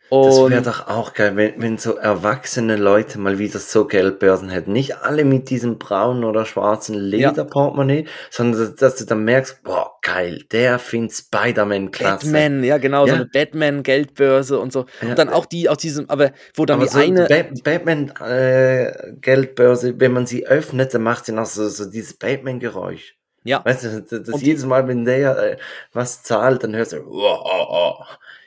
Das 0.09 0.49
wäre 0.49 0.61
doch 0.61 0.87
auch 0.87 1.13
geil, 1.13 1.35
wenn, 1.35 1.61
wenn 1.61 1.77
so 1.77 1.95
erwachsene 1.95 2.77
Leute 2.77 3.19
mal 3.19 3.39
wieder 3.39 3.59
so 3.59 3.85
Geldbörsen 3.85 4.49
hätten. 4.49 4.71
Nicht 4.71 4.97
alle 4.97 5.25
mit 5.25 5.49
diesem 5.49 5.79
braunen 5.79 6.23
oder 6.23 6.45
schwarzen 6.45 6.95
Lederportemonnaie, 6.95 8.03
ja. 8.03 8.09
sondern 8.31 8.75
dass 8.77 8.95
du 8.95 9.05
dann 9.05 9.25
merkst, 9.25 9.63
boah, 9.63 9.86
geil, 10.07 10.43
der 10.51 10.79
findet 10.79 11.13
Spider-Man 11.13 11.91
klasse. 11.91 12.31
Batman, 12.31 12.63
ja 12.63 12.77
genau, 12.77 13.05
ja. 13.05 13.13
so 13.13 13.15
eine 13.15 13.25
Batman-Geldbörse 13.25 14.57
und 14.59 14.71
so. 14.71 14.85
Ja. 15.01 15.09
Und 15.09 15.19
dann 15.19 15.27
auch 15.29 15.45
die 15.45 15.67
aus 15.67 15.79
diesem, 15.79 16.09
aber 16.09 16.31
wo 16.55 16.65
dann 16.65 16.77
aber 16.77 16.85
die 16.85 16.91
so 16.93 16.99
eine... 16.99 17.27
Ba 17.27 17.43
Batman-Geldbörse, 17.63 19.89
äh, 19.89 19.95
wenn 19.97 20.13
man 20.13 20.25
sie 20.25 20.47
öffnet, 20.47 20.93
dann 20.93 21.03
macht 21.03 21.25
sie 21.25 21.33
noch 21.33 21.45
so, 21.45 21.67
so 21.67 21.89
dieses 21.89 22.13
Batman-Geräusch. 22.13 23.17
Ja. 23.43 23.65
Weißt 23.65 23.83
du, 23.83 24.01
das, 24.01 24.23
das 24.23 24.41
jedes 24.41 24.65
Mal, 24.65 24.87
wenn 24.87 25.03
der 25.05 25.37
äh, 25.37 25.57
was 25.93 26.23
zahlt, 26.23 26.63
dann 26.63 26.75
hörst 26.75 26.93
du, 26.93 27.01
oh, 27.01 27.39
oh, 27.43 27.65
oh, 27.69 27.93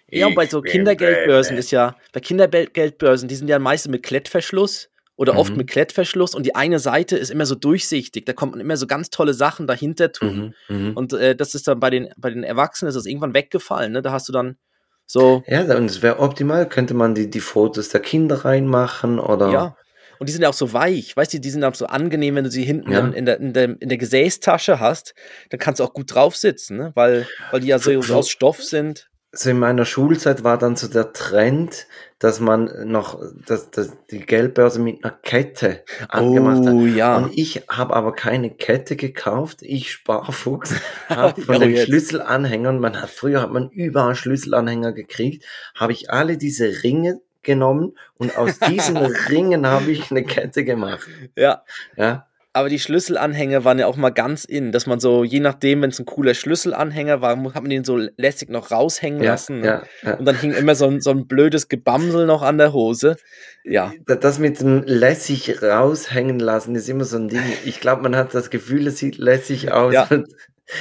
Ja, 0.08 0.26
und 0.26 0.34
bei 0.34 0.46
so 0.46 0.62
Kindergeldbörsen 0.62 1.50
Batman. 1.50 1.58
ist 1.58 1.70
ja, 1.70 1.94
bei 2.12 2.20
Kindergeldbörsen, 2.20 3.28
die 3.28 3.34
sind 3.34 3.48
ja 3.48 3.58
meistens 3.58 3.92
mit 3.92 4.02
Klettverschluss 4.02 4.89
oder 5.20 5.36
oft 5.36 5.50
Mhm. 5.50 5.58
mit 5.58 5.68
Klettverschluss 5.70 6.34
und 6.34 6.46
die 6.46 6.54
eine 6.54 6.78
Seite 6.78 7.18
ist 7.18 7.30
immer 7.30 7.44
so 7.44 7.54
durchsichtig, 7.54 8.24
da 8.24 8.32
kommt 8.32 8.52
man 8.52 8.60
immer 8.62 8.78
so 8.78 8.86
ganz 8.86 9.10
tolle 9.10 9.34
Sachen 9.34 9.66
dahinter 9.66 10.12
tun. 10.12 10.54
Mhm, 10.68 10.74
mhm. 10.88 10.96
Und 10.96 11.12
äh, 11.12 11.36
das 11.36 11.54
ist 11.54 11.68
dann 11.68 11.78
bei 11.78 11.90
den, 11.90 12.08
bei 12.16 12.30
den 12.30 12.42
Erwachsenen 12.42 12.88
ist 12.88 12.94
das 12.94 13.04
irgendwann 13.04 13.34
weggefallen, 13.34 13.92
ne? 13.92 14.00
Da 14.00 14.12
hast 14.12 14.30
du 14.30 14.32
dann 14.32 14.56
so, 15.04 15.42
Ja, 15.46 15.60
und 15.76 15.90
es 15.90 16.00
wäre 16.00 16.20
optimal, 16.20 16.66
könnte 16.66 16.94
man 16.94 17.14
die, 17.14 17.28
die 17.28 17.40
Fotos 17.40 17.90
der 17.90 18.00
Kinder 18.00 18.46
reinmachen 18.46 19.18
oder. 19.18 19.52
ja. 19.52 19.76
Und 20.18 20.28
die 20.28 20.32
sind 20.32 20.40
ja 20.42 20.48
auch 20.48 20.54
so 20.54 20.72
weich, 20.72 21.14
weißt 21.16 21.34
du, 21.34 21.40
die 21.40 21.50
sind 21.50 21.64
auch 21.64 21.74
so 21.74 21.86
angenehm, 21.86 22.34
wenn 22.36 22.44
du 22.44 22.50
sie 22.50 22.64
hinten 22.64 22.90
Ja. 22.90 23.06
in, 23.08 23.26
der, 23.26 23.40
in, 23.40 23.52
der, 23.52 23.76
in 23.78 23.88
der 23.90 23.98
Gesäßtasche 23.98 24.80
hast, 24.80 25.14
dann 25.50 25.60
kannst 25.60 25.80
du 25.80 25.84
auch 25.84 25.92
gut 25.92 26.14
drauf 26.14 26.34
sitzen, 26.34 26.78
ne? 26.78 26.92
Weil, 26.94 27.26
weil 27.50 27.60
die 27.60 27.66
ja 27.66 27.78
so, 27.78 28.00
so 28.00 28.14
aus 28.16 28.30
Stoff 28.30 28.62
sind. 28.64 29.09
So 29.32 29.50
in 29.50 29.60
meiner 29.60 29.84
Schulzeit 29.84 30.42
war 30.42 30.58
dann 30.58 30.74
so 30.74 30.88
der 30.88 31.12
Trend, 31.12 31.86
dass 32.18 32.40
man 32.40 32.68
noch 32.90 33.20
dass, 33.46 33.70
dass 33.70 33.92
die 34.10 34.20
Geldbörse 34.20 34.80
mit 34.80 35.04
einer 35.04 35.12
Kette 35.22 35.84
angemacht 36.08 36.66
hat. 36.66 36.74
Oh 36.74 36.84
ja. 36.84 37.16
Und 37.16 37.38
ich 37.38 37.62
habe 37.68 37.94
aber 37.94 38.12
keine 38.12 38.50
Kette 38.50 38.96
gekauft. 38.96 39.62
Ich 39.62 39.92
Sparfuchs 39.92 40.74
habe 41.08 41.40
von 41.40 41.60
den 41.60 41.70
jetzt. 41.70 41.86
Schlüsselanhängern, 41.86 42.80
man 42.80 43.00
hat 43.00 43.10
früher 43.10 43.40
hat 43.40 43.52
man 43.52 43.70
überall 43.70 44.16
Schlüsselanhänger 44.16 44.92
gekriegt, 44.92 45.44
habe 45.76 45.92
ich 45.92 46.10
alle 46.10 46.36
diese 46.36 46.82
Ringe 46.82 47.20
genommen 47.42 47.96
und 48.16 48.36
aus 48.36 48.58
diesen 48.58 48.96
Ringen 49.28 49.66
habe 49.66 49.92
ich 49.92 50.10
eine 50.10 50.24
Kette 50.24 50.64
gemacht. 50.64 51.08
Ja. 51.36 51.62
Ja, 51.96 52.26
Aber 52.52 52.68
die 52.68 52.80
Schlüsselanhänger 52.80 53.64
waren 53.64 53.78
ja 53.78 53.86
auch 53.86 53.96
mal 53.96 54.10
ganz 54.10 54.44
in, 54.44 54.72
dass 54.72 54.86
man 54.86 54.98
so, 54.98 55.22
je 55.22 55.38
nachdem, 55.38 55.82
wenn 55.82 55.90
es 55.90 56.00
ein 56.00 56.04
cooler 56.04 56.34
Schlüsselanhänger 56.34 57.20
war, 57.20 57.36
hat 57.36 57.54
man 57.62 57.70
den 57.70 57.84
so 57.84 57.96
lässig 58.16 58.48
noch 58.48 58.72
raushängen 58.72 59.22
ja, 59.22 59.32
lassen. 59.32 59.60
ne? 59.60 59.66
ja, 59.66 59.82
ja. 60.02 60.14
Und 60.16 60.24
dann 60.24 60.34
hing 60.36 60.52
immer 60.52 60.74
so 60.74 60.86
ein, 60.86 61.00
so 61.00 61.10
ein 61.10 61.28
blödes 61.28 61.68
Gebamsel 61.68 62.26
noch 62.26 62.42
an 62.42 62.58
der 62.58 62.72
Hose. 62.72 63.16
Ja. 63.62 63.92
Da- 64.06 64.16
Das 64.16 64.40
mit 64.40 64.60
dem 64.60 64.82
lässig 64.84 65.62
raushängen 65.62 66.40
lassen 66.40 66.74
ist 66.74 66.88
immer 66.88 67.04
so 67.04 67.18
ein 67.18 67.28
Ding. 67.28 67.40
Ich 67.64 67.78
glaube, 67.80 68.02
man 68.02 68.16
hat 68.16 68.34
das 68.34 68.50
Gefühl, 68.50 68.88
es 68.88 68.98
sieht 68.98 69.16
lässig 69.18 69.70
aus, 69.70 69.94
Ja. 69.94 70.08
und 70.10 70.26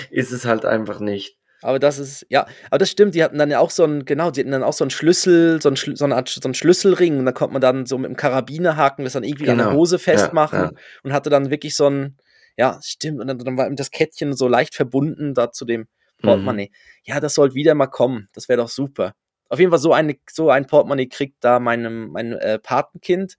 ist 0.09 0.31
es 0.31 0.45
halt 0.45 0.65
einfach 0.65 0.99
nicht. 0.99 1.37
Aber 1.61 1.79
das 1.79 1.99
ist, 1.99 2.25
ja, 2.29 2.47
aber 2.69 2.77
das 2.77 2.89
stimmt, 2.89 3.15
die 3.15 3.23
hatten 3.23 3.37
dann 3.37 3.51
ja 3.51 3.59
auch 3.59 3.69
so 3.69 3.83
einen, 3.83 4.05
genau, 4.05 4.31
die 4.31 4.39
hatten 4.41 4.51
dann 4.51 4.63
auch 4.63 4.73
so 4.73 4.83
einen 4.83 4.91
Schlüssel, 4.91 5.61
so, 5.61 5.69
einen, 5.69 5.75
so, 5.75 6.05
eine 6.05 6.15
Art, 6.15 6.29
so 6.29 6.41
einen 6.43 6.53
Schlüsselring 6.53 7.19
und 7.19 7.25
da 7.25 7.31
konnte 7.33 7.53
man 7.53 7.61
dann 7.61 7.85
so 7.85 7.97
mit 7.97 8.09
dem 8.09 8.15
Karabinerhaken 8.15 9.03
das 9.03 9.13
dann 9.13 9.23
irgendwie 9.23 9.49
an 9.49 9.57
der 9.57 9.67
Genau. 9.67 9.77
Hose 9.77 9.99
festmachen 9.99 10.59
ja. 10.59 10.71
und 11.03 11.13
hatte 11.13 11.29
dann 11.29 11.49
wirklich 11.49 11.75
so 11.75 11.89
ein, 11.89 12.17
ja, 12.57 12.79
stimmt, 12.81 13.19
und 13.19 13.27
dann, 13.27 13.39
dann 13.39 13.57
war 13.57 13.65
eben 13.65 13.75
das 13.75 13.91
Kettchen 13.91 14.33
so 14.33 14.47
leicht 14.47 14.73
verbunden 14.73 15.33
da 15.33 15.51
zu 15.51 15.65
dem 15.65 15.87
Portemonnaie. 16.21 16.71
Ja, 17.03 17.19
das 17.19 17.33
sollte 17.33 17.55
wieder 17.55 17.75
mal 17.75 17.87
kommen, 17.87 18.27
das 18.33 18.47
wäre 18.49 18.61
doch 18.61 18.69
super. 18.69 19.13
Auf 19.49 19.59
jeden 19.59 19.71
Fall 19.71 19.79
so, 19.79 19.93
eine, 19.93 20.15
so 20.31 20.49
ein 20.49 20.65
Portemonnaie 20.65 21.07
kriegt 21.07 21.43
da 21.43 21.59
meinem, 21.59 22.09
mein 22.11 22.33
äh, 22.33 22.59
Patenkind 22.59 23.35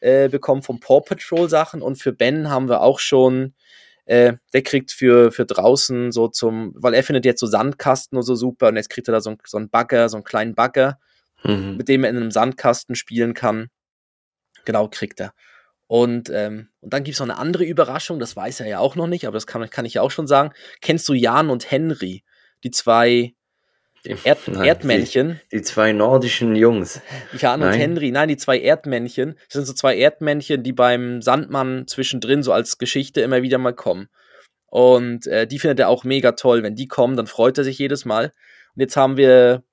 äh, 0.00 0.28
bekommen 0.28 0.62
vom 0.62 0.80
Paw 0.80 1.00
Patrol 1.00 1.48
Sachen 1.48 1.82
und 1.82 1.96
für 1.96 2.12
Ben 2.12 2.48
haben 2.48 2.68
wir 2.68 2.80
auch 2.80 3.00
schon 3.00 3.54
äh, 4.08 4.34
der 4.52 4.62
kriegt 4.62 4.90
für, 4.90 5.30
für 5.30 5.46
draußen 5.46 6.12
so 6.12 6.28
zum, 6.28 6.72
weil 6.74 6.94
er 6.94 7.04
findet 7.04 7.24
jetzt 7.24 7.40
so 7.40 7.46
Sandkasten 7.46 8.16
und 8.18 8.24
so 8.24 8.34
super 8.34 8.68
und 8.68 8.76
jetzt 8.76 8.90
kriegt 8.90 9.08
er 9.08 9.12
da 9.12 9.20
so, 9.20 9.30
ein, 9.30 9.38
so 9.46 9.56
einen 9.56 9.70
Bagger, 9.70 10.08
so 10.08 10.16
einen 10.16 10.24
kleinen 10.24 10.54
Bagger, 10.54 10.98
Mhm. 11.44 11.76
mit 11.76 11.88
dem 11.88 12.02
er 12.02 12.10
in 12.10 12.16
einem 12.16 12.30
Sandkasten 12.32 12.96
spielen 12.96 13.32
kann. 13.32 13.68
Genau, 14.64 14.88
kriegt 14.88 15.20
er. 15.20 15.32
Und, 15.86 16.30
ähm, 16.30 16.68
und 16.80 16.92
dann 16.92 17.04
gibt 17.04 17.14
es 17.14 17.20
noch 17.20 17.28
eine 17.28 17.38
andere 17.38 17.64
Überraschung, 17.64 18.18
das 18.18 18.36
weiß 18.36 18.60
er 18.60 18.66
ja 18.66 18.78
auch 18.80 18.96
noch 18.96 19.06
nicht, 19.06 19.26
aber 19.26 19.34
das 19.34 19.46
kann, 19.46 19.70
kann 19.70 19.84
ich 19.84 19.94
ja 19.94 20.02
auch 20.02 20.10
schon 20.10 20.26
sagen. 20.26 20.50
Kennst 20.80 21.08
du 21.08 21.14
Jan 21.14 21.48
und 21.48 21.70
Henry? 21.70 22.24
Die 22.64 22.70
zwei 22.70 23.34
Erd 24.04 24.38
Nein, 24.48 24.64
Erdmännchen. 24.64 25.40
Die, 25.50 25.56
die 25.56 25.62
zwei 25.62 25.92
nordischen 25.92 26.56
Jungs. 26.56 27.00
Jan 27.38 27.62
und. 27.62 27.72
Henry, 27.72 28.10
nein, 28.10 28.28
die 28.28 28.36
zwei 28.36 28.58
Erdmännchen. 28.58 29.34
Das 29.46 29.54
sind 29.54 29.66
so 29.66 29.72
zwei 29.72 29.96
Erdmännchen, 29.96 30.62
die 30.62 30.72
beim 30.72 31.22
Sandmann 31.22 31.86
zwischendrin 31.86 32.42
so 32.42 32.52
als 32.52 32.78
Geschichte 32.78 33.20
immer 33.20 33.42
wieder 33.42 33.58
mal 33.58 33.74
kommen. 33.74 34.08
Und 34.66 35.26
äh, 35.26 35.46
die 35.46 35.58
findet 35.58 35.80
er 35.80 35.88
auch 35.88 36.04
mega 36.04 36.32
toll. 36.32 36.62
Wenn 36.62 36.76
die 36.76 36.88
kommen, 36.88 37.16
dann 37.16 37.26
freut 37.26 37.58
er 37.58 37.64
sich 37.64 37.78
jedes 37.78 38.04
Mal. 38.04 38.32
Und 38.74 38.80
jetzt 38.80 38.96
haben 38.96 39.16
wir, 39.16 39.64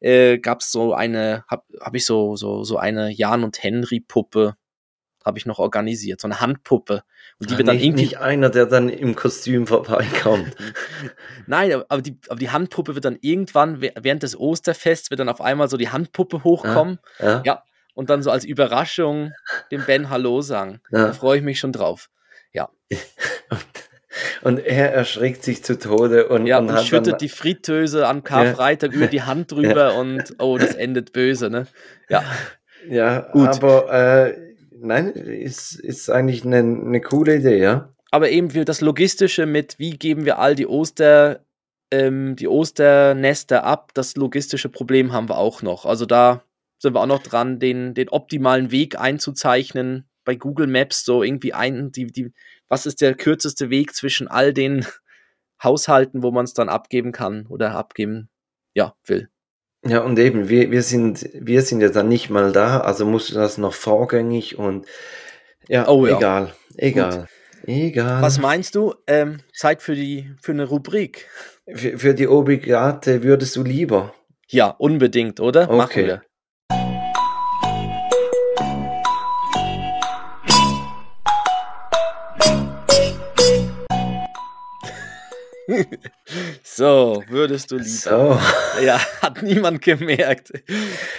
äh, 0.00 0.38
gab 0.38 0.60
es 0.60 0.72
so 0.72 0.92
eine, 0.92 1.44
habe 1.48 1.62
hab 1.80 1.94
ich 1.94 2.04
so, 2.04 2.36
so, 2.36 2.64
so 2.64 2.76
eine 2.76 3.10
Jan 3.10 3.44
und 3.44 3.62
Henry 3.62 4.00
Puppe, 4.00 4.56
habe 5.24 5.38
ich 5.38 5.46
noch 5.46 5.58
organisiert, 5.58 6.20
so 6.20 6.28
eine 6.28 6.40
Handpuppe. 6.40 7.04
Und 7.40 7.50
die 7.50 7.56
wird 7.58 7.68
dann 7.68 7.76
nicht, 7.76 7.84
irgendwie 7.86 8.02
nicht 8.04 8.18
einer, 8.18 8.50
der 8.50 8.66
dann 8.66 8.88
im 8.90 9.16
Kostüm 9.16 9.66
vorbeikommt. 9.66 10.54
Nein, 11.46 11.72
aber- 11.88 12.02
die, 12.02 12.18
aber 12.28 12.38
die 12.38 12.50
Handpuppe 12.50 12.94
wird 12.94 13.04
dann 13.06 13.16
irgendwann, 13.20 13.80
wäh- 13.80 13.94
während 14.00 14.22
des 14.22 14.38
Osterfests, 14.38 15.10
wird 15.10 15.20
dann 15.20 15.28
auf 15.30 15.40
einmal 15.40 15.68
so 15.70 15.76
die 15.78 15.88
Handpuppe 15.88 16.44
hochkommen 16.44 16.98
Ja, 17.18 17.42
Ja. 17.46 17.62
und 17.94 18.10
dann 18.10 18.22
so 18.22 18.30
als 18.30 18.44
Überraschung 18.44 19.32
dem 19.70 19.84
Ben 19.86 20.10
Hallo 20.10 20.42
sagen. 20.42 20.80
Da 20.90 21.06
ja. 21.06 21.12
freue 21.14 21.38
ich 21.38 21.42
mich 21.44 21.58
schon 21.58 21.72
drauf. 21.72 22.08
Und 24.42 24.58
er 24.58 24.92
erschreckt 24.92 25.44
sich 25.44 25.62
zu 25.62 25.78
Tode 25.78 26.28
und, 26.28 26.46
Ja, 26.46 26.58
und, 26.58 26.68
und 26.68 26.74
hat 26.74 26.84
schüttet 26.84 27.20
die 27.20 27.28
Fritteuse 27.28 28.08
am 28.08 28.24
Karfreitag 28.24 28.92
über 28.92 29.06
die 29.06 29.22
Hand 29.22 29.52
drüber 29.52 29.94
und 29.94 30.34
oh, 30.40 30.58
das 30.58 30.74
endet 30.74 31.12
böse, 31.12 31.48
ne? 31.48 31.66
Ja. 32.08 32.24
Ja, 32.88 33.20
Gut. 33.32 33.48
aber 33.48 33.92
äh, 33.92 34.49
nein, 34.80 35.08
ist, 35.08 35.74
ist 35.74 36.10
eigentlich 36.10 36.44
eine, 36.44 36.58
eine 36.58 37.00
coole 37.00 37.36
Idee, 37.36 37.58
ja. 37.58 37.94
Aber 38.10 38.30
eben 38.30 38.50
für 38.50 38.64
das 38.64 38.80
Logistische 38.80 39.46
mit, 39.46 39.78
wie 39.78 39.92
geben 39.96 40.24
wir 40.24 40.38
all 40.38 40.54
die 40.54 40.66
Oster, 40.66 41.44
ähm, 41.90 42.36
die 42.36 42.48
Osternester 42.48 43.64
ab, 43.64 43.92
das 43.94 44.16
logistische 44.16 44.68
Problem 44.68 45.12
haben 45.12 45.28
wir 45.28 45.38
auch 45.38 45.62
noch. 45.62 45.86
Also 45.86 46.06
da 46.06 46.44
sind 46.78 46.94
wir 46.94 47.00
auch 47.00 47.06
noch 47.06 47.22
dran, 47.22 47.58
den, 47.60 47.94
den 47.94 48.08
optimalen 48.08 48.70
Weg 48.70 48.98
einzuzeichnen 48.98 50.08
bei 50.24 50.34
Google 50.34 50.66
Maps, 50.66 51.04
so 51.04 51.22
irgendwie 51.22 51.52
ein, 51.54 51.92
die, 51.92 52.06
die, 52.06 52.32
was 52.68 52.86
ist 52.86 53.00
der 53.00 53.14
kürzeste 53.14 53.70
Weg 53.70 53.94
zwischen 53.94 54.28
all 54.28 54.52
den 54.52 54.84
Haushalten, 55.62 56.22
wo 56.22 56.30
man 56.30 56.44
es 56.44 56.54
dann 56.54 56.68
abgeben 56.68 57.12
kann 57.12 57.46
oder 57.46 57.72
abgeben, 57.72 58.28
ja, 58.74 58.94
will. 59.04 59.29
Ja, 59.86 60.00
und 60.00 60.18
eben, 60.18 60.48
wir, 60.48 60.70
wir 60.70 60.82
sind, 60.82 61.28
wir 61.32 61.62
sind 61.62 61.80
ja 61.80 61.88
dann 61.88 62.08
nicht 62.08 62.28
mal 62.28 62.52
da, 62.52 62.80
also 62.80 63.06
musst 63.06 63.30
du 63.30 63.34
das 63.34 63.56
noch 63.56 63.72
vorgängig 63.72 64.58
und 64.58 64.86
ja, 65.68 65.88
Oh 65.88 66.06
ja. 66.06 66.16
egal, 66.18 66.52
egal, 66.76 67.28
egal. 67.66 68.20
Was 68.20 68.38
meinst 68.38 68.74
du? 68.74 68.94
Ähm, 69.06 69.38
Zeit 69.54 69.80
für 69.80 69.94
die, 69.94 70.30
für 70.42 70.52
eine 70.52 70.64
Rubrik. 70.64 71.28
Für, 71.72 71.98
für 71.98 72.14
die 72.14 72.28
Obligate 72.28 73.22
würdest 73.22 73.56
du 73.56 73.62
lieber. 73.62 74.14
Ja, 74.48 74.66
unbedingt, 74.68 75.40
oder? 75.40 75.66
Machen 75.68 75.80
Okay. 75.84 76.06
wir. 76.06 76.22
so, 86.76 87.24
würdest 87.28 87.70
du 87.70 87.76
lieber. 87.76 87.88
So. 87.88 88.38
Ja, 88.82 89.00
hat 89.22 89.42
niemand 89.42 89.82
gemerkt. 89.82 90.52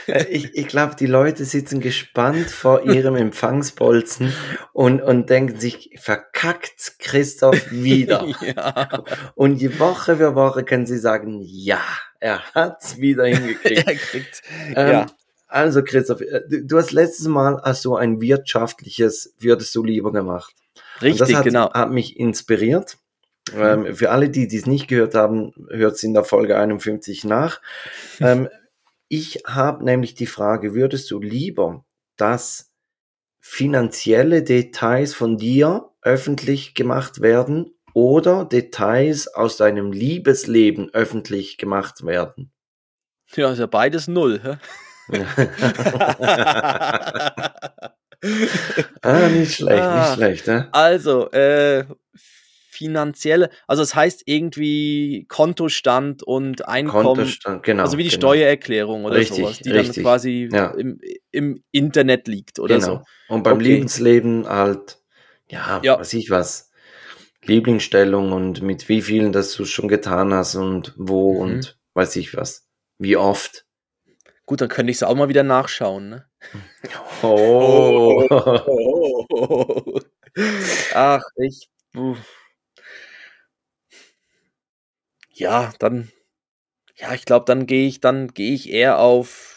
Äh, 0.08 0.26
Ich, 0.30 0.56
ich 0.56 0.68
glaube, 0.68 0.96
die 0.96 1.06
Leute 1.06 1.46
sitzen 1.46 1.82
gespannt 1.82 2.50
vor 2.50 2.86
ihrem 2.86 3.16
Empfangsbolzen 3.16 4.34
und, 4.74 5.02
und 5.02 5.30
denken 5.30 5.60
sich, 5.60 5.92
verkackt 6.00 6.94
Christoph 7.00 7.72
wieder. 7.72 8.26
ja, 8.42 9.04
Und 9.36 9.58
je 9.62 9.78
Woche 9.80 10.18
für 10.18 10.36
Woche 10.36 10.64
können 10.64 10.86
sie 10.86 10.98
sagen, 10.98 11.42
ja, 11.44 11.82
er 12.20 12.42
hat's 12.54 12.98
wieder 12.98 13.26
hingekriegt. 13.26 13.84
er 13.88 13.96
kriegt. 13.96 14.42
Ähm, 14.76 14.92
ja. 14.92 15.06
Also 15.48 15.84
Christoph, 15.84 16.22
äh, 16.22 16.42
du, 16.50 16.66
du 16.66 16.78
hast 16.78 16.92
letztes 16.94 17.28
Mal 17.28 17.62
so 17.74 17.98
ein 17.98 18.22
wirtschaftliches 18.22 19.36
würdest 19.40 19.76
du 19.76 19.84
lieber 19.84 20.12
gemacht. 20.14 20.54
Und 21.02 21.08
Richtig, 21.08 21.20
das 21.28 21.34
hat, 21.34 21.44
genau. 21.44 21.74
hat 21.74 21.92
mich 21.92 22.18
inspiriert. 22.18 22.98
Ähm, 23.56 23.96
für 23.96 24.12
alle, 24.12 24.30
die 24.30 24.46
es 24.56 24.66
nicht 24.66 24.88
gehört 24.88 25.16
haben, 25.16 25.54
hört 25.70 25.96
es 25.96 26.04
in 26.04 26.14
der 26.14 26.24
Folge 26.24 26.58
51 26.58 27.24
nach. 27.26 27.62
ähm, 28.20 28.48
ich 29.08 29.44
habe 29.46 29.84
nämlich 29.84 30.16
die 30.16 30.26
Frage, 30.28 30.74
würdest 30.74 31.12
du 31.12 31.20
lieber, 31.20 31.84
dass 32.16 32.72
finanzielle 33.42 34.44
Details 34.44 35.14
von 35.14 35.38
dir 35.38 35.90
öffentlich 36.02 36.76
gemacht 36.76 37.22
werden 37.22 37.74
oder 37.94 38.46
Details 38.46 39.28
aus 39.28 39.58
deinem 39.58 39.92
Liebesleben 39.92 40.94
öffentlich 40.94 41.58
gemacht 41.58 42.06
werden? 42.06 42.54
Ja, 43.36 43.52
ist 43.52 43.60
ja 43.60 43.66
beides 43.66 44.08
null. 44.08 44.40
hä? 44.44 44.58
ah, 49.02 49.28
nicht 49.30 49.56
schlecht, 49.56 49.82
Ah. 49.82 50.00
nicht 50.06 50.14
schlecht. 50.16 50.48
Ne? 50.48 50.70
Also, 50.72 51.30
äh, 51.32 51.86
finanzielle, 52.82 53.50
also 53.68 53.84
es 53.84 53.94
heißt 53.94 54.24
irgendwie 54.26 55.26
Kontostand 55.30 56.24
und 56.24 56.68
Einkommen, 56.68 57.04
Kontostand, 57.16 57.62
genau. 57.64 57.84
also 57.84 57.98
wie 58.00 58.04
die 58.04 58.10
genau. 58.10 58.18
Steuererklärung 58.34 59.06
oder 59.06 59.18
Richtig, 59.18 59.38
sowas, 59.38 59.60
die 59.60 59.70
richtig. 59.70 59.96
dann 59.98 60.04
quasi 60.04 60.50
Ja. 60.52 60.72
im, 60.72 61.00
im 61.32 61.64
Internet 61.72 62.28
liegt 62.28 62.58
oder 62.60 62.76
genau. 62.80 62.88
so. 62.88 63.02
Und 63.36 63.44
beim 63.44 63.58
Okay. 63.58 63.76
Lebensleben 63.76 64.48
halt, 64.48 64.98
ja, 65.50 65.80
Ja. 65.84 66.00
weiß 66.00 66.14
ich 66.14 66.32
was. 66.32 66.72
Lieblingsstellung 67.46 68.32
und 68.32 68.62
mit 68.64 68.90
wie 68.90 69.02
vielen 69.04 69.32
das 69.32 69.54
du 69.54 69.66
schon 69.66 69.88
getan 69.88 70.34
hast 70.34 70.56
und 70.56 70.94
wo 70.98 71.34
Mhm. 71.34 71.40
und 71.40 71.80
weiß 71.94 72.16
ich 72.16 72.36
was. 72.36 72.68
Wie 72.98 73.16
oft. 73.16 73.66
Gut, 74.48 74.62
dann 74.62 74.70
könnte 74.70 74.90
ich 74.92 74.98
es 74.98 75.04
auch 75.04 75.16
mal 75.16 75.30
wieder 75.30 75.44
nachschauen, 75.44 76.10
ne? 76.10 76.26
Oh. 77.24 78.28
Ach, 80.96 81.22
ich. 81.38 81.70
puh. 81.94 82.16
Ja, 85.42 85.74
dann. 85.80 86.10
Ja, 86.96 87.16
ich 87.16 87.26
glaube, 87.26 87.46
dann 87.48 87.66
gehe 87.66 87.88
ich, 87.88 88.00
dann 88.00 88.28
gehe 88.28 88.54
ich 88.54 88.70
eher 88.72 89.00
auf. 89.00 89.48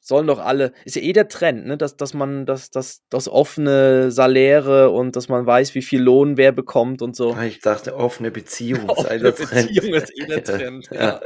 Sollen 0.00 0.26
doch 0.26 0.38
alle. 0.38 0.74
Ist 0.84 0.96
ja 0.96 1.02
eh 1.02 1.14
der 1.14 1.28
Trend, 1.28 1.64
ne? 1.64 1.78
Dass, 1.78 1.96
dass 1.96 2.12
man 2.12 2.44
das, 2.44 2.70
das, 2.70 3.04
das 3.08 3.26
offene 3.26 4.10
Saläre 4.10 4.90
und 4.90 5.16
dass 5.16 5.30
man 5.30 5.46
weiß, 5.46 5.74
wie 5.74 5.80
viel 5.80 6.02
Lohn 6.02 6.36
wer 6.36 6.52
bekommt 6.52 7.00
und 7.00 7.16
so. 7.16 7.34
Ich 7.38 7.60
dachte, 7.60 7.96
offene 7.96 8.30
Beziehung 8.30 8.80
sei 8.80 8.90
Offene 8.90 9.34
Trend. 9.34 9.68
Beziehung 9.68 9.94
ist 9.94 10.12
eh 10.14 10.26
der 10.26 10.44
Trend. 10.44 10.90
Ja. 10.92 11.20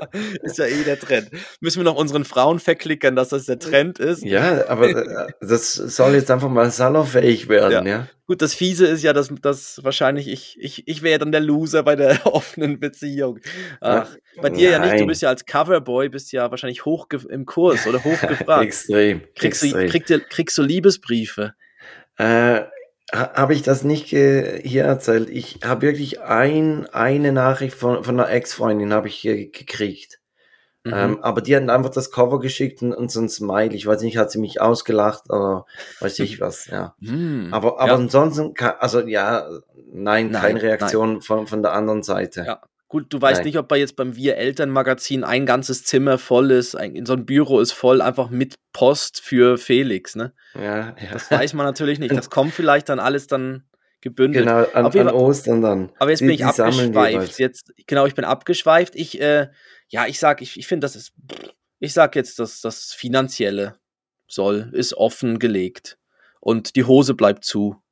Ist 0.45 0.59
ja 0.59 0.67
eh 0.67 0.85
der 0.85 1.01
Trend. 1.01 1.31
Müssen 1.61 1.81
wir 1.81 1.85
noch 1.85 1.97
unseren 1.97 2.25
Frauen 2.25 2.61
verklickern, 2.61 3.17
dass 3.17 3.31
das 3.31 3.47
der 3.47 3.59
Trend 3.59 3.99
ist? 3.99 4.23
Ja, 4.23 4.69
aber 4.69 4.91
äh, 4.91 5.27
das 5.41 5.75
soll 5.75 6.15
jetzt 6.15 6.31
einfach 6.31 6.49
mal 6.49 6.71
salonfähig 6.71 7.49
werden, 7.49 7.85
ja. 7.85 8.07
Gut, 8.29 8.43
das 8.43 8.53
Fiese 8.53 8.87
ist 8.87 9.03
ja, 9.03 9.15
dass, 9.15 9.31
dass 9.41 9.83
wahrscheinlich 9.83 10.29
ich, 10.29 10.59
ich, 10.61 10.87
ich 10.87 11.01
wäre 11.01 11.19
dann 11.19 11.33
der 11.33 11.41
Loser 11.41 11.83
bei 11.83 11.97
der 11.97 12.27
offenen 12.27 12.79
Beziehung. 12.79 13.41
Ach, 13.81 14.15
bei 14.43 14.51
dir 14.51 14.69
ja 14.69 14.79
nicht, 14.79 14.93
du 14.93 14.99
Nein. 14.99 15.07
bist 15.07 15.23
ja 15.23 15.31
als 15.31 15.47
Coverboy, 15.47 16.11
bist 16.11 16.31
ja 16.33 16.51
wahrscheinlich 16.51 16.85
hoch 16.85 17.09
im 17.31 17.47
Kurs 17.47 17.87
oder 17.87 18.05
hochgefragt. 18.05 18.63
Extrem. 18.67 19.23
kriegst, 19.35 19.63
du, 19.63 19.67
extrem. 19.69 19.89
kriegst, 19.89 20.11
du, 20.11 20.21
kriegst 20.21 20.59
du 20.59 20.63
Liebesbriefe? 20.63 21.55
Äh, 22.19 22.25
ha- 23.15 23.33
habe 23.35 23.55
ich 23.55 23.63
das 23.63 23.83
nicht 23.83 24.11
ge 24.11 24.61
hier 24.63 24.85
erzählt? 24.85 25.31
Ich 25.31 25.61
habe 25.65 25.81
wirklich 25.81 26.21
ein, 26.21 26.85
eine 26.85 27.33
Nachricht 27.33 27.77
von, 27.77 28.05
von 28.05 28.21
einer 28.21 28.31
Ex-Freundin 28.31 28.93
habe 28.93 29.09
ich 29.09 29.25
äh, 29.25 29.47
gekriegt. 29.47 30.18
Mhm. 30.85 30.93
Ähm, 30.95 31.19
aber 31.23 31.41
die 31.41 31.55
hatten 31.57 31.71
einfach 31.71 31.91
das 31.91 32.11
Cover 32.11 32.39
geschickt 32.41 32.83
und, 32.83 32.93
und 32.95 33.11
so 33.11 33.21
ein 33.21 33.29
Smile. 33.29 33.75
Ich 33.75 33.87
weiß 33.87 34.01
nicht, 34.03 34.17
hat 34.17 34.31
sie 34.31 34.39
mich 34.39 34.61
ausgelacht 34.61 35.25
oder 35.29 35.67
weiß 36.01 36.19
ich 36.21 36.41
was, 36.41 36.67
ja. 36.67 36.95
Hm, 37.01 37.49
Aber, 37.53 37.81
aber 37.81 37.89
ja. 37.89 37.95
ansonsten, 37.97 38.55
also 38.79 39.01
ja, 39.01 39.49
nein, 39.93 40.31
Nein, 40.31 40.43
keine 40.43 40.63
Reaktion 40.63 41.21
Von, 41.23 41.47
von 41.47 41.63
der 41.63 41.73
anderen 41.73 42.03
Seite. 42.03 42.45
Ja. 42.47 42.63
Gut, 42.91 43.13
du 43.13 43.21
weißt 43.21 43.41
Nein. 43.41 43.47
nicht, 43.49 43.59
ob 43.59 43.69
bei 43.69 43.77
jetzt 43.77 43.97
beim 43.97 44.17
Wir 44.17 44.39
Eltern 44.39 44.71
Magazin 44.71 45.23
ein 45.23 45.45
ganzes 45.45 45.85
Zimmer 45.85 46.17
voll 46.17 46.51
ist, 46.51 46.75
ein, 46.75 46.97
in 46.97 47.05
so 47.05 47.13
ein 47.13 47.27
Büro 47.27 47.61
ist 47.61 47.73
voll, 47.73 48.01
einfach 48.01 48.31
mit 48.31 48.55
Post 48.73 49.21
für 49.21 49.59
Felix, 49.59 50.17
ne? 50.17 50.33
Ja, 50.55 50.79
ja. 50.79 50.95
Das 51.13 51.31
weiß 51.31 51.53
man 51.53 51.67
natürlich 51.67 51.99
nicht. 51.99 52.13
Das 52.17 52.31
kommt 52.31 52.55
vielleicht 52.55 52.89
dann 52.89 52.99
alles 52.99 53.27
dann 53.27 53.65
gebündelt. 54.01 54.47
Genau, 54.47 54.65
an, 54.73 54.87
an 54.87 55.09
Ostern 55.11 55.61
dann. 55.61 55.91
Aber 55.99 56.11
jetzt 56.11 56.21
Die- 56.21 56.27
bin 56.27 56.35
ich 56.35 56.47
abgeschweift. 56.47 57.39
Jetzt, 57.39 57.75
genau, 57.87 58.07
ich 58.07 58.15
bin 58.15 58.25
abgeschweift. 58.25 58.95
Ich, 58.97 59.21
äh, 59.21 59.49
ja, 59.91 60.07
ich 60.07 60.19
sag, 60.19 60.43
ich, 60.43 60.59
ich 60.59 60.67
finde, 60.67 60.85
das 60.85 60.97
ist, 60.97 61.13
ich 61.81 61.93
sag 61.93 62.15
jetzt, 62.17 62.39
dass 62.39 62.61
das 62.61 62.93
Finanzielle 62.93 63.79
soll, 64.27 64.71
ist 64.73 64.95
offen 64.95 65.39
gelegt. 65.39 65.99
Und 66.41 66.77
die 66.77 66.85
Hose 66.85 67.15
bleibt 67.15 67.45
zu, 67.45 67.83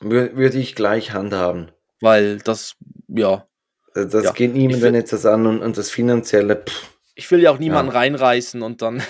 Wür- 0.00 0.36
Würde 0.36 0.58
ich 0.58 0.74
gleich 0.74 1.12
handhaben. 1.12 1.70
weil 2.00 2.38
das, 2.38 2.76
ja, 3.08 3.46
Das 3.94 4.08
das 4.12 4.24
Ja, 4.24 4.32
geht 4.32 4.52
niemandem 4.52 4.92
will- 4.92 5.00
etwas 5.00 5.24
an 5.24 5.46
und, 5.46 5.62
und 5.62 5.78
das 5.78 5.90
Finanzielle, 5.90 6.56
pff, 6.66 6.90
ich 7.14 7.30
will 7.30 7.40
ja 7.40 7.50
auch 7.50 7.58
niemanden 7.58 7.92
Ja. 7.92 7.98
reinreißen 7.98 8.60
und 8.62 8.82
dann, 8.82 9.02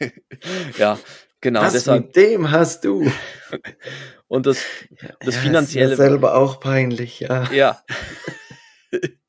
ja, 0.78 0.98
genau, 1.42 1.60
was 1.62 1.74
deshalb, 1.74 2.06
mit 2.06 2.16
dem 2.16 2.50
hast 2.50 2.84
du? 2.84 3.10
und 4.28 4.46
das, 4.46 4.62
das 5.20 5.34
Ja, 5.34 5.40
Finanzielle, 5.42 5.92
Ist 5.92 5.98
mir 5.98 6.04
selber 6.06 6.34
auch 6.36 6.58
peinlich, 6.60 7.20
ja. 7.20 7.50
ja. 7.52 7.84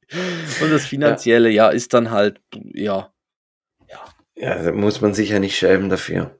und 0.61 0.71
das 0.71 0.85
Finanzielle, 0.87 1.49
ja, 1.49 1.69
ist 1.69 1.93
dann 1.93 2.11
halt, 2.11 2.41
ja, 2.73 3.13
Ja, 4.35 4.63
da 4.63 4.71
muss 4.71 5.01
man 5.01 5.13
sich 5.13 5.29
ja 5.29 5.39
nicht 5.39 5.57
schämen 5.57 5.89
dafür. 5.89 6.39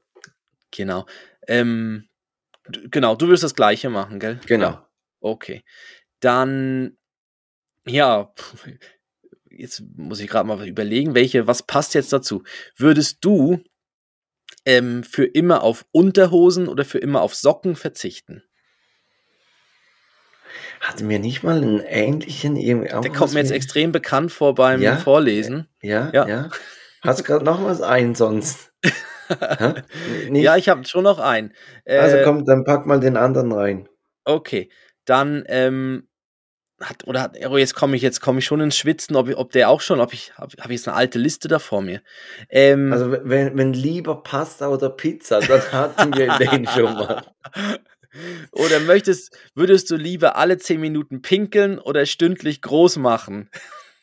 genau. 0.70 1.06
Ähm, 1.48 2.08
genau, 2.90 3.16
du 3.16 3.28
wirst 3.28 3.42
das 3.42 3.54
Gleiche 3.54 3.90
machen, 3.90 4.18
gell? 4.20 4.40
Genau. 4.46 4.70
Ja. 4.70 4.88
Okay. 5.20 5.62
Dann, 6.20 6.96
ja, 7.86 8.32
jetzt 9.50 9.82
muss 9.96 10.20
ich 10.20 10.28
gerade 10.28 10.46
mal 10.46 10.66
überlegen, 10.66 11.14
welche, 11.14 11.46
was 11.46 11.62
passt 11.64 11.94
jetzt 11.94 12.12
dazu? 12.12 12.42
Würdest 12.76 13.18
du 13.24 13.62
ähm, 14.64 15.02
für 15.04 15.24
immer 15.24 15.62
auf 15.62 15.84
Unterhosen 15.92 16.68
oder 16.68 16.84
für 16.84 16.98
immer 16.98 17.22
auf 17.22 17.34
Socken 17.34 17.76
verzichten? 17.76 18.42
Hatten 20.82 21.08
wir 21.08 21.20
nicht 21.20 21.44
mal 21.44 21.58
einen 21.58 21.78
ähnlichen 21.78 22.56
irgendwie 22.56 22.92
auch 22.92 23.02
Der 23.02 23.12
kommt 23.12 23.32
mir 23.34 23.38
jetzt 23.38 23.52
extrem 23.52 23.92
bekannt 23.92 24.32
vor 24.32 24.54
beim 24.56 24.82
Ja? 24.82 24.96
Vorlesen. 24.96 25.68
Ja, 25.80 26.10
Ja. 26.12 26.26
ja. 26.28 26.50
Hast 27.02 27.20
du 27.20 27.24
gerade 27.24 27.44
noch 27.44 27.64
was 27.64 27.80
ein 27.80 28.14
sonst? 28.14 28.72
Ja, 30.30 30.56
ich 30.56 30.68
habe 30.68 30.84
schon 30.84 31.04
noch 31.04 31.18
einen. 31.18 31.54
Äh, 31.84 31.96
also 31.98 32.18
komm, 32.22 32.44
dann 32.44 32.64
pack 32.64 32.84
mal 32.84 33.00
den 33.00 33.16
anderen 33.16 33.50
rein. 33.52 33.88
Okay, 34.24 34.70
dann 35.06 35.44
ähm, 35.46 36.08
hat 36.80 37.06
oder 37.06 37.22
hat 37.22 37.38
oh, 37.48 37.56
jetzt 37.56 37.74
komme 37.74 37.96
ich 37.96 38.02
jetzt 38.02 38.20
komme 38.20 38.40
ich 38.40 38.44
schon 38.44 38.60
ins 38.60 38.76
Schwitzen, 38.76 39.16
ob, 39.16 39.30
ob 39.34 39.52
der 39.52 39.70
auch 39.70 39.80
schon, 39.80 40.00
ob 40.00 40.12
ich 40.12 40.36
habe 40.36 40.54
hab 40.58 40.66
ich 40.66 40.76
jetzt 40.76 40.88
eine 40.88 40.96
alte 40.96 41.18
Liste 41.18 41.48
da 41.48 41.58
vor 41.58 41.80
mir. 41.80 42.02
Ähm, 42.50 42.92
Also 42.92 43.10
wenn, 43.10 43.56
wenn 43.56 43.72
lieber 43.72 44.22
Pasta 44.22 44.68
oder 44.68 44.90
Pizza, 44.90 45.40
dann 45.40 45.62
hatten 45.72 46.14
wir 46.14 46.36
den 46.38 46.66
schon 46.66 46.92
mal. 46.94 47.24
Oder 48.52 48.80
möchtest 48.80 49.36
würdest 49.54 49.90
du 49.90 49.96
lieber 49.96 50.36
alle 50.36 50.58
10 50.58 50.80
Minuten 50.80 51.22
pinkeln 51.22 51.78
oder 51.78 52.06
stündlich 52.06 52.60
groß 52.62 52.96
machen? 52.96 53.50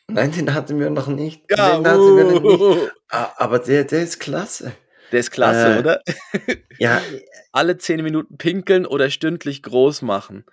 Nein, 0.08 0.32
den 0.32 0.52
hatten 0.54 0.80
wir 0.80 0.90
noch 0.90 1.06
nicht. 1.06 1.48
den 1.50 1.58
hatten 1.58 1.84
wir 2.16 2.24
noch 2.24 2.40
nicht. 2.42 2.60
uh, 2.60 2.88
Aber 3.08 3.58
der, 3.60 3.84
der 3.84 4.02
ist 4.02 4.18
klasse. 4.18 4.72
der 5.12 5.20
ist 5.20 5.30
klasse, 5.30 5.76
Äh, 5.76 5.78
oder? 5.78 6.02
Ja, 6.78 7.00
Alle 7.52 7.78
10 7.78 8.02
Minuten 8.02 8.36
pinkeln 8.38 8.86
oder 8.86 9.10
stündlich 9.10 9.62
groß 9.62 10.02
machen. 10.02 10.44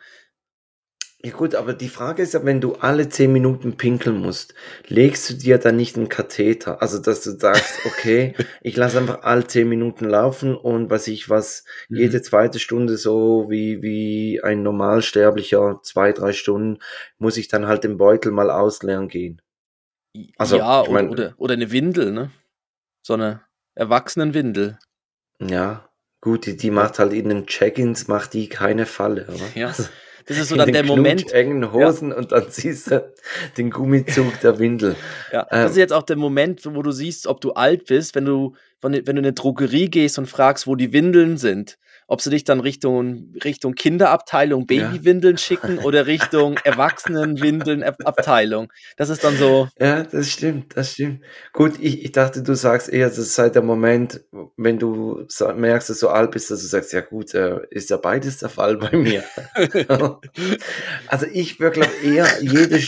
Ja 1.24 1.32
gut, 1.32 1.56
aber 1.56 1.74
die 1.74 1.90
Frage 1.90 2.22
ist 2.22 2.34
ja, 2.34 2.46
wenn 2.46 2.62
du 2.62 2.74
alle 2.76 3.10
10 3.10 3.34
Minuten 3.34 3.76
pinkeln 3.76 4.18
musst, 4.18 4.54
legst 4.88 5.30
du 5.30 5.34
dir 5.34 5.58
dann 5.58 5.76
nicht 5.76 5.98
einen 5.98 6.10
Katheter? 6.10 6.82
Also, 6.82 7.00
dass 7.00 7.22
du 7.24 7.32
sagst, 7.32 7.80
okay, 7.86 8.36
ich 8.62 8.76
lasse 8.78 9.00
einfach 9.00 9.24
alle 9.24 9.46
10 9.48 9.68
Minuten 9.68 10.06
laufen 10.06 10.56
und 10.56 10.90
was 10.90 11.08
ich 11.08 11.30
was, 11.30 11.64
Mhm. 11.90 11.98
jede 11.98 12.22
zweite 12.22 12.60
Stunde 12.60 12.98
so 12.98 13.48
wie, 13.50 13.82
wie 13.82 14.42
ein 14.44 14.62
Normalsterblicher, 14.64 15.80
zwei, 15.84 16.12
drei 16.14 16.34
Stunden, 16.34 16.80
muss 17.18 17.38
ich 17.38 17.48
dann 17.48 17.68
halt 17.68 17.84
den 17.84 17.98
Beutel 17.98 18.32
mal 18.32 18.50
ausleeren 18.52 19.08
gehen. 19.08 19.42
Also, 20.38 20.58
ja, 20.58 20.84
ich 20.84 20.90
mein- 20.90 21.10
oder, 21.10 21.26
oder, 21.28 21.34
oder 21.38 21.54
eine 21.54 21.72
Windel, 21.72 22.12
ne? 22.12 22.32
So 23.02 23.14
eine 23.14 23.42
Erwachsenenwindel. 23.76 24.78
Ja, 25.40 25.90
gut, 26.22 26.46
die, 26.46 26.58
die 26.58 26.72
macht 26.72 27.00
halt 27.00 27.14
in 27.14 27.30
den 27.30 27.46
Check-ins, 27.48 28.08
macht 28.08 28.34
die 28.34 28.50
keine 28.50 28.86
Falle, 28.86 29.26
oder? 29.28 29.48
Ja. 29.56 29.74
Das 30.28 30.38
ist 30.38 30.50
so 30.50 30.56
dann 30.58 30.72
der 30.72 30.84
Moment, 30.84 31.32
engen 31.32 31.72
Hosen 31.72 32.12
und 32.12 32.34
dann 32.34 32.46
siehst 32.50 32.92
du 32.92 33.12
den 33.58 33.70
Gummizug 33.70 34.40
der 34.42 34.60
Windel. 34.60 34.96
Ja, 35.32 35.48
Ähm. 35.50 35.64
das 35.64 35.72
ist 35.72 35.78
jetzt 35.78 35.94
auch 35.94 36.04
der 36.04 36.18
Moment, 36.18 36.62
wo 36.66 36.82
du 36.82 36.92
siehst, 36.92 37.28
ob 37.28 37.40
du 37.42 37.54
alt 37.54 37.86
bist, 37.86 38.14
wenn 38.16 38.26
du, 38.26 38.54
wenn 38.82 38.92
du 38.92 38.98
wenn 39.08 39.16
du 39.16 39.22
in 39.22 39.26
eine 39.26 39.34
Drogerie 39.34 39.90
gehst 39.90 40.20
und 40.20 40.28
fragst, 40.28 40.68
wo 40.68 40.76
die 40.76 40.92
Windeln 40.92 41.38
sind. 41.38 41.78
Ob 42.08 42.22
sie 42.22 42.30
dich 42.30 42.46
dann 42.46 42.62
Richtung, 42.62 43.34
Richtung 43.44 43.76
Kinderabteilung 43.76 44.66
Ja. 44.70 44.90
Babywindeln 44.90 45.38
schicken 45.38 45.78
oder 45.80 46.08
Richtung 46.08 46.58
Erwachsenenwindeln-Abteilung. 46.64 48.72
Das 48.96 49.10
ist 49.10 49.24
dann 49.24 49.36
so, 49.36 49.68
Ja, 49.80 50.04
das 50.04 50.30
stimmt, 50.30 50.78
das 50.78 50.94
stimmt. 50.94 51.22
Gut, 51.54 51.74
ich, 51.80 52.06
ich 52.06 52.12
dachte, 52.14 52.42
du 52.44 52.56
sagst 52.56 52.90
eher, 52.90 53.10
das 53.10 53.36
sei 53.36 53.50
der 53.50 53.62
Moment, 53.62 54.22
wenn 54.56 54.80
du 54.80 55.26
merkst, 55.56 55.90
dass 55.90 56.00
du 56.00 56.08
alt 56.08 56.32
bist, 56.32 56.50
dass 56.50 56.62
du 56.62 56.68
sagst, 56.68 56.94
ja 56.94 57.02
gut, 57.02 57.34
äh, 57.34 57.60
ist 57.70 57.90
ja 57.90 57.98
beides 57.98 58.38
der 58.38 58.50
Fall 58.50 58.78
bei 58.78 58.96
mir. 58.96 59.24
also 61.08 61.26
ich 61.32 61.60
würde 61.60 61.82
glaube 61.82 61.94
eher 62.04 62.28
jede, 62.42 62.80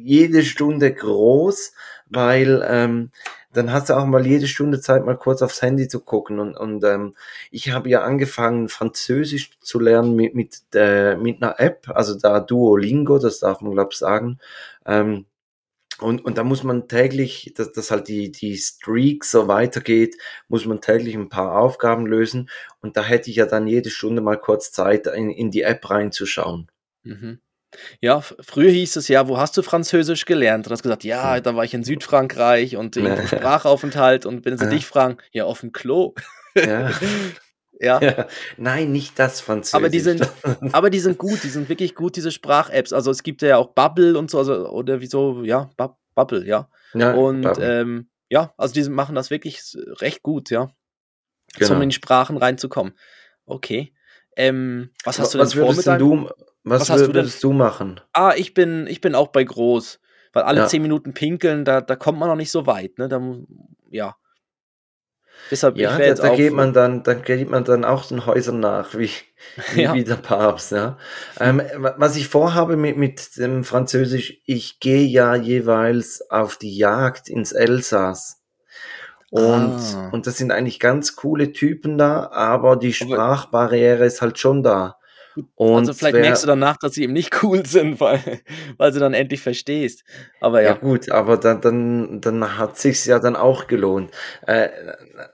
jede 0.00 0.44
Stunde 0.44 0.92
groß, 0.92 1.72
weil 2.06 2.64
ähm, 2.68 3.10
dann 3.52 3.72
hast 3.72 3.88
du 3.88 3.96
auch 3.96 4.04
mal 4.06 4.26
jede 4.26 4.46
Stunde 4.46 4.80
Zeit, 4.80 5.04
mal 5.04 5.16
kurz 5.16 5.42
aufs 5.42 5.62
Handy 5.62 5.88
zu 5.88 6.00
gucken. 6.00 6.38
Und, 6.38 6.56
und 6.56 6.84
ähm, 6.84 7.14
ich 7.50 7.70
habe 7.70 7.88
ja 7.88 8.02
angefangen, 8.02 8.68
Französisch 8.68 9.58
zu 9.60 9.80
lernen 9.80 10.14
mit, 10.16 10.34
mit, 10.34 10.60
äh, 10.74 11.16
mit 11.16 11.42
einer 11.42 11.58
App, 11.58 11.88
also 11.88 12.18
da 12.18 12.40
Duolingo, 12.40 13.18
das 13.18 13.40
darf 13.40 13.60
man 13.60 13.72
glaube 13.72 13.90
ich 13.92 13.98
sagen. 13.98 14.38
Ähm, 14.86 15.26
und, 16.00 16.24
und 16.24 16.38
da 16.38 16.44
muss 16.44 16.62
man 16.62 16.86
täglich, 16.88 17.52
dass, 17.56 17.72
dass 17.72 17.90
halt 17.90 18.08
die, 18.08 18.30
die 18.30 18.56
Streak 18.56 19.24
so 19.24 19.48
weitergeht, 19.48 20.16
muss 20.48 20.64
man 20.64 20.80
täglich 20.80 21.14
ein 21.14 21.28
paar 21.28 21.58
Aufgaben 21.58 22.06
lösen. 22.06 22.50
Und 22.80 22.96
da 22.96 23.02
hätte 23.02 23.30
ich 23.30 23.36
ja 23.36 23.46
dann 23.46 23.66
jede 23.66 23.90
Stunde 23.90 24.22
mal 24.22 24.36
kurz 24.36 24.70
Zeit, 24.70 25.08
in, 25.08 25.30
in 25.30 25.50
die 25.50 25.62
App 25.62 25.88
reinzuschauen. 25.90 26.70
mhm. 27.02 27.40
Ja, 28.00 28.20
früher 28.20 28.70
hieß 28.70 28.96
es 28.96 29.08
ja, 29.08 29.28
wo 29.28 29.38
hast 29.38 29.56
du 29.56 29.62
Französisch 29.62 30.24
gelernt? 30.24 30.66
Und 30.66 30.72
hast 30.72 30.82
gesagt, 30.82 31.04
ja, 31.04 31.40
da 31.40 31.54
war 31.54 31.64
ich 31.64 31.74
in 31.74 31.84
Südfrankreich 31.84 32.76
und 32.76 32.96
Ja. 32.96 33.26
Sprachaufenthalt 33.26 34.26
und 34.26 34.44
wenn 34.44 34.56
sie 34.58 34.64
Ja. 34.64 34.70
dich 34.70 34.86
fragen, 34.86 35.18
ja, 35.32 35.44
auf 35.44 35.60
dem 35.60 35.72
Klo. 35.72 36.14
Ja, 36.54 36.90
Ja. 37.80 38.00
Ja. 38.02 38.26
Nein, 38.56 38.90
nicht 38.90 39.16
das 39.20 39.40
Französisch. 39.40 39.74
Aber 39.74 39.88
die 39.88 40.00
sind, 40.00 40.28
aber 40.72 40.90
die 40.90 40.98
sind 40.98 41.16
gut, 41.16 41.44
die 41.44 41.48
sind 41.48 41.68
wirklich 41.68 41.94
gut, 41.94 42.16
diese 42.16 42.32
Sprach-Apps. 42.32 42.92
Also 42.92 43.12
es 43.12 43.22
gibt 43.22 43.40
ja 43.42 43.56
auch 43.56 43.68
Bubble 43.68 44.18
und 44.18 44.30
so, 44.32 44.38
also, 44.38 44.68
oder 44.70 45.00
wieso, 45.00 45.44
ja, 45.44 45.70
Bub- 45.76 45.96
Bubble, 46.16 46.44
ja. 46.44 46.68
ja, 46.94 47.12
Und 47.14 47.46
ähm, 47.60 48.08
ja, 48.30 48.52
also 48.56 48.74
die 48.74 48.82
machen 48.90 49.14
das 49.14 49.30
wirklich 49.30 49.60
recht 50.00 50.24
gut, 50.24 50.50
ja. 50.50 50.70
Genau. 51.56 51.74
Um 51.76 51.82
in 51.82 51.90
die 51.90 51.94
Sprachen 51.94 52.36
reinzukommen. 52.36 52.94
Okay. 53.46 53.92
Ähm, 54.38 54.90
was 55.04 55.18
hast 55.18 55.34
du 55.34 55.38
denn 55.38 55.46
was 55.46 55.56
würdest 55.56 55.86
deinem? 55.86 55.98
du, 55.98 56.30
was, 56.64 56.88
was 56.88 57.02
denn- 57.02 57.14
würdest 57.14 57.42
du 57.44 57.52
machen? 57.52 58.00
Ah, 58.12 58.32
ich 58.36 58.54
bin, 58.54 58.86
ich 58.86 59.00
bin 59.02 59.14
auch 59.14 59.28
bei 59.28 59.44
groß. 59.44 60.00
Weil 60.32 60.42
alle 60.44 60.60
Ja. 60.60 60.66
zehn 60.66 60.82
Minuten 60.82 61.12
pinkeln, 61.14 61.64
da, 61.64 61.80
da 61.80 61.96
kommt 61.96 62.18
man 62.18 62.28
noch 62.28 62.36
nicht 62.36 62.50
so 62.50 62.66
weit, 62.66 62.98
ne? 62.98 63.08
Da, 63.08 63.20
ja. 63.90 64.14
Deshalb, 65.50 65.76
Ja, 65.78 65.96
da, 65.96 66.14
da 66.14 66.34
geht 66.34 66.52
man 66.52 66.72
dann, 66.74 67.02
dann 67.04 67.22
geht 67.22 67.48
man 67.48 67.64
dann 67.64 67.84
auch 67.84 68.04
den 68.06 68.26
Häusern 68.26 68.60
nach, 68.60 68.94
wie, 68.94 69.10
wie, 69.74 69.82
Ja. 69.82 69.94
wie 69.94 70.04
der 70.04 70.16
Papst, 70.16 70.72
ja. 70.72 70.98
Ähm, 71.40 71.62
wa- 71.76 71.94
was 71.96 72.16
ich 72.16 72.28
vorhabe 72.28 72.76
mit, 72.76 72.96
mit 72.98 73.36
dem 73.38 73.64
Französisch, 73.64 74.40
ich 74.44 74.78
gehe 74.80 75.06
ja 75.06 75.34
jeweils 75.34 76.28
auf 76.30 76.56
die 76.58 76.76
Jagd 76.76 77.28
ins 77.30 77.52
Elsass. 77.52 78.37
Und, 79.30 79.76
Ah. 79.78 80.08
und 80.12 80.26
das 80.26 80.38
sind 80.38 80.50
eigentlich 80.52 80.80
ganz 80.80 81.14
coole 81.16 81.52
Typen 81.52 81.98
da, 81.98 82.30
aber 82.30 82.76
die 82.76 82.92
Sprachbarriere 82.94 84.04
ist 84.06 84.22
halt 84.22 84.38
schon 84.38 84.62
da. 84.62 84.96
Und 85.54 85.76
also 85.80 85.92
vielleicht 85.92 86.14
wer- 86.14 86.22
merkst 86.22 86.42
du 86.42 86.46
danach, 86.48 86.78
dass 86.78 86.94
sie 86.94 87.02
eben 87.04 87.12
nicht 87.12 87.30
cool 87.44 87.64
sind, 87.66 88.00
weil, 88.00 88.40
weil 88.78 88.90
du 88.90 88.98
dann 88.98 89.14
endlich 89.14 89.40
verstehst. 89.40 90.02
Aber 90.40 90.62
Ja 90.62 90.70
ja. 90.70 90.74
gut, 90.74 91.10
aber 91.10 91.36
dann, 91.36 91.60
dann, 91.60 92.20
dann 92.20 92.58
hat 92.58 92.78
sich's 92.78 93.04
ja 93.04 93.18
dann 93.18 93.36
auch 93.36 93.66
gelohnt. 93.66 94.10
Äh, 94.46 94.68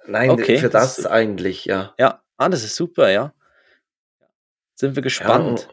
nein, 0.07 0.31
Okay, 0.31 0.59
für 0.59 0.69
das- 0.69 0.97
das 0.97 1.07
eigentlich, 1.07 1.65
ja. 1.65 1.95
Ja, 1.99 2.21
ah, 2.37 2.49
das 2.49 2.65
ist 2.65 2.75
super, 2.77 3.11
ja. 3.11 3.33
Sind 4.75 4.91
wir 4.97 5.01
Ja, 5.01 5.05
gespannt. 5.05 5.49
und, 5.49 5.69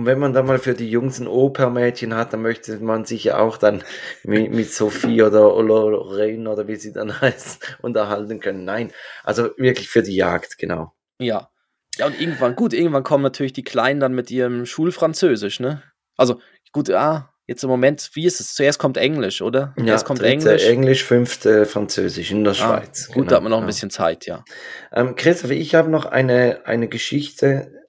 und 0.00 0.06
wenn 0.06 0.18
man 0.18 0.32
dann 0.32 0.46
mal 0.46 0.58
für 0.58 0.72
die 0.72 0.90
Jungs 0.90 1.20
ein 1.20 1.26
Opermädchen 1.26 2.14
hat, 2.14 2.32
dann 2.32 2.40
möchte 2.40 2.78
man 2.78 3.04
sich 3.04 3.24
ja 3.24 3.38
auch 3.38 3.58
dann 3.58 3.84
mit, 4.22 4.50
mit 4.50 4.72
Sophie 4.72 5.22
oder 5.22 5.40
Lorraine 5.62 6.48
oder 6.48 6.66
wie 6.68 6.76
sie 6.76 6.94
dann 6.94 7.20
heißt, 7.20 7.76
unterhalten 7.82 8.40
können. 8.40 8.64
Nein, 8.64 8.92
also 9.24 9.50
wirklich 9.58 9.90
für 9.90 10.02
die 10.02 10.16
Jagd, 10.16 10.56
genau. 10.56 10.94
Ja. 11.18 11.50
Ja, 11.98 12.06
und 12.06 12.18
irgendwann, 12.18 12.56
gut, 12.56 12.72
irgendwann 12.72 13.02
kommen 13.02 13.22
natürlich 13.22 13.52
die 13.52 13.62
Kleinen 13.62 14.00
dann 14.00 14.14
mit 14.14 14.30
ihrem 14.30 14.64
Schulfranzösisch, 14.64 15.60
ne? 15.60 15.82
Also, 16.16 16.40
gut, 16.72 16.88
ah, 16.88 17.34
jetzt 17.46 17.62
im 17.62 17.68
Moment, 17.68 18.08
wie 18.14 18.24
ist 18.24 18.40
es? 18.40 18.54
Zuerst 18.54 18.78
kommt 18.78 18.96
Englisch, 18.96 19.42
oder? 19.42 19.74
Ja, 19.76 19.84
Erst 19.84 20.06
kommt 20.06 20.20
dritte 20.20 20.30
Englisch. 20.30 20.64
Englisch, 20.66 21.04
fünfte 21.04 21.66
Französisch 21.66 22.30
in 22.30 22.42
der 22.44 22.52
Ah, 22.52 22.56
Schweiz. 22.56 23.08
gut, 23.08 23.16
genau, 23.16 23.28
da 23.28 23.36
hat 23.36 23.42
man 23.42 23.50
noch 23.50 23.58
ein 23.58 23.64
ja. 23.64 23.66
bisschen 23.66 23.90
Zeit, 23.90 24.24
ja. 24.24 24.46
Ähm, 24.94 25.14
Christoph, 25.14 25.50
ich 25.50 25.74
habe 25.74 25.90
noch 25.90 26.06
eine, 26.06 26.62
eine 26.64 26.88
Geschichte, 26.88 27.79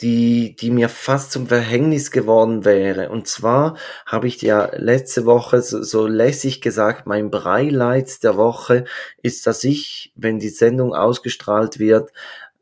die, 0.00 0.54
die 0.56 0.70
mir 0.70 0.88
fast 0.88 1.32
zum 1.32 1.46
Verhängnis 1.46 2.10
geworden 2.10 2.64
wäre. 2.64 3.08
Und 3.08 3.26
zwar 3.28 3.76
habe 4.04 4.28
ich 4.28 4.36
dir 4.36 4.72
letzte 4.76 5.24
Woche 5.24 5.62
so, 5.62 5.82
so 5.82 6.06
lässig 6.06 6.60
gesagt, 6.60 7.06
mein 7.06 7.30
Breileid 7.30 8.22
der 8.22 8.36
Woche 8.36 8.84
ist, 9.22 9.46
dass 9.46 9.64
ich, 9.64 10.12
wenn 10.14 10.38
die 10.38 10.50
Sendung 10.50 10.94
ausgestrahlt 10.94 11.78
wird, 11.78 12.10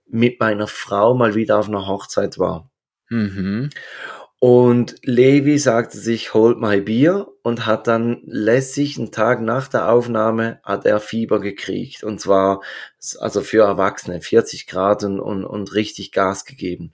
mit 0.06 0.38
meiner 0.38 0.68
Frau 0.68 1.14
mal 1.14 1.34
wieder 1.34 1.58
auf 1.58 1.68
einer 1.68 1.88
Hochzeit 1.88 2.38
war. 2.38 2.70
Mhm. 3.10 3.70
Und 4.46 4.96
Levi 5.04 5.58
sagte 5.58 5.96
sich, 5.96 6.34
holt 6.34 6.58
mal 6.58 6.82
Bier 6.82 7.28
und 7.42 7.64
hat 7.64 7.86
dann 7.86 8.20
lässig 8.26 8.98
einen 8.98 9.10
Tag 9.10 9.40
nach 9.40 9.68
der 9.68 9.88
Aufnahme 9.88 10.60
hat 10.62 10.84
er 10.84 11.00
Fieber 11.00 11.40
gekriegt. 11.40 12.04
Und 12.04 12.20
zwar, 12.20 12.60
also 13.20 13.40
für 13.40 13.62
Erwachsene, 13.62 14.20
40 14.20 14.66
Grad 14.66 15.02
und, 15.02 15.18
und, 15.18 15.46
und 15.46 15.72
richtig 15.72 16.12
Gas 16.12 16.44
gegeben. 16.44 16.92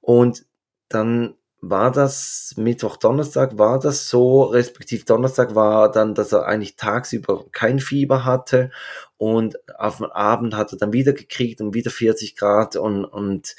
Und 0.00 0.44
dann 0.88 1.36
war 1.64 1.92
das 1.92 2.54
Mittwoch, 2.56 2.96
Donnerstag 2.96 3.56
war 3.56 3.78
das 3.78 4.08
so, 4.08 4.42
respektiv 4.42 5.04
Donnerstag 5.04 5.54
war 5.54 5.92
dann, 5.92 6.12
dass 6.12 6.32
er 6.32 6.44
eigentlich 6.46 6.74
tagsüber 6.74 7.44
kein 7.52 7.78
Fieber 7.78 8.24
hatte 8.24 8.72
und 9.16 9.56
auf 9.78 9.98
den 9.98 10.06
Abend 10.06 10.56
hat 10.56 10.72
er 10.72 10.78
dann 10.78 10.92
wieder 10.92 11.12
gekriegt 11.12 11.60
und 11.60 11.72
wieder 11.72 11.92
40 11.92 12.34
Grad 12.34 12.74
und, 12.74 13.04
und 13.04 13.54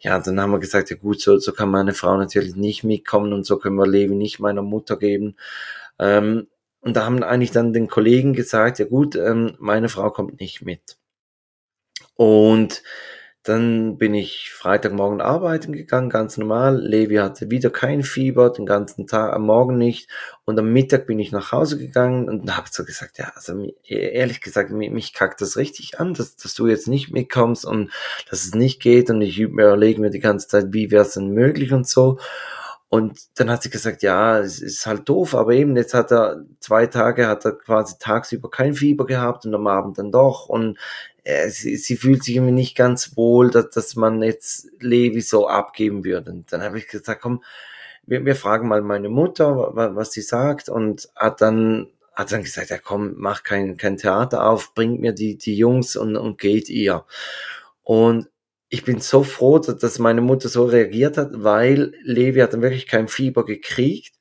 ja, 0.00 0.18
dann 0.18 0.40
haben 0.40 0.52
wir 0.52 0.60
gesagt, 0.60 0.88
ja 0.88 0.96
gut, 0.96 1.20
so, 1.20 1.36
so 1.36 1.52
kann 1.52 1.70
meine 1.70 1.92
Frau 1.92 2.16
natürlich 2.16 2.56
nicht 2.56 2.84
mitkommen 2.84 3.34
und 3.34 3.44
so 3.44 3.58
können 3.58 3.76
wir 3.76 3.86
Levi 3.86 4.14
nicht 4.14 4.40
meiner 4.40 4.62
Mutter 4.62 4.96
geben. 4.96 5.36
Ähm, 5.98 6.48
und 6.80 6.96
da 6.96 7.04
haben 7.04 7.22
eigentlich 7.22 7.50
dann 7.50 7.74
den 7.74 7.86
Kollegen 7.86 8.32
gesagt, 8.32 8.78
ja 8.78 8.86
gut, 8.86 9.14
ähm, 9.14 9.56
meine 9.58 9.90
Frau 9.90 10.10
kommt 10.10 10.40
nicht 10.40 10.62
mit. 10.62 10.96
Und 12.14 12.82
dann 13.42 13.98
bin 13.98 14.14
ich 14.14 14.52
Freitagmorgen 14.52 15.20
arbeiten 15.20 15.72
gegangen, 15.72 16.10
ganz 16.10 16.38
normal. 16.38 16.80
Levi 16.80 17.16
hatte 17.16 17.50
wieder 17.50 17.70
kein 17.70 18.04
Fieber, 18.04 18.50
den 18.50 18.66
ganzen 18.66 19.08
Tag, 19.08 19.32
am 19.32 19.46
Morgen 19.46 19.78
nicht. 19.78 20.08
Und 20.44 20.58
am 20.60 20.72
Mittag 20.72 21.06
bin 21.06 21.18
ich 21.18 21.32
nach 21.32 21.50
Hause 21.50 21.76
gegangen 21.76 22.28
und 22.28 22.56
habe 22.56 22.68
so 22.70 22.84
gesagt, 22.84 23.18
ja, 23.18 23.32
also 23.34 23.54
mi- 23.54 23.74
ehrlich 23.88 24.40
gesagt, 24.40 24.70
mich, 24.70 24.90
mich 24.90 25.12
kackt 25.12 25.40
das 25.40 25.56
richtig 25.56 25.98
an, 25.98 26.14
dass, 26.14 26.36
dass 26.36 26.54
du 26.54 26.68
jetzt 26.68 26.86
nicht 26.86 27.10
mitkommst 27.10 27.64
und 27.64 27.90
dass 28.30 28.44
es 28.44 28.54
nicht 28.54 28.80
geht. 28.80 29.10
Und 29.10 29.20
ich 29.22 29.40
überlege 29.40 30.00
mir 30.00 30.10
die 30.10 30.20
ganze 30.20 30.46
Zeit, 30.46 30.66
wie 30.70 30.92
wäre 30.92 31.02
es 31.02 31.14
denn 31.14 31.30
möglich 31.30 31.72
und 31.72 31.88
so. 31.88 32.18
Und 32.88 33.18
dann 33.36 33.50
hat 33.50 33.62
sie 33.62 33.70
gesagt, 33.70 34.02
ja, 34.02 34.38
es 34.38 34.60
ist 34.60 34.86
halt 34.86 35.08
doof, 35.08 35.34
aber 35.34 35.52
eben 35.54 35.74
jetzt 35.76 35.94
hat 35.94 36.12
er 36.12 36.44
zwei 36.60 36.86
Tage, 36.86 37.26
hat 37.26 37.44
er 37.46 37.52
quasi 37.52 37.94
tagsüber 37.98 38.50
kein 38.50 38.74
Fieber 38.74 39.06
gehabt 39.06 39.46
und 39.46 39.54
am 39.54 39.66
Abend 39.66 39.96
dann 39.96 40.12
doch. 40.12 40.50
Und 40.50 40.78
äh, 41.24 41.48
sie, 41.48 41.76
sie 41.76 41.96
fühlt 41.96 42.24
sich 42.24 42.36
irgendwie 42.36 42.52
nicht 42.52 42.76
ganz 42.76 43.16
wohl, 43.16 43.50
dass, 43.50 43.70
dass 43.70 43.96
man 43.96 44.22
jetzt 44.22 44.68
Levi 44.80 45.20
so 45.20 45.48
abgeben 45.48 46.04
würde. 46.04 46.30
Und 46.32 46.52
dann 46.52 46.62
habe 46.62 46.78
ich 46.78 46.88
gesagt, 46.88 47.22
komm, 47.22 47.42
wir, 48.06 48.24
wir 48.24 48.36
fragen 48.36 48.68
mal 48.68 48.82
meine 48.82 49.08
Mutter, 49.08 49.56
wa- 49.76 49.94
was 49.94 50.12
sie 50.12 50.22
sagt 50.22 50.68
und 50.68 51.08
hat 51.16 51.40
dann 51.40 51.88
hat 52.14 52.30
dann 52.30 52.42
gesagt, 52.42 52.68
ja 52.68 52.76
komm, 52.76 53.14
mach 53.16 53.42
kein, 53.42 53.78
kein 53.78 53.96
Theater 53.96 54.44
auf, 54.46 54.74
bringt 54.74 55.00
mir 55.00 55.12
die, 55.14 55.38
die 55.38 55.56
Jungs 55.56 55.96
und, 55.96 56.16
und 56.16 56.36
geht 56.38 56.68
ihr. 56.68 57.06
Und 57.82 58.28
ich 58.68 58.84
bin 58.84 59.00
so 59.00 59.22
froh, 59.22 59.58
dass 59.58 59.98
meine 59.98 60.20
Mutter 60.22 60.48
so 60.48 60.64
reagiert 60.64 61.18
hat, 61.18 61.30
weil 61.32 61.92
Levi 62.04 62.40
hat 62.40 62.54
dann 62.54 62.62
wirklich 62.62 62.86
kein 62.86 63.08
Fieber 63.08 63.44
gekriegt. 63.44 64.14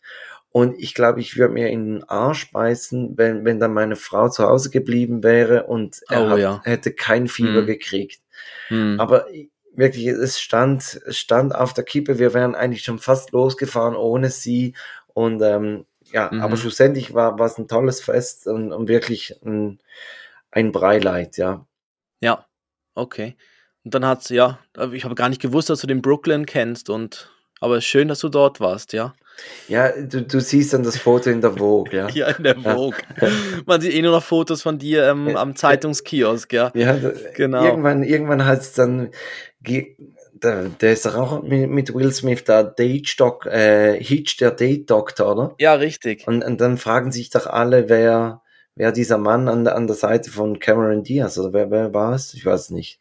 Und 0.53 0.77
ich 0.79 0.93
glaube, 0.93 1.21
ich 1.21 1.37
würde 1.37 1.53
mir 1.53 1.69
in 1.69 1.85
den 1.85 2.03
Arsch 2.09 2.51
beißen, 2.51 3.17
wenn, 3.17 3.45
wenn 3.45 3.59
dann 3.59 3.73
meine 3.73 3.95
Frau 3.95 4.27
zu 4.29 4.43
Hause 4.43 4.69
geblieben 4.69 5.23
wäre 5.23 5.63
und 5.63 6.01
er 6.09 6.25
Oh, 6.25 6.29
hat, 6.31 6.39
ja. 6.39 6.61
hätte 6.65 6.91
kein 6.93 7.27
Fieber 7.29 7.59
Hm. 7.61 7.65
gekriegt. 7.67 8.21
Hm. 8.67 8.99
Aber 8.99 9.27
wirklich, 9.73 10.07
es 10.07 10.41
stand, 10.41 10.99
es 11.05 11.17
stand 11.17 11.55
auf 11.55 11.73
der 11.73 11.85
Kippe. 11.85 12.19
Wir 12.19 12.33
wären 12.33 12.55
eigentlich 12.55 12.83
schon 12.83 12.99
fast 12.99 13.31
losgefahren 13.31 13.95
ohne 13.95 14.29
sie. 14.29 14.73
Und 15.13 15.41
ähm, 15.41 15.85
ja, 16.11 16.29
Mhm. 16.31 16.41
aber 16.41 16.57
schlussendlich 16.57 17.13
war 17.13 17.39
war 17.39 17.45
es 17.45 17.57
ein 17.57 17.69
tolles 17.69 18.01
Fest 18.01 18.45
und, 18.47 18.73
und 18.73 18.89
wirklich 18.89 19.39
ein, 19.45 19.79
ein 20.51 20.73
Breileid, 20.73 21.37
ja. 21.37 21.65
Ja, 22.19 22.45
okay. 22.93 23.37
Und 23.85 23.93
dann 23.95 24.05
hat's, 24.05 24.27
ja, 24.29 24.59
aber 24.75 24.91
ich 24.93 25.05
habe 25.05 25.15
gar 25.15 25.29
nicht 25.29 25.41
gewusst, 25.41 25.69
dass 25.69 25.79
du 25.79 25.87
den 25.87 26.01
Brooklyn 26.01 26.45
kennst 26.45 26.89
und 26.89 27.31
aber 27.61 27.79
schön, 27.79 28.09
dass 28.09 28.19
du 28.19 28.27
dort 28.27 28.59
warst, 28.59 28.91
ja. 28.91 29.13
Ja, 29.67 29.91
du, 29.91 30.21
du 30.23 30.39
siehst 30.41 30.73
dann 30.73 30.83
das 30.83 30.97
Foto 30.97 31.29
in 31.29 31.41
der 31.41 31.53
Vogue, 31.57 31.95
ja. 31.97 32.09
Ja, 32.13 32.29
in 32.31 32.43
der 32.43 32.55
Vogue. 32.59 33.01
Man 33.65 33.81
sieht 33.81 33.93
eh 33.93 34.01
nur 34.01 34.11
noch 34.11 34.23
Fotos 34.23 34.61
von 34.61 34.77
dir 34.77 35.07
ähm, 35.07 35.35
am 35.35 35.55
Zeitungskiosk, 35.55 36.51
ja. 36.53 36.71
Ja, 36.75 36.93
da- 36.97 37.11
Genau. 37.35 37.63
Irgendwann, 37.65 38.03
irgendwann 38.03 38.45
hat 38.45 38.59
es 38.61 38.73
dann, 38.73 39.09
der, 39.61 40.69
der 40.69 40.93
ist 40.93 41.05
doch 41.05 41.15
auch 41.15 41.43
mit, 41.43 41.69
mit 41.69 41.93
Will 41.93 42.11
Smith, 42.11 42.43
der 42.43 42.63
Date 42.63 43.19
Doc, 43.19 43.45
äh, 43.45 44.01
Hitch, 44.03 44.37
der 44.37 44.51
Date 44.51 44.89
Doctor, 44.89 45.31
oder? 45.31 45.55
Ja, 45.59 45.75
richtig. 45.75 46.27
Und, 46.27 46.43
und 46.43 46.59
dann 46.59 46.77
fragen 46.77 47.11
sich 47.11 47.29
doch 47.29 47.47
alle, 47.47 47.89
wer, 47.89 48.41
wer 48.75 48.91
dieser 48.91 49.17
Mann 49.17 49.47
an, 49.47 49.63
der- 49.63 49.75
an 49.75 49.87
der 49.87 49.95
Seite 49.95 50.31
von 50.31 50.59
Cameron 50.59 51.03
Diaz, 51.03 51.37
oder 51.37 51.53
wer, 51.53 51.71
wer 51.71 51.93
war 51.93 52.13
es? 52.13 52.33
Ich 52.33 52.45
weiß 52.45 52.71
nicht. 52.71 52.99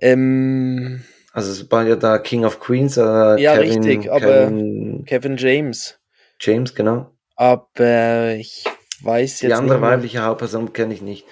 Ähm, 0.00 1.02
Also 1.36 1.52
es 1.52 1.70
war 1.70 1.84
ja 1.86 1.96
da 1.96 2.18
King 2.18 2.46
of 2.46 2.60
Queens, 2.60 2.96
äh, 2.96 3.02
Ja, 3.38 3.56
Kevin, 3.56 3.82
richtig, 3.84 4.10
aber- 4.10 4.20
Kevin 4.20 5.04
Kevin 5.04 5.36
James. 5.36 5.98
James, 6.40 6.74
genau. 6.74 7.10
Aber 7.36 8.30
ich 8.36 8.64
weiß 9.02 9.40
Die 9.40 9.46
jetzt 9.48 9.54
andere 9.58 9.74
nicht 9.76 9.82
mehr. 9.82 9.90
weibliche 9.90 10.22
Hauptperson 10.24 10.72
kenne 10.72 10.94
ich 10.94 11.02
nicht. 11.02 11.26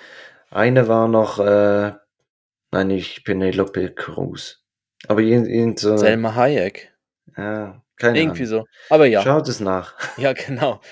Eine 0.50 0.88
war 0.88 1.08
noch, 1.08 1.38
äh, 1.38 1.92
nein, 2.70 2.86
nicht 2.88 3.24
Penelope 3.24 3.92
Cruz. 3.94 4.62
Aber 5.08 5.20
irgend 5.20 5.78
so, 5.78 5.96
Selma 5.96 6.34
Hayek. 6.34 6.92
ja, 7.38 7.82
keine 7.96 8.18
Irgendwie 8.20 8.42
Ahnung. 8.42 8.64
so. 8.64 8.64
Aber 8.90 9.06
ja, 9.06 9.22
Schaut 9.22 9.48
es 9.48 9.60
nach. 9.60 9.94
ja, 10.18 10.34
genau. 10.34 10.82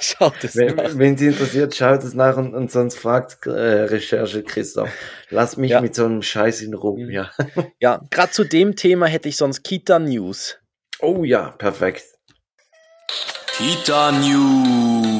Schaut 0.00 0.42
es 0.42 0.56
Wenn, 0.56 0.76
nach. 0.76 0.96
wenn 0.98 1.16
Sie 1.16 1.26
interessiert, 1.26 1.74
schaut 1.74 2.02
es 2.02 2.14
nach 2.14 2.36
und, 2.36 2.54
und 2.54 2.70
sonst 2.70 2.96
fragt 2.98 3.46
äh, 3.46 3.50
Recherche 3.50 4.42
Christoph. 4.42 4.90
Lass 5.28 5.56
mich 5.56 5.70
Ja. 5.72 5.80
mit 5.80 5.94
so 5.94 6.04
einem 6.06 6.22
Scheiß 6.22 6.62
in 6.62 6.74
Ruhe. 6.74 7.04
Mhm. 7.04 7.10
Ja. 7.10 7.30
Ja, 7.80 8.00
gerade 8.10 8.32
zu 8.32 8.44
dem 8.44 8.76
Thema 8.76 9.06
hätte 9.06 9.28
ich 9.28 9.36
sonst 9.36 9.62
Kita 9.62 9.98
News. 9.98 10.58
Oh 11.00 11.24
ja, 11.24 11.50
perfekt. 11.50 12.04
Kita 13.58 14.12
News. 14.12 15.19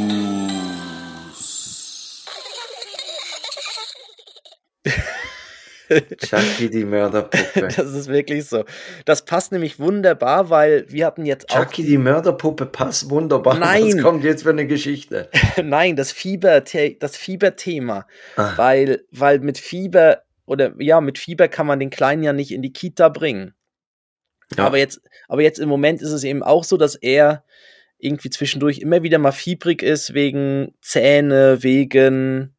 Chucky, 6.18 6.70
die 6.70 6.84
Mörderpuppe. 6.84 7.68
Das 7.76 7.94
ist 7.94 8.08
wirklich 8.08 8.46
so. 8.46 8.64
Das 9.04 9.24
passt 9.24 9.52
nämlich 9.52 9.78
wunderbar, 9.78 10.50
weil 10.50 10.84
wir 10.88 11.06
hatten 11.06 11.26
jetzt 11.26 11.48
Chucky, 11.48 11.84
die 11.84 11.98
Mörderpuppe 11.98 12.66
passt 12.66 13.10
wunderbar. 13.10 13.58
Nein. 13.58 13.94
Was 13.94 14.02
kommt 14.02 14.24
jetzt 14.24 14.42
für 14.42 14.50
eine 14.50 14.66
Geschichte? 14.66 15.28
Nein, 15.62 15.96
das 15.96 16.12
Fieber, 16.12 16.60
das 16.60 17.16
Fieberthema. 17.16 18.06
Ah. 18.36 18.52
Weil, 18.56 19.04
weil 19.10 19.40
mit 19.40 19.58
Fieber 19.58 20.22
oder 20.46 20.72
ja, 20.78 21.00
mit 21.00 21.18
Fieber 21.18 21.48
kann 21.48 21.66
man 21.66 21.78
den 21.78 21.90
Kleinen 21.90 22.22
ja 22.22 22.32
nicht 22.32 22.52
in 22.52 22.62
die 22.62 22.72
Kita 22.72 23.08
bringen. 23.08 23.54
Ja. 24.56 24.66
Aber 24.66 24.78
jetzt, 24.78 25.00
aber 25.28 25.42
jetzt 25.42 25.58
im 25.58 25.68
Moment 25.68 26.02
ist 26.02 26.12
es 26.12 26.24
eben 26.24 26.42
auch 26.42 26.64
so, 26.64 26.76
dass 26.76 26.96
er 26.96 27.44
irgendwie 27.98 28.30
zwischendurch 28.30 28.78
immer 28.78 29.02
wieder 29.02 29.18
mal 29.18 29.32
fiebrig 29.32 29.82
ist 29.82 30.14
wegen 30.14 30.74
Zähne, 30.80 31.62
wegen 31.62 32.56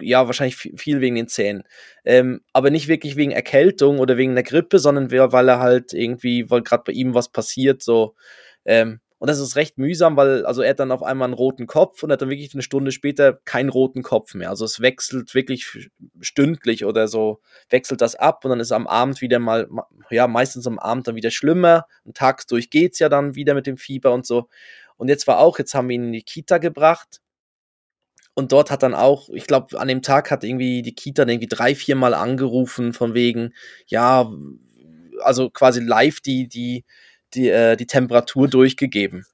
ja, 0.00 0.26
wahrscheinlich 0.26 0.56
viel 0.56 1.00
wegen 1.00 1.16
den 1.16 1.28
Zähnen. 1.28 1.64
Ähm, 2.04 2.42
aber 2.52 2.70
nicht 2.70 2.88
wirklich 2.88 3.16
wegen 3.16 3.32
Erkältung 3.32 3.98
oder 3.98 4.16
wegen 4.16 4.34
der 4.34 4.44
Grippe, 4.44 4.78
sondern 4.78 5.10
weil 5.10 5.48
er 5.48 5.60
halt 5.60 5.92
irgendwie, 5.92 6.50
weil 6.50 6.62
gerade 6.62 6.84
bei 6.86 6.92
ihm 6.92 7.14
was 7.14 7.30
passiert, 7.30 7.82
so. 7.82 8.14
Ähm, 8.64 9.00
und 9.18 9.28
das 9.28 9.38
ist 9.38 9.54
recht 9.54 9.78
mühsam, 9.78 10.16
weil 10.16 10.44
also 10.46 10.62
er 10.62 10.70
hat 10.70 10.80
dann 10.80 10.90
auf 10.90 11.04
einmal 11.04 11.26
einen 11.26 11.34
roten 11.34 11.68
Kopf 11.68 12.02
und 12.02 12.10
hat 12.10 12.20
dann 12.20 12.28
wirklich 12.28 12.54
eine 12.54 12.62
Stunde 12.64 12.90
später 12.90 13.34
keinen 13.44 13.68
roten 13.68 14.02
Kopf 14.02 14.34
mehr. 14.34 14.50
Also 14.50 14.64
es 14.64 14.80
wechselt 14.80 15.32
wirklich 15.36 15.88
stündlich 16.20 16.84
oder 16.84 17.06
so, 17.06 17.40
wechselt 17.70 18.00
das 18.00 18.16
ab 18.16 18.44
und 18.44 18.50
dann 18.50 18.58
ist 18.58 18.72
am 18.72 18.88
Abend 18.88 19.20
wieder 19.20 19.38
mal, 19.38 19.68
ja, 20.10 20.26
meistens 20.26 20.66
am 20.66 20.80
Abend 20.80 21.06
dann 21.06 21.14
wieder 21.14 21.30
schlimmer 21.30 21.86
und 22.02 22.16
tagsdurch 22.16 22.68
geht's 22.68 22.98
ja 22.98 23.08
dann 23.08 23.36
wieder 23.36 23.54
mit 23.54 23.68
dem 23.68 23.76
Fieber 23.76 24.12
und 24.12 24.26
so. 24.26 24.48
Und 24.96 25.06
jetzt 25.06 25.28
war 25.28 25.38
auch, 25.38 25.56
jetzt 25.56 25.72
haben 25.72 25.88
wir 25.88 25.94
ihn 25.94 26.06
in 26.06 26.12
die 26.12 26.24
Kita 26.24 26.58
gebracht 26.58 27.20
und 28.34 28.52
dort 28.52 28.70
hat 28.70 28.82
dann 28.82 28.94
auch, 28.94 29.28
ich 29.28 29.46
glaube, 29.46 29.78
an 29.78 29.88
dem 29.88 30.02
Tag 30.02 30.30
hat 30.30 30.44
irgendwie 30.44 30.82
die 30.82 30.94
Kita 30.94 31.22
irgendwie 31.26 31.48
drei, 31.48 31.74
vier 31.74 31.96
Mal 31.96 32.14
angerufen 32.14 32.92
von 32.92 33.14
wegen, 33.14 33.54
ja, 33.86 34.30
also 35.20 35.50
quasi 35.50 35.80
live 35.80 36.20
die, 36.20 36.48
die, 36.48 36.84
die, 37.34 37.48
äh, 37.48 37.76
die 37.76 37.86
Temperatur 37.86 38.48
durchgegeben. 38.48 39.26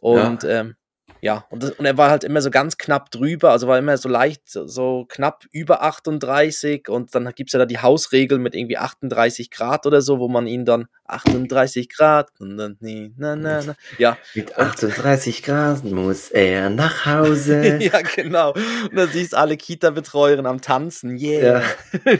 Und 0.00 0.44
ja, 0.44 0.60
ähm, 0.60 0.76
ja 1.20 1.44
und, 1.50 1.62
das, 1.62 1.72
und 1.72 1.84
er 1.84 1.96
war 1.96 2.10
halt 2.10 2.24
immer 2.24 2.40
so 2.42 2.50
ganz 2.50 2.78
knapp 2.78 3.10
drüber, 3.10 3.50
also 3.50 3.68
war 3.68 3.78
immer 3.78 3.96
so 3.96 4.08
leicht, 4.08 4.42
so 4.46 5.06
knapp 5.08 5.44
über 5.52 5.82
38 5.82 6.88
und 6.88 7.14
dann 7.14 7.32
gibt 7.34 7.50
es 7.50 7.52
ja 7.52 7.58
da 7.58 7.66
die 7.66 7.78
Hausregel 7.78 8.38
mit 8.38 8.54
irgendwie 8.54 8.78
38 8.78 9.50
Grad 9.50 9.86
oder 9.86 10.02
so, 10.02 10.18
wo 10.18 10.28
man 10.28 10.46
ihn 10.46 10.64
dann 10.64 10.86
38 11.06 11.88
Grad 11.88 12.30
und 12.38 12.56
dann 12.56 12.76
nee, 12.80 13.12
na, 13.16 13.36
na, 13.36 13.62
na. 13.64 13.74
ja. 13.98 14.16
Mit 14.34 14.56
38 14.56 15.42
Grad 15.42 15.84
muss 15.84 16.30
er 16.30 16.70
nach 16.70 17.06
Hause. 17.06 17.78
ja, 17.80 18.00
genau. 18.14 18.52
Und 18.52 18.94
dann 18.94 19.08
siehst 19.08 19.34
alle 19.34 19.56
Kita-Betreuerinnen 19.56 20.46
am 20.46 20.60
Tanzen, 20.60 21.16
yeah. 21.16 21.60
Ja. 21.60 21.62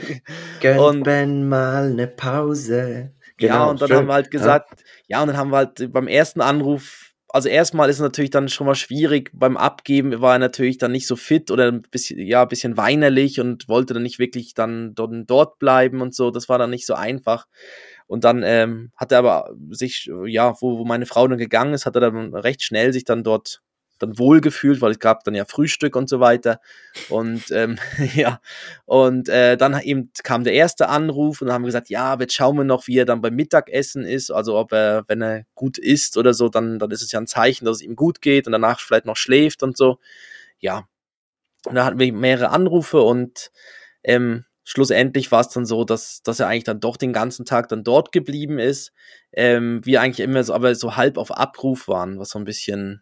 Gönnt 0.61 0.79
und, 0.79 1.03
Ben 1.03 1.47
mal 1.47 1.91
eine 1.91 2.07
Pause. 2.07 3.11
Genau, 3.37 3.53
ja, 3.53 3.65
und 3.65 3.81
dann 3.81 3.87
schön. 3.87 3.97
haben 3.97 4.07
wir 4.07 4.13
halt 4.13 4.31
gesagt, 4.31 4.81
ja. 5.07 5.17
ja, 5.17 5.21
und 5.21 5.29
dann 5.29 5.37
haben 5.37 5.51
wir 5.51 5.57
halt 5.57 5.93
beim 5.93 6.07
ersten 6.07 6.41
Anruf 6.41 7.08
also 7.29 7.47
erstmal 7.49 7.89
ist 7.89 7.97
es 7.97 8.01
natürlich 8.01 8.31
dann 8.31 8.49
schon 8.49 8.67
mal 8.67 8.75
schwierig. 8.75 9.31
Beim 9.33 9.57
Abgeben 9.57 10.19
war 10.21 10.33
er 10.33 10.39
natürlich 10.39 10.77
dann 10.77 10.91
nicht 10.91 11.07
so 11.07 11.15
fit 11.15 11.51
oder 11.51 11.71
ein 11.71 11.83
bisschen, 11.83 12.19
ja, 12.19 12.41
ein 12.41 12.47
bisschen 12.47 12.77
weinerlich 12.77 13.39
und 13.39 13.67
wollte 13.69 13.93
dann 13.93 14.03
nicht 14.03 14.19
wirklich 14.19 14.53
dann 14.53 14.95
dort 14.95 15.59
bleiben 15.59 16.01
und 16.01 16.15
so. 16.15 16.31
Das 16.31 16.49
war 16.49 16.57
dann 16.57 16.71
nicht 16.71 16.85
so 16.85 16.95
einfach. 16.95 17.45
Und 18.07 18.23
dann 18.23 18.41
ähm, 18.43 18.91
hat 18.95 19.11
er 19.11 19.19
aber 19.19 19.51
sich, 19.69 20.09
ja, 20.25 20.55
wo, 20.59 20.79
wo 20.79 20.85
meine 20.85 21.05
Frau 21.05 21.27
dann 21.27 21.37
gegangen 21.37 21.73
ist, 21.73 21.85
hat 21.85 21.95
er 21.95 22.01
dann 22.01 22.33
recht 22.33 22.63
schnell 22.63 22.91
sich 22.91 23.05
dann 23.05 23.23
dort 23.23 23.61
dann 23.99 24.17
wohlgefühlt, 24.17 24.81
weil 24.81 24.91
es 24.91 24.99
gab 24.99 25.23
dann 25.23 25.35
ja 25.35 25.45
Frühstück 25.45 25.95
und 25.95 26.09
so 26.09 26.19
weiter. 26.19 26.59
Und 27.09 27.51
ähm, 27.51 27.77
ja, 28.15 28.41
und 28.85 29.29
äh, 29.29 29.57
dann 29.57 29.79
eben 29.81 30.11
kam 30.23 30.43
der 30.43 30.53
erste 30.53 30.89
Anruf 30.89 31.41
und 31.41 31.47
dann 31.47 31.53
haben 31.53 31.63
wir 31.63 31.67
gesagt, 31.67 31.89
ja, 31.89 32.17
jetzt 32.19 32.33
schauen 32.33 32.57
wir 32.57 32.63
noch, 32.63 32.87
wie 32.87 32.97
er 32.97 33.05
dann 33.05 33.21
beim 33.21 33.35
Mittagessen 33.35 34.03
ist. 34.03 34.31
Also 34.31 34.57
ob 34.57 34.71
er, 34.71 35.03
wenn 35.07 35.21
er 35.21 35.43
gut 35.55 35.77
isst 35.77 36.17
oder 36.17 36.33
so, 36.33 36.49
dann, 36.49 36.79
dann 36.79 36.91
ist 36.91 37.01
es 37.01 37.11
ja 37.11 37.19
ein 37.19 37.27
Zeichen, 37.27 37.65
dass 37.65 37.77
es 37.77 37.83
ihm 37.83 37.95
gut 37.95 38.21
geht 38.21 38.47
und 38.47 38.53
danach 38.53 38.79
vielleicht 38.79 39.05
noch 39.05 39.17
schläft 39.17 39.63
und 39.63 39.77
so. 39.77 39.99
Ja. 40.59 40.87
Und 41.65 41.75
da 41.75 41.85
hatten 41.85 41.99
wir 41.99 42.11
mehrere 42.13 42.49
Anrufe 42.49 43.01
und 43.01 43.51
ähm, 44.03 44.45
schlussendlich 44.69 45.31
war 45.31 45.41
es 45.41 45.49
dann 45.49 45.65
so, 45.65 45.83
dass, 45.83 46.21
dass 46.21 46.39
er 46.39 46.47
eigentlich 46.47 46.63
dann 46.63 46.79
doch 46.79 46.95
den 46.95 47.11
ganzen 47.11 47.43
Tag 47.43 47.69
dann 47.69 47.83
dort 47.83 48.11
geblieben 48.11 48.59
ist. 48.59 48.93
Ähm, 49.31 49.83
wir 49.83 49.99
eigentlich 49.99 50.19
immer 50.19 50.43
so, 50.43 50.53
aber 50.53 50.75
so 50.75 50.95
halb 50.95 51.17
auf 51.17 51.31
Abruf 51.31 51.87
waren, 51.87 52.19
was 52.19 52.29
so 52.29 52.39
ein 52.39 52.45
bisschen, 52.45 53.01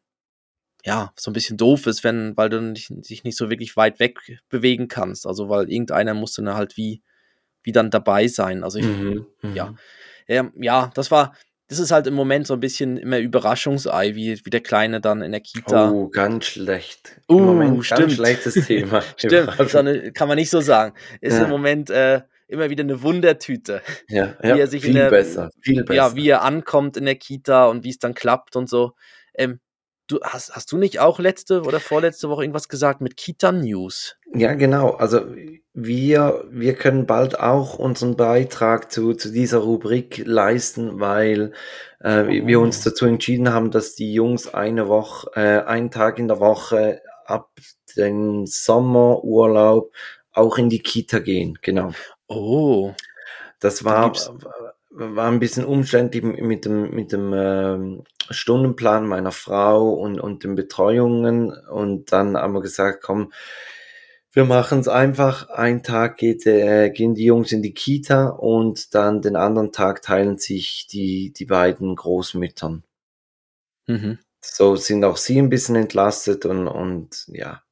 ja, 0.88 1.12
so 1.18 1.30
ein 1.30 1.34
bisschen 1.34 1.58
doof 1.58 1.86
ist, 1.86 2.06
wenn, 2.06 2.38
weil 2.38 2.48
du 2.48 2.72
dich, 2.72 2.88
dich 2.90 3.26
nicht 3.26 3.36
so 3.36 3.50
wirklich 3.50 3.76
weit 3.76 4.00
weg 4.00 4.20
bewegen 4.48 4.88
kannst. 4.88 5.28
Also, 5.28 5.50
weil 5.50 5.70
irgendeiner 5.70 6.14
musste 6.14 6.42
dann 6.42 6.56
halt 6.56 6.78
wie, 6.78 7.02
wie 7.62 7.74
dann 7.74 7.92
dabei 7.92 8.30
sein. 8.30 8.64
Also, 8.64 8.80
ich, 8.80 8.86
mhm, 8.86 9.26
ja. 9.54 9.76
Ähm, 10.30 10.54
ja, 10.56 10.90
das 10.96 11.12
war, 11.12 11.36
das 11.68 11.80
ist 11.80 11.92
halt 11.92 12.08
im 12.08 12.14
Moment 12.14 12.48
so 12.48 12.54
ein 12.54 12.62
bisschen 12.62 12.96
immer 12.96 13.20
Überraschungsei, 13.20 14.16
wie, 14.16 14.40
wie 14.46 14.50
der 14.50 14.62
Kleine 14.62 15.02
dann 15.02 15.22
in 15.22 15.34
der 15.34 15.42
Kita. 15.42 15.92
Oh, 15.92 16.08
ganz 16.08 16.46
schlecht. 16.46 17.20
Im 17.28 17.36
uh, 17.36 17.40
Moment 17.40 17.86
stimmt. 17.86 18.00
Ganz 18.00 18.14
schlechtes 18.14 18.54
Thema. 18.68 19.04
stimmt, 19.18 19.76
eine, 19.76 20.14
kann 20.14 20.30
man 20.30 20.38
nicht 20.38 20.50
so 20.50 20.62
sagen. 20.62 20.96
Ist 21.20 21.38
ja. 21.38 21.44
im 21.44 21.50
Moment 21.50 21.90
äh, 21.90 22.22
immer 22.48 22.70
wieder 22.70 22.86
eine 22.86 23.02
Wundertüte. 23.02 23.82
Ja, 24.08 24.38
ja 24.42 24.56
wie 24.56 24.60
er 24.62 24.68
sich 24.68 24.84
viel 24.84 24.94
der, 24.94 25.10
besser, 25.10 25.50
viel 25.60 25.84
besser. 25.84 25.98
Ja, 25.98 26.16
wie 26.16 26.30
er 26.30 26.44
ankommt 26.44 26.96
in 26.96 27.04
der 27.04 27.16
Kita 27.16 27.66
und 27.66 27.84
wie 27.84 27.90
es 27.90 28.00
dann 28.00 28.14
klappt 28.14 28.56
und 28.56 28.70
so. 28.70 28.94
Ähm, 29.34 29.60
Du, 30.08 30.22
hast, 30.22 30.56
hast 30.56 30.72
du 30.72 30.78
nicht 30.78 31.00
auch 31.00 31.20
letzte 31.20 31.64
oder 31.64 31.80
vorletzte 31.82 32.30
Woche 32.30 32.44
irgendwas 32.44 32.70
gesagt 32.70 33.02
mit 33.02 33.18
Kita 33.18 33.52
News? 33.52 34.16
Ja, 34.34 34.54
genau. 34.54 34.92
Also 34.92 35.22
wir, 35.74 36.46
wir 36.50 36.76
können 36.76 37.06
bald 37.06 37.40
auch 37.40 37.78
unseren 37.78 38.16
Beitrag 38.16 38.92
zu, 38.92 39.14
zu 39.14 39.32
dieser 39.32 39.60
Rubrik 39.60 40.24
leisten, 40.26 41.02
weil 41.02 41.52
äh, 42.00 42.24
oh. 42.24 42.48
wir 42.48 42.60
uns 42.62 42.82
dazu 42.82 43.06
entschieden 43.06 43.54
haben, 43.54 43.70
dass 43.70 43.96
die 43.96 44.14
Jungs 44.14 44.54
eine 44.54 44.88
Woche, 44.88 45.30
äh, 45.36 45.66
einen 45.66 45.92
Tag 45.92 46.20
in 46.20 46.28
der 46.28 46.40
Woche 46.40 47.02
ab 47.26 47.50
den 47.98 48.46
Sommerurlaub 48.46 49.92
auch 50.32 50.58
in 50.58 50.70
die 50.70 50.82
Kita 50.82 51.20
gehen. 51.20 51.58
Genau. 51.62 51.92
Oh. 52.28 52.94
Das 53.60 53.84
war, 53.84 54.14
war 54.90 55.30
ein 55.30 55.40
bisschen 55.40 55.66
umständlich 55.66 56.24
mit 56.24 56.66
dem, 56.66 56.92
mit 56.92 57.12
dem 57.12 57.34
ähm, 57.34 58.04
Stundenplan 58.30 59.06
meiner 59.08 59.32
Frau 59.32 59.94
und, 59.94 60.20
und 60.20 60.44
den 60.44 60.56
Betreuungen. 60.56 61.52
Und 61.52 62.12
dann 62.12 62.38
haben 62.38 62.54
wir 62.54 62.62
gesagt, 62.62 63.04
komm, 63.04 63.32
wir 64.32 64.46
machen 64.46 64.80
es 64.80 64.88
einfach. 64.88 65.50
Ein 65.50 65.84
Tag 65.84 66.18
geht, 66.18 66.46
äh, 66.46 66.90
gehen 66.92 67.16
die 67.16 67.26
Jungs 67.26 67.52
in 67.52 67.62
die 67.62 67.74
Kita 67.74 68.28
und 68.28 68.94
dann 68.94 69.22
den 69.22 69.36
anderen 69.36 69.72
Tag 69.72 70.02
teilen 70.02 70.38
sich 70.38 70.88
die, 70.88 71.34
die 71.34 71.46
beiden 71.46 71.96
Großmüttern. 71.96 72.84
Mhm. 73.88 74.20
So 74.42 74.76
sind 74.76 75.04
auch 75.04 75.18
sie 75.18 75.40
ein 75.40 75.50
bisschen 75.50 75.76
entlastet 75.76 76.46
und, 76.46 76.68
und 76.68 77.26
ja, 77.28 77.64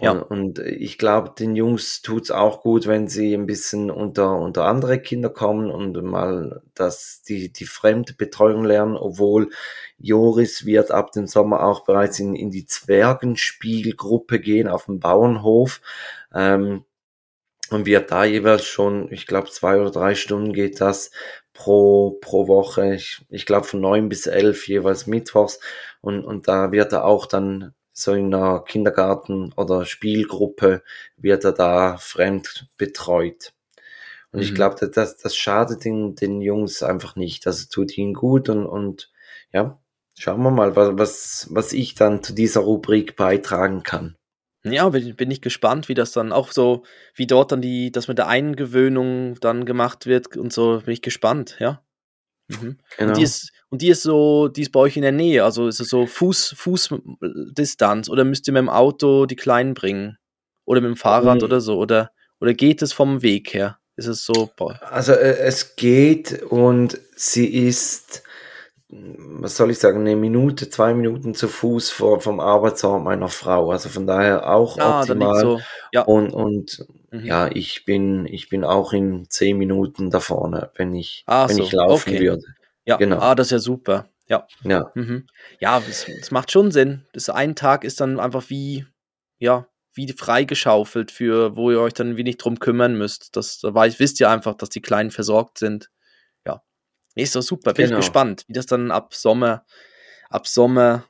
ja. 0.00 0.12
Und, 0.12 0.58
ich 0.58 0.96
glaube, 0.96 1.32
den 1.38 1.54
Jungs 1.54 2.00
tut's 2.00 2.30
auch 2.30 2.62
gut, 2.62 2.86
wenn 2.86 3.08
sie 3.08 3.34
ein 3.34 3.46
bisschen 3.46 3.90
unter, 3.90 4.38
unter 4.38 4.64
andere 4.64 4.98
Kinder 5.00 5.28
kommen 5.28 5.70
und 5.70 6.02
mal 6.02 6.62
dass 6.74 7.22
die, 7.22 7.52
die 7.52 7.66
fremde 7.66 8.14
Betreuung 8.14 8.64
lernen, 8.64 8.96
obwohl 8.96 9.50
Joris 9.98 10.64
wird 10.64 10.90
ab 10.90 11.12
dem 11.12 11.26
Sommer 11.26 11.62
auch 11.62 11.84
bereits 11.84 12.18
in, 12.20 12.34
in 12.34 12.50
die 12.50 12.64
Zwergenspielgruppe 12.66 14.40
gehen 14.40 14.66
auf 14.68 14.86
dem 14.86 14.98
Bauernhof. 14.98 15.82
Ähm, 16.34 16.84
und 17.70 17.86
wird 17.86 18.10
da 18.10 18.24
jeweils 18.24 18.64
schon, 18.64 19.10
ich 19.10 19.26
glaube, 19.26 19.50
zwei 19.50 19.80
oder 19.80 19.90
drei 19.90 20.14
Stunden 20.14 20.52
geht 20.52 20.80
das 20.80 21.10
pro, 21.54 22.18
pro 22.20 22.46
Woche. 22.48 22.94
Ich, 22.94 23.24
ich 23.30 23.46
glaube 23.46 23.66
von 23.66 23.80
neun 23.80 24.08
bis 24.08 24.26
elf 24.26 24.68
jeweils 24.68 25.06
mittwochs. 25.06 25.58
Und, 26.00 26.24
und 26.24 26.48
da 26.48 26.72
wird 26.72 26.92
er 26.92 27.04
auch 27.04 27.26
dann 27.26 27.74
so 27.92 28.12
in 28.12 28.34
einer 28.34 28.60
Kindergarten- 28.60 29.52
oder 29.56 29.84
Spielgruppe 29.84 30.82
wird 31.16 31.44
er 31.44 31.52
da 31.52 31.96
fremd 31.98 32.68
betreut. 32.76 33.52
Und 34.32 34.40
mhm. 34.40 34.44
ich 34.44 34.54
glaube, 34.54 34.88
das, 34.88 35.16
das 35.18 35.36
schadet 35.36 35.84
den, 35.84 36.14
den 36.14 36.40
Jungs 36.40 36.82
einfach 36.82 37.16
nicht. 37.16 37.46
Das 37.46 37.68
tut 37.68 37.96
ihnen 37.96 38.14
gut 38.14 38.48
und, 38.48 38.66
und 38.66 39.12
ja, 39.52 39.78
schauen 40.18 40.42
wir 40.42 40.50
mal, 40.50 40.74
was, 40.74 41.48
was 41.50 41.72
ich 41.72 41.94
dann 41.94 42.22
zu 42.22 42.32
dieser 42.32 42.60
Rubrik 42.60 43.16
beitragen 43.16 43.82
kann. 43.82 44.16
Ja, 44.64 44.88
bin, 44.88 45.16
bin 45.16 45.30
ich 45.30 45.42
gespannt, 45.42 45.88
wie 45.88 45.94
das 45.94 46.12
dann 46.12 46.32
auch 46.32 46.52
so, 46.52 46.84
wie 47.14 47.26
dort 47.26 47.50
dann 47.52 47.60
die, 47.60 47.90
das 47.90 48.06
mit 48.06 48.18
der 48.18 48.28
Eingewöhnung 48.28 49.36
dann 49.40 49.64
gemacht 49.64 50.06
wird 50.06 50.36
und 50.36 50.52
so, 50.52 50.80
bin 50.84 50.94
ich 50.94 51.02
gespannt, 51.02 51.56
ja. 51.58 51.82
Mhm. 52.48 52.78
Genau. 52.96 53.10
Und, 53.10 53.16
die 53.16 53.22
ist, 53.22 53.52
und 53.70 53.82
die 53.82 53.88
ist 53.88 54.02
so, 54.02 54.48
die 54.48 54.62
ist 54.62 54.72
bei 54.72 54.80
euch 54.80 54.96
in 54.96 55.02
der 55.02 55.12
Nähe, 55.12 55.44
also 55.44 55.68
ist 55.68 55.80
es 55.80 55.88
so 55.88 56.06
Fuß, 56.06 56.54
Fußdistanz 56.56 58.08
oder 58.08 58.24
müsst 58.24 58.46
ihr 58.48 58.52
mit 58.52 58.62
dem 58.62 58.68
Auto 58.68 59.26
die 59.26 59.36
Kleinen 59.36 59.74
bringen? 59.74 60.18
Oder 60.64 60.80
mit 60.80 60.90
dem 60.90 60.96
Fahrrad 60.96 61.38
mhm. 61.38 61.44
oder 61.44 61.60
so? 61.60 61.78
Oder, 61.78 62.10
oder 62.40 62.54
geht 62.54 62.82
es 62.82 62.92
vom 62.92 63.22
Weg 63.22 63.54
her? 63.54 63.78
Ist 63.96 64.06
es 64.06 64.24
so? 64.24 64.50
Also 64.80 65.12
äh, 65.12 65.38
es 65.38 65.76
geht 65.76 66.42
und 66.44 66.98
sie 67.14 67.46
ist, 67.46 68.22
was 68.88 69.56
soll 69.56 69.70
ich 69.70 69.78
sagen, 69.78 70.00
eine 70.00 70.16
Minute, 70.16 70.70
zwei 70.70 70.94
Minuten 70.94 71.34
zu 71.34 71.48
Fuß 71.48 71.90
vor, 71.90 72.20
vom 72.20 72.40
Arbeitsort 72.40 73.02
meiner 73.02 73.28
Frau. 73.28 73.70
Also 73.70 73.88
von 73.88 74.06
daher 74.06 74.50
auch 74.50 74.78
ah, 74.78 75.00
optimal. 75.00 75.40
So. 75.40 75.60
Ja. 75.92 76.02
Und, 76.02 76.32
und 76.32 76.86
mhm. 77.12 77.24
ja, 77.24 77.48
ich 77.48 77.84
bin, 77.84 78.26
ich 78.26 78.48
bin 78.48 78.64
auch 78.64 78.92
in 78.92 79.28
zehn 79.28 79.56
Minuten 79.56 80.10
da 80.10 80.20
vorne, 80.20 80.70
wenn 80.74 80.94
ich, 80.94 81.22
ah, 81.26 81.48
wenn 81.48 81.56
so. 81.56 81.62
ich 81.62 81.72
laufen 81.72 82.10
okay. 82.10 82.20
würde. 82.20 82.42
Ja, 82.84 82.96
genau. 82.96 83.18
ah, 83.18 83.34
das 83.34 83.48
ist 83.48 83.52
ja 83.52 83.58
super. 83.60 84.08
Ja. 84.28 84.46
Ja. 84.64 84.90
Mhm. 84.94 85.26
Ja, 85.60 85.82
es, 85.88 86.08
es, 86.08 86.30
macht 86.30 86.50
schon 86.50 86.70
Sinn. 86.70 87.06
Das 87.12 87.28
ein 87.28 87.54
Tag 87.54 87.84
ist 87.84 88.00
dann 88.00 88.18
einfach 88.18 88.48
wie, 88.48 88.86
ja, 89.38 89.68
wie 89.94 90.10
freigeschaufelt 90.12 91.10
für, 91.10 91.56
wo 91.56 91.70
ihr 91.70 91.80
euch 91.80 91.92
dann 91.92 92.16
wenig 92.16 92.38
drum 92.38 92.58
kümmern 92.58 92.96
müsst. 92.96 93.36
Das, 93.36 93.60
da 93.60 93.74
weiß, 93.74 94.00
wisst 94.00 94.20
ihr 94.20 94.30
einfach, 94.30 94.54
dass 94.54 94.70
die 94.70 94.80
Kleinen 94.80 95.10
versorgt 95.10 95.58
sind. 95.58 95.90
Ja. 96.46 96.62
Ist 97.14 97.36
doch 97.36 97.42
super. 97.42 97.74
Bin 97.74 97.86
genau. 97.86 97.98
ich 97.98 98.06
gespannt, 98.06 98.44
wie 98.48 98.54
das 98.54 98.66
dann 98.66 98.90
ab 98.90 99.14
Sommer, 99.14 99.66
ab 100.30 100.46
Sommer 100.46 101.04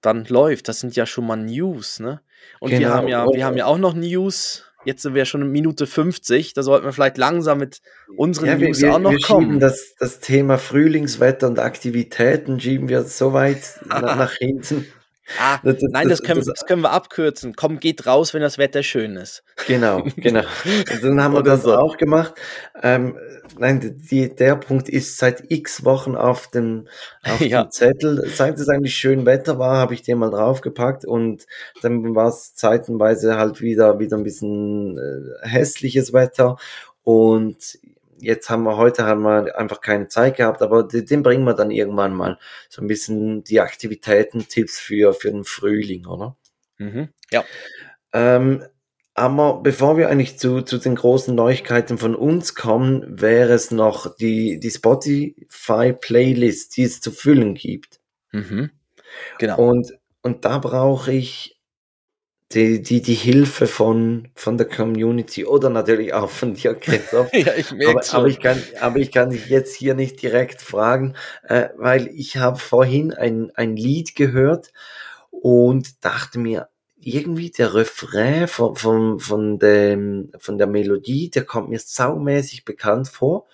dann 0.00 0.24
läuft. 0.24 0.68
Das 0.68 0.80
sind 0.80 0.96
ja 0.96 1.06
schon 1.06 1.26
mal 1.26 1.36
News, 1.36 2.00
ne? 2.00 2.20
Und 2.58 2.70
genau. 2.70 2.80
wir 2.80 2.94
haben 2.94 3.08
ja, 3.08 3.26
wir 3.26 3.44
haben 3.44 3.56
ja 3.56 3.66
auch 3.66 3.78
noch 3.78 3.94
News 3.94 4.69
Jetzt 4.84 5.02
sind 5.02 5.14
wir 5.14 5.24
schon 5.26 5.42
in 5.42 5.52
Minute 5.52 5.86
50. 5.86 6.54
Da 6.54 6.62
sollten 6.62 6.86
wir 6.86 6.92
vielleicht 6.92 7.18
langsam 7.18 7.58
mit 7.58 7.80
unseren 8.16 8.46
ja, 8.46 8.56
News 8.56 8.80
wir, 8.80 8.94
auch 8.94 8.98
noch 8.98 9.10
wir 9.10 9.20
kommen. 9.20 9.60
Das, 9.60 9.94
das 9.98 10.20
Thema 10.20 10.58
Frühlingswetter 10.58 11.48
und 11.48 11.58
Aktivitäten 11.58 12.58
schieben 12.60 12.88
wir 12.88 13.02
so 13.02 13.32
weit 13.32 13.80
nach, 13.86 14.16
nach 14.16 14.32
hinten. 14.32 14.86
Ah, 15.38 15.58
das, 15.62 15.78
das, 15.78 15.90
nein, 15.92 16.08
das 16.08 16.22
können, 16.22 16.44
das, 16.44 16.66
können, 16.66 16.82
wir 16.82 16.90
abkürzen. 16.90 17.54
Komm, 17.54 17.78
geht 17.78 18.06
raus, 18.06 18.34
wenn 18.34 18.42
das 18.42 18.58
Wetter 18.58 18.82
schön 18.82 19.16
ist. 19.16 19.42
Genau, 19.66 20.02
genau. 20.16 20.42
Und 20.64 21.04
dann 21.04 21.22
haben 21.22 21.34
wir 21.34 21.42
das 21.42 21.62
so. 21.62 21.76
auch 21.76 21.96
gemacht. 21.96 22.34
Ähm, 22.82 23.16
nein, 23.58 23.98
die, 24.10 24.34
der 24.34 24.56
Punkt 24.56 24.88
ist 24.88 25.18
seit 25.18 25.50
x 25.50 25.84
Wochen 25.84 26.16
auf 26.16 26.48
dem, 26.48 26.88
auf 27.22 27.40
ja. 27.40 27.64
dem 27.64 27.70
Zettel. 27.70 28.28
Seit 28.28 28.58
es 28.58 28.68
eigentlich 28.68 28.94
schön 28.94 29.26
Wetter 29.26 29.58
war, 29.58 29.76
habe 29.76 29.94
ich 29.94 30.02
den 30.02 30.18
mal 30.18 30.30
draufgepackt 30.30 31.04
und 31.04 31.46
dann 31.82 32.14
war 32.14 32.28
es 32.28 32.54
zeitenweise 32.54 33.36
halt 33.36 33.60
wieder, 33.60 33.98
wieder 33.98 34.16
ein 34.16 34.24
bisschen 34.24 34.98
äh, 34.98 35.48
hässliches 35.48 36.12
Wetter. 36.12 36.56
Und 37.02 37.78
jetzt 38.20 38.50
haben 38.50 38.64
wir 38.64 38.76
heute 38.76 39.06
haben 39.06 39.22
wir 39.22 39.58
einfach 39.58 39.80
keine 39.80 40.08
Zeit 40.08 40.36
gehabt, 40.36 40.62
aber 40.62 40.82
den 40.82 41.22
bringen 41.22 41.44
wir 41.44 41.54
dann 41.54 41.70
irgendwann 41.70 42.14
mal 42.14 42.38
so 42.68 42.82
ein 42.82 42.88
bisschen 42.88 43.44
die 43.44 43.60
Aktivitäten, 43.60 44.46
Tipps 44.48 44.78
für, 44.78 45.14
für 45.14 45.30
den 45.30 45.44
Frühling, 45.44 46.06
oder? 46.06 46.36
Mhm, 46.78 47.08
ja. 47.30 47.44
Ähm, 48.12 48.64
aber 49.14 49.62
bevor 49.62 49.96
wir 49.98 50.08
eigentlich 50.08 50.38
zu, 50.38 50.62
zu 50.62 50.78
den 50.78 50.94
großen 50.94 51.34
Neuigkeiten 51.34 51.98
von 51.98 52.14
uns 52.14 52.54
kommen, 52.54 53.20
wäre 53.20 53.52
es 53.52 53.70
noch 53.70 54.16
die, 54.16 54.58
die 54.60 54.70
Spotify-Playlist, 54.70 56.76
die 56.76 56.84
es 56.84 57.00
zu 57.00 57.12
füllen 57.12 57.54
gibt. 57.54 58.00
Mhm. 58.32 58.70
Genau. 59.38 59.58
Und, 59.58 59.92
und 60.22 60.44
da 60.44 60.58
brauche 60.58 61.12
ich 61.12 61.59
die, 62.52 62.82
die, 62.82 63.00
die 63.00 63.14
Hilfe 63.14 63.68
von, 63.68 64.28
von 64.34 64.58
der 64.58 64.66
Community 64.66 65.44
oder 65.44 65.70
natürlich 65.70 66.12
auch 66.14 66.30
von 66.30 66.54
dir, 66.54 66.74
Christoph. 66.74 67.28
ja, 67.32 67.54
ich 67.56 67.70
aber, 67.70 68.02
aber, 68.12 68.26
ich 68.26 68.40
kann, 68.40 68.60
aber 68.80 68.98
ich 68.98 69.12
kann 69.12 69.30
dich 69.30 69.46
jetzt 69.46 69.76
hier 69.76 69.94
nicht 69.94 70.20
direkt 70.20 70.60
fragen, 70.60 71.14
äh, 71.44 71.68
weil 71.76 72.08
ich 72.08 72.38
habe 72.38 72.58
vorhin 72.58 73.12
ein, 73.12 73.52
ein 73.54 73.76
Lied 73.76 74.16
gehört 74.16 74.72
und 75.30 76.04
dachte 76.04 76.40
mir, 76.40 76.68
irgendwie 77.02 77.50
der 77.50 77.72
Refrain 77.72 78.48
von, 78.48 78.76
von, 78.76 79.20
von, 79.20 79.58
dem, 79.58 80.32
von 80.38 80.58
der 80.58 80.66
Melodie, 80.66 81.30
der 81.30 81.44
kommt 81.44 81.70
mir 81.70 81.78
saumäßig 81.78 82.64
bekannt 82.64 83.08
vor. 83.08 83.46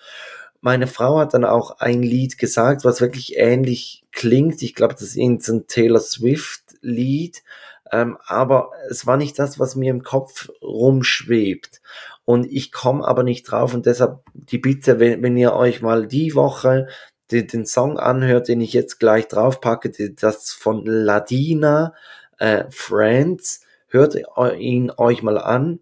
Meine 0.59 0.87
Frau 0.87 1.19
hat 1.19 1.33
dann 1.33 1.45
auch 1.45 1.79
ein 1.79 2.01
Lied 2.01 2.37
gesagt, 2.37 2.83
was 2.83 2.99
wirklich 2.99 3.37
ähnlich 3.37 4.03
klingt. 4.11 4.61
Ich 4.63 4.73
glaube, 4.73 4.95
das 4.95 5.15
ist 5.15 5.17
ein 5.17 5.67
Taylor 5.67 5.99
Swift 5.99 6.63
Lied 6.81 7.43
ähm, 7.91 8.17
aber 8.25 8.71
es 8.89 9.05
war 9.05 9.17
nicht 9.17 9.37
das, 9.39 9.59
was 9.59 9.75
mir 9.75 9.91
im 9.91 10.03
Kopf 10.03 10.49
rumschwebt. 10.61 11.81
Und 12.25 12.45
ich 12.51 12.71
komme 12.71 13.07
aber 13.07 13.23
nicht 13.23 13.43
drauf 13.43 13.73
und 13.73 13.85
deshalb 13.85 14.19
die 14.33 14.57
Bitte, 14.57 14.99
wenn, 14.99 15.23
wenn 15.23 15.37
ihr 15.37 15.53
euch 15.53 15.81
mal 15.81 16.07
die 16.07 16.35
Woche 16.35 16.87
den, 17.31 17.47
den 17.47 17.65
Song 17.65 17.97
anhört, 17.97 18.47
den 18.47 18.61
ich 18.61 18.73
jetzt 18.73 18.99
gleich 18.99 19.27
draufpacke, 19.27 19.91
das 20.13 20.51
von 20.51 20.85
Ladina, 20.85 21.93
äh, 22.37 22.65
Friends, 22.69 23.61
hört 23.87 24.15
ihn 24.59 24.91
euch 24.95 25.23
mal 25.23 25.37
an. 25.37 25.79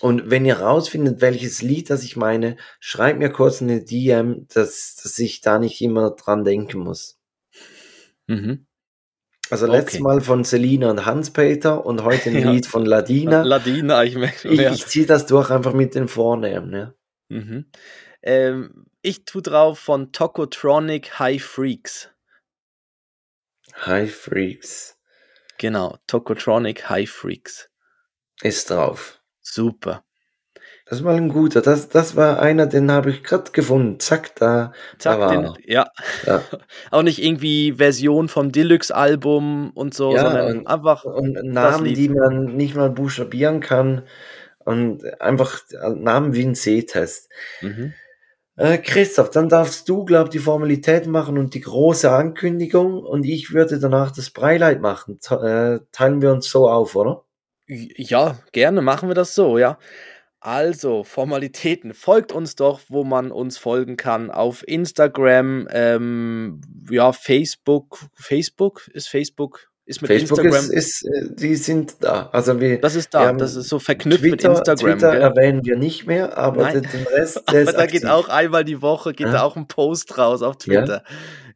Und 0.00 0.30
wenn 0.30 0.46
ihr 0.46 0.60
rausfindet, 0.60 1.20
welches 1.20 1.60
Lied 1.60 1.90
das 1.90 2.04
ich 2.04 2.16
meine, 2.16 2.56
schreibt 2.78 3.18
mir 3.18 3.30
kurz 3.30 3.60
eine 3.60 3.84
DM, 3.84 4.46
dass, 4.52 4.96
dass 5.02 5.18
ich 5.18 5.42
da 5.42 5.58
nicht 5.58 5.80
immer 5.82 6.10
dran 6.10 6.44
denken 6.44 6.78
muss. 6.78 7.18
Mhm. 8.26 8.66
Also 9.50 9.66
letztes 9.66 10.00
okay. 10.00 10.02
Mal 10.02 10.20
von 10.20 10.44
Selina 10.44 10.90
und 10.90 11.04
Hans-Peter 11.04 11.84
und 11.84 12.04
heute 12.04 12.30
ein 12.30 12.38
ja. 12.40 12.50
Lied 12.52 12.66
von 12.66 12.86
Ladina. 12.86 13.42
Ladina, 13.44 14.04
ich 14.04 14.14
merke 14.14 14.48
Ich, 14.48 14.60
ich 14.60 14.86
ziehe 14.86 15.06
das 15.06 15.26
durch 15.26 15.50
einfach 15.50 15.72
mit 15.72 15.94
den 15.94 16.08
Vornamen. 16.08 16.72
Ja. 16.72 16.94
Mhm. 17.28 17.66
Ähm, 18.22 18.86
ich 19.02 19.24
tue 19.24 19.42
drauf 19.42 19.78
von 19.78 20.12
Tokotronic 20.12 21.18
High 21.18 21.42
Freaks. 21.42 22.10
High 23.86 24.14
Freaks. 24.14 24.98
Genau, 25.58 25.98
Tokotronic 26.06 26.88
High 26.88 27.10
Freaks. 27.10 27.70
Ist 28.42 28.70
drauf. 28.70 29.20
Super. 29.40 30.04
Das 30.90 31.04
war 31.04 31.14
ein 31.14 31.28
guter. 31.28 31.60
Das, 31.60 31.88
das 31.88 32.16
war 32.16 32.42
einer, 32.42 32.66
den 32.66 32.90
habe 32.90 33.10
ich 33.10 33.22
gerade 33.22 33.52
gefunden. 33.52 34.00
Zack, 34.00 34.34
da, 34.34 34.72
Zack, 34.98 35.20
da 35.20 35.20
war 35.20 35.30
den, 35.30 35.52
ja. 35.64 35.86
ja. 36.26 36.42
Auch 36.90 37.02
nicht 37.02 37.22
irgendwie 37.22 37.74
Version 37.74 38.28
vom 38.28 38.50
Deluxe-Album 38.50 39.70
und 39.70 39.94
so, 39.94 40.12
ja, 40.12 40.22
sondern 40.22 40.58
und, 40.58 40.66
einfach 40.66 41.04
und 41.04 41.34
Namen, 41.44 41.94
die 41.94 42.08
man 42.08 42.56
nicht 42.56 42.74
mal 42.74 42.90
buchstabieren 42.90 43.60
kann 43.60 44.02
und 44.58 45.04
einfach 45.20 45.60
Namen 45.94 46.34
wie 46.34 46.42
ein 46.42 46.56
Sehtest. 46.56 47.28
Mhm. 47.60 47.94
Äh, 48.56 48.78
Christoph, 48.78 49.30
dann 49.30 49.48
darfst 49.48 49.88
du, 49.88 50.04
glaub 50.04 50.30
die 50.30 50.40
Formalität 50.40 51.06
machen 51.06 51.38
und 51.38 51.54
die 51.54 51.60
große 51.60 52.10
Ankündigung 52.10 53.04
und 53.04 53.24
ich 53.24 53.52
würde 53.52 53.78
danach 53.78 54.10
das 54.10 54.30
Breileid 54.30 54.80
machen. 54.80 55.20
Te 55.20 55.80
äh, 55.82 55.86
teilen 55.92 56.20
wir 56.20 56.32
uns 56.32 56.50
so 56.50 56.68
auf, 56.68 56.96
oder? 56.96 57.22
Ja, 57.68 58.40
gerne 58.50 58.82
machen 58.82 59.08
wir 59.08 59.14
das 59.14 59.36
so, 59.36 59.56
ja. 59.56 59.78
Also, 60.40 61.04
Formalitäten. 61.04 61.92
Folgt 61.92 62.32
uns 62.32 62.56
doch, 62.56 62.80
wo 62.88 63.04
man 63.04 63.30
uns 63.30 63.58
folgen 63.58 63.98
kann. 63.98 64.30
Auf 64.30 64.66
Instagram, 64.66 65.68
ähm, 65.70 66.62
ja, 66.90 67.12
Facebook. 67.12 68.06
Facebook? 68.14 68.88
Ist 68.88 69.08
Facebook? 69.08 69.70
Ist 69.84 70.00
mit 70.00 70.08
Facebook 70.08 70.38
Instagram. 70.38 70.70
Ist, 70.70 71.02
ist, 71.02 71.04
äh, 71.04 71.34
die 71.34 71.56
sind 71.56 71.96
da. 72.00 72.30
Also 72.32 72.58
wir, 72.58 72.80
das 72.80 72.94
ist 72.94 73.12
da. 73.12 73.32
Das 73.34 73.54
ist 73.54 73.68
so 73.68 73.78
verknüpft 73.78 74.22
Twitter, 74.22 74.50
mit 74.50 74.58
Instagram. 74.58 74.98
Twitter 74.98 75.10
gell? 75.12 75.20
erwähnen 75.20 75.64
wir 75.64 75.76
nicht 75.76 76.06
mehr, 76.06 76.38
aber 76.38 76.62
Nein. 76.62 76.88
den 76.90 77.06
Rest. 77.08 77.42
aber 77.46 77.64
da 77.64 77.78
aktiv. 77.80 78.00
geht 78.00 78.06
auch 78.06 78.28
einmal 78.28 78.64
die 78.64 78.80
Woche 78.80 79.12
geht 79.12 79.26
ja. 79.26 79.32
da 79.32 79.42
auch 79.42 79.56
ein 79.56 79.68
Post 79.68 80.16
raus 80.16 80.42
auf 80.42 80.56
Twitter. 80.56 81.02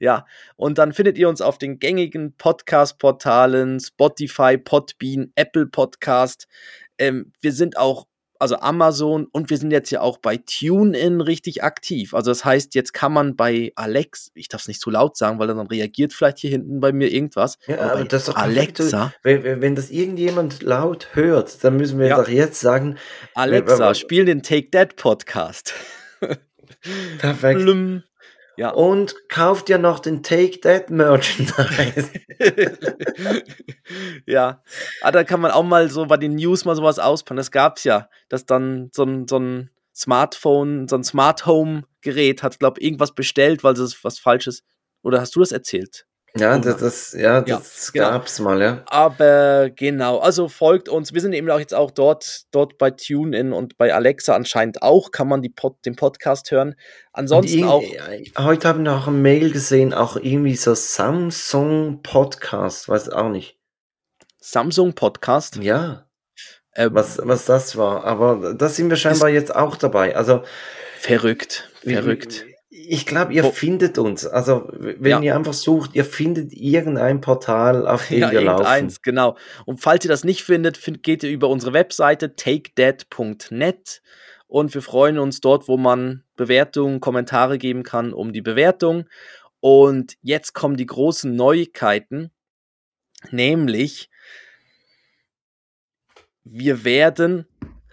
Ja. 0.01 0.17
ja. 0.17 0.27
Und 0.57 0.77
dann 0.77 0.93
findet 0.93 1.17
ihr 1.17 1.29
uns 1.31 1.41
auf 1.41 1.57
den 1.57 1.79
gängigen 1.79 2.35
Podcast-Portalen 2.37 3.81
Spotify, 3.81 4.59
Podbean, 4.59 5.33
Apple 5.37 5.67
Podcast. 5.67 6.49
Ähm, 6.99 7.33
wir 7.41 7.53
sind 7.53 7.79
auch 7.79 8.07
also 8.45 8.57
Amazon 8.57 9.27
und 9.33 9.49
wir 9.49 9.57
sind 9.57 9.71
jetzt 9.71 9.91
ja 9.91 10.03
auch 10.03 10.19
bei 10.19 10.37
TuneIn 10.37 11.23
richtig 11.23 11.65
aktiv. 11.65 12.13
Also 12.13 12.31
das 12.31 12.45
heißt, 12.45 12.75
jetzt 12.75 12.93
kann 12.93 13.11
man 13.11 13.37
bei 13.37 13.73
Alex, 13.75 14.33
ich 14.35 14.49
darf 14.49 14.61
es 14.61 14.69
nicht 14.69 14.83
zu 14.83 14.91
laut 14.91 15.17
sagen, 15.17 15.39
weil 15.39 15.47
dann 15.47 15.59
reagiert 15.67 16.13
vielleicht 16.13 16.41
hier 16.41 16.51
hinten 16.51 16.79
bei 16.79 16.93
mir 16.93 17.11
irgendwas. 17.11 17.57
Ja, 17.67 17.81
aber 17.81 18.05
das 18.05 18.23
ist 18.23 18.29
doch 18.29 18.37
Alexa. 18.37 19.15
Wenn, 19.23 19.63
wenn, 19.63 19.75
das 19.75 19.91
irgendjemand 19.91 20.63
laut 20.63 21.09
hört, 21.15 21.65
dann 21.65 21.79
müssen 21.79 21.99
wir 21.99 22.09
ja. 22.09 22.17
doch 22.19 22.29
jetzt 22.29 22.61
sagen. 22.61 22.99
Alexa, 23.33 23.95
spiel 23.95 24.27
den 24.27 24.43
Take 24.43 24.71
That 24.73 24.97
Podcast. 24.97 25.73
Perfekt. 27.19 27.61
Blum. 27.61 28.03
Ja. 28.57 28.71
Und 28.71 29.29
kauft 29.29 29.69
ja 29.69 29.79
noch 29.79 29.99
den 29.99 30.23
Take 30.23 30.61
That 30.61 30.91
Merchandise. 30.91 32.11
ja. 34.27 34.63
Ah, 35.03 35.11
da 35.11 35.25
kann 35.25 35.41
man 35.41 35.51
auch 35.51 35.65
mal 35.65 35.91
so 35.91 36.07
bei 36.07 36.17
den 36.17 36.37
News 36.37 36.65
mal 36.65 36.77
sowas 36.77 36.99
auspacken. 36.99 37.37
Das 37.37 37.51
gab's 37.51 37.85
ja, 37.85 38.09
dass 38.29 38.47
dann 38.47 38.91
so 38.93 39.05
ein, 39.05 39.27
so 39.29 39.39
ein 39.39 39.71
Smartphone, 39.95 40.89
so 40.89 40.97
ein 40.97 41.05
Smart 41.05 41.47
Home 41.47 41.85
Gerät 42.01 42.43
hat, 42.43 42.59
glaube 42.59 42.81
irgendwas 42.81 43.15
bestellt, 43.15 43.65
weil 43.65 43.75
es 43.75 44.05
was 44.05 44.19
Falsches. 44.19 44.63
Oder 45.03 45.21
hast 45.21 45.35
du 45.37 45.41
das 45.41 45.53
erzählt? 45.53 46.07
Ja, 46.37 46.59
das, 46.59 46.79
das, 46.79 47.13
ja, 47.13 47.43
das 47.43 47.93
ja, 47.95 48.01
genau. 48.01 48.11
gab's 48.11 48.41
mal, 48.41 48.61
ja. 48.61 48.83
Aber 48.87 49.71
genau, 49.71 50.19
also 50.19 50.49
folgt 50.49 50.89
uns. 50.89 51.15
Wir 51.15 51.21
sind 51.21 51.33
eben 51.33 51.49
auch 51.49 51.61
jetzt 51.61 51.75
auch 51.75 51.93
dort, 51.93 52.47
dort 52.51 52.77
bei 52.77 52.91
TuneIn 52.91 53.53
und 53.53 53.79
bei 53.79 53.95
Alexa 53.95 54.35
anscheinend 54.35 54.83
auch, 54.83 55.13
kann 55.13 55.29
man 55.29 55.43
die 55.43 55.49
Pod, 55.49 55.77
den 55.87 55.95
Podcast 55.95 56.51
hören. 56.51 56.75
Ansonsten 57.13 57.63
auch. 57.63 57.85
Heute 58.37 58.67
haben 58.67 58.85
wir 58.85 58.95
auch 58.95 59.07
ein 59.07 59.23
Mail 59.23 59.53
gesehen, 59.53 59.95
auch 59.95 60.17
irgendwie 60.17 60.57
so 60.57 60.75
Samsung 60.75 62.03
Podcast, 62.03 62.89
weiß 62.89 63.11
auch 63.11 63.29
nicht. 63.29 63.57
Samsung 64.41 64.95
Podcast? 64.95 65.57
Ja. 65.57 66.09
Ähm, 66.75 66.91
was, 66.95 67.21
was 67.23 67.45
das 67.45 67.77
war. 67.77 68.03
Aber 68.03 68.55
da 68.55 68.69
sind 68.69 68.91
wir 68.91 68.97
scheinbar 68.97 69.29
jetzt 69.29 69.55
auch 69.55 69.77
dabei. 69.77 70.17
Also. 70.17 70.43
Verrückt, 70.99 71.71
verrückt. 71.85 72.45
Ich 72.87 73.07
glaube, 73.07 73.33
ihr 73.33 73.45
Wo- 73.45 73.51
findet 73.51 73.99
uns. 73.99 74.27
Also, 74.27 74.69
wenn 74.73 75.11
Ja. 75.11 75.21
ihr 75.21 75.37
einfach 75.37 75.53
sucht, 75.53 75.95
ihr 75.95 76.05
findet 76.05 76.53
irgendein 76.53 77.21
Portal, 77.21 77.87
auf 77.87 78.07
dem 78.09 78.19
Ja, 78.21 78.31
wir 78.31 78.41
laufen. 78.43 78.63
irgendeins, 78.63 79.03
genau. 79.03 79.37
Und 79.65 79.81
falls 79.81 80.05
ihr 80.05 80.09
das 80.11 80.25
nicht 80.25 80.43
findet, 80.43 80.77
find, 80.77 81.03
geht 81.03 81.23
ihr 81.23 81.31
über 81.31 81.49
unsere 81.49 81.73
Webseite 81.73 82.35
takedead.net 82.37 84.03
und 84.47 84.75
wir 84.75 84.83
freuen 84.83 85.19
uns 85.19 85.41
dort, 85.41 85.69
wo 85.69 85.77
man 85.77 86.23
Bewertungen, 86.37 87.01
Kommentare 87.01 87.59
geben 87.59 87.83
kann, 87.83 88.13
um 88.13 88.33
die 88.33 88.43
Bewertung. 88.43 89.07
Und 89.61 90.15
jetzt 90.21 90.53
kommen 90.53 90.77
die 90.77 90.87
großen 90.87 91.35
Neuigkeiten, 91.35 92.31
nämlich 93.31 94.11
wir 96.45 96.85
werden 96.85 97.47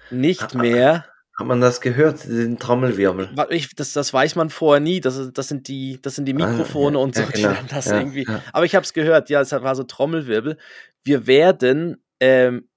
nicht 0.09 0.55
Ah, 0.55 0.57
mehr, 0.61 1.05
Hat 1.41 1.47
man 1.47 1.59
das 1.59 1.81
gehört, 1.81 2.23
den 2.25 2.59
Trommelwirbel? 2.59 3.31
ich, 3.49 3.73
das, 3.73 3.93
das 3.93 4.13
weiß 4.13 4.35
man 4.35 4.51
vorher 4.51 4.79
nie, 4.79 5.01
das, 5.01 5.31
das, 5.33 5.47
sind, 5.47 5.67
die, 5.67 5.99
das 5.99 6.15
sind 6.15 6.25
die 6.25 6.33
Ah, 6.33 6.47
Mikrofone 6.47 6.99
ja, 6.99 7.03
und 7.03 7.15
so, 7.15 7.21
ja, 7.21 7.27
die 7.29 7.41
genau, 7.41 7.53
dann 7.53 7.67
das 7.67 7.85
ja, 7.85 7.97
irgendwie 7.97 8.27
aber 8.53 8.63
ich 8.63 8.75
habe 8.75 8.83
es 8.83 8.93
gehört, 8.93 9.31
ja, 9.31 9.41
es 9.41 9.51
war 9.51 9.75
so 9.75 9.83
Trommelwirbel. 9.83 10.57
Wir 11.03 11.25
werden 11.25 12.03
ähm, 12.19 12.69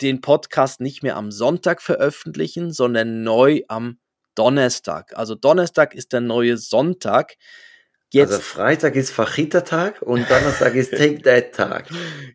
den 0.00 0.20
Podcast 0.20 0.80
nicht 0.80 1.02
mehr 1.02 1.16
am 1.16 1.32
Sonntag 1.32 1.82
veröffentlichen, 1.82 2.72
sondern 2.72 3.24
neu 3.24 3.62
am 3.66 3.98
Donnerstag. 4.36 5.18
Also 5.18 5.34
Donnerstag 5.34 5.92
ist 5.92 6.12
der 6.12 6.20
neue 6.20 6.56
Sonntag. 6.56 7.34
Jetzt 8.12 8.30
Also 8.30 8.42
Freitag 8.42 8.94
ist 8.94 9.10
Fachita-Tag 9.10 10.02
und 10.02 10.30
Donnerstag 10.30 10.76
ist 10.76 10.90
Take 10.96 11.20
That-Tag. 11.22 11.88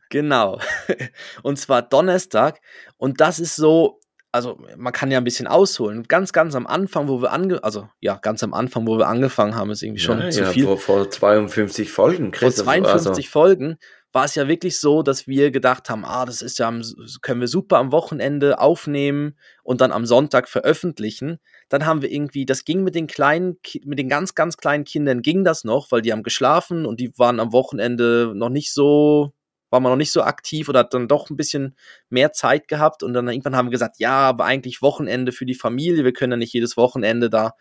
Genau. 0.10 0.60
Und 1.42 1.58
zwar 1.58 1.84
Donnerstag. 1.84 2.60
Und 2.98 3.22
das 3.22 3.40
ist 3.40 3.56
so, 3.56 4.02
also 4.32 4.60
man 4.78 4.94
kann 4.94 5.12
ja 5.12 5.18
ein 5.18 5.24
bisschen 5.24 5.48
ausholen. 5.48 6.04
Ganz, 6.08 6.34
ganz 6.34 6.56
am 6.56 6.68
Anfang, 6.68 7.08
wo 7.08 7.22
wir 7.22 7.32
ange, 7.32 7.64
also 7.64 7.90
ja, 8.00 8.16
ganz 8.22 8.44
am 8.44 8.54
Anfang, 8.54 8.88
wo 8.88 8.98
wir 8.98 9.08
angefangen 9.08 9.56
haben, 9.56 9.72
ist 9.72 9.82
irgendwie 9.82 10.02
schon 10.02 10.20
ja, 10.20 10.30
zu 10.30 10.42
ja, 10.42 10.50
viel. 10.50 10.66
Vor, 10.66 10.78
vor 10.78 11.10
52 11.10 11.92
Folgen, 11.92 12.32
Vor 12.34 12.50
Chris. 12.50 12.58
52 12.58 13.08
also, 13.10 13.24
Folgen 13.24 13.78
war 14.12 14.26
es 14.26 14.36
ja 14.36 14.48
wirklich 14.48 14.80
so, 14.80 15.04
dass 15.04 15.28
wir 15.28 15.52
gedacht 15.52 15.90
haben, 15.90 16.04
ah, 16.04 16.26
das 16.26 16.42
ist 16.42 16.58
ja, 16.58 16.68
am, 16.68 16.82
können 17.22 17.42
wir 17.42 17.48
super 17.48 17.78
am 17.78 17.92
Wochenende 17.92 18.60
aufnehmen 18.60 19.38
und 19.64 19.82
dann 19.82 19.92
am 19.92 20.06
Sonntag 20.06 20.50
veröffentlichen. 20.50 21.40
Dann 21.70 21.86
haben 21.86 22.02
wir 22.02 22.12
irgendwie, 22.12 22.46
das 22.46 22.66
ging 22.66 22.84
mit 22.84 22.96
den 22.96 23.08
kleinen, 23.08 23.60
mit 23.86 24.00
den 24.00 24.10
ganz, 24.10 24.34
ganz 24.34 24.58
kleinen 24.58 24.84
Kindern 24.84 25.22
ging 25.22 25.44
das 25.44 25.64
noch, 25.64 25.92
weil 25.92 26.02
die 26.02 26.12
haben 26.12 26.24
geschlafen 26.24 26.86
und 26.86 27.00
die 27.00 27.14
waren 27.18 27.40
am 27.40 27.54
Wochenende 27.54 28.34
noch 28.36 28.50
nicht 28.50 28.74
so, 28.74 29.32
war 29.70 29.80
man 29.80 29.91
noch 29.91 29.97
nicht 29.97 30.11
so 30.11 30.24
aktiv 30.24 30.70
oder 30.70 30.80
hat 30.80 30.93
dann 30.93 31.07
doch 31.07 31.30
ein 31.30 31.38
bisschen 31.38 31.76
mehr 32.09 32.32
Zeit 32.34 32.67
gehabt 32.67 33.03
und 33.03 33.13
dann 33.13 33.28
irgendwann 33.28 33.55
haben 33.55 33.67
wir 33.67 33.72
gesagt, 33.72 33.99
ja, 33.99 34.17
aber 34.30 34.45
eigentlich 34.45 34.82
Wochenende 34.82 35.32
für 35.32 35.45
die 35.45 35.55
Familie, 35.55 36.03
wir 36.03 36.13
können 36.13 36.34
ja 36.34 36.38
nicht 36.38 36.53
jedes 36.53 36.78
Wochenende 36.78 37.30
da 37.30 37.53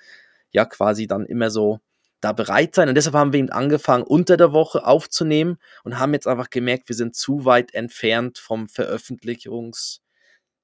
ja 0.50 0.64
quasi 0.64 1.06
dann 1.06 1.26
immer 1.26 1.50
so 1.50 1.80
da 2.20 2.32
bereit 2.32 2.74
sein. 2.74 2.88
Und 2.88 2.94
deshalb 2.94 3.14
haben 3.14 3.32
wir 3.32 3.40
eben 3.40 3.50
angefangen, 3.50 4.02
unter 4.02 4.36
der 4.36 4.52
Woche 4.52 4.84
aufzunehmen 4.84 5.58
und 5.84 5.98
haben 5.98 6.14
jetzt 6.14 6.26
einfach 6.26 6.50
gemerkt, 6.50 6.88
wir 6.88 6.96
sind 6.96 7.14
zu 7.14 7.44
weit 7.44 7.74
entfernt 7.74 8.38
vom 8.38 8.68
Veröffentlichungs. 8.68 10.00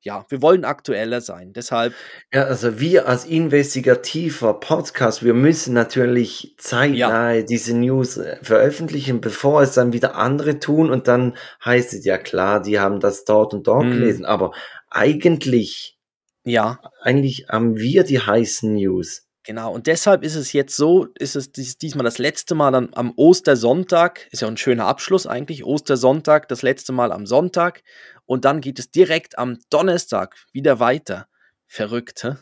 Ja, 0.05 0.27
wir 0.29 0.43
wollen 0.43 0.67
aktueller 0.67 1.23
sein. 1.23 1.55
Deshalb, 1.55 1.95
ja, 2.31 2.45
also 2.45 2.79
wir 2.79 3.09
als 3.09 3.25
investigativer 3.25 4.53
Podcast, 4.61 5.25
wir 5.25 5.33
müssen 5.33 5.73
natürlich 5.73 6.55
zeitnahe 6.59 7.43
diese 7.43 7.75
News 7.75 8.19
äh, 8.19 8.37
veröffentlichen, 8.43 9.23
bevor 9.23 9.63
es 9.63 9.73
dann 9.73 9.95
wieder 9.95 10.17
andere 10.17 10.61
tun 10.61 10.91
und 10.91 11.09
dann 11.09 11.37
heißt 11.65 11.95
es 11.95 12.05
ja 12.05 12.19
klar, 12.19 12.61
die 12.61 12.79
haben 12.79 13.01
das 13.01 13.25
dort 13.25 13.55
und 13.55 13.67
dort 13.67 13.85
Hm. 13.85 13.93
gelesen, 13.93 14.25
aber 14.27 14.53
eigentlich, 14.91 15.99
ja, 16.45 16.81
eigentlich 17.01 17.47
haben 17.49 17.79
wir 17.79 18.05
die 18.05 18.21
heißen 18.21 18.75
News. 18.75 19.24
Genau. 19.45 19.73
Und 19.73 19.87
deshalb 19.87 20.25
ist 20.25 20.35
es 20.35 20.53
jetzt 20.53 20.77
so, 20.77 21.07
ist 21.19 21.37
es 21.37 21.53
dies, 21.53 21.79
diesmal 21.79 22.05
das 22.05 22.19
letzte 22.19 22.55
Mal 22.55 22.73
dann 22.73 22.91
am 22.95 23.13
Ostersonntag. 23.17 24.27
Ist 24.31 24.43
ja 24.43 24.49
ein 24.49 24.57
schöner 24.57 24.87
Abschluss 24.87 25.27
eigentlich. 25.27 25.65
Ostersonntag, 25.65 26.49
das 26.49 26.63
letzte 26.63 26.93
Mal 26.93 27.13
am 27.13 27.27
Sonntag. 27.27 27.83
Und 28.27 28.45
dann 28.45 28.61
geht 28.61 28.79
es 28.79 28.91
direkt 28.91 29.39
am 29.39 29.59
Donnerstag 29.71 30.35
wieder 30.53 30.81
weiter. 30.81 31.27
Verrückt, 31.67 32.25
hä? 32.25 32.35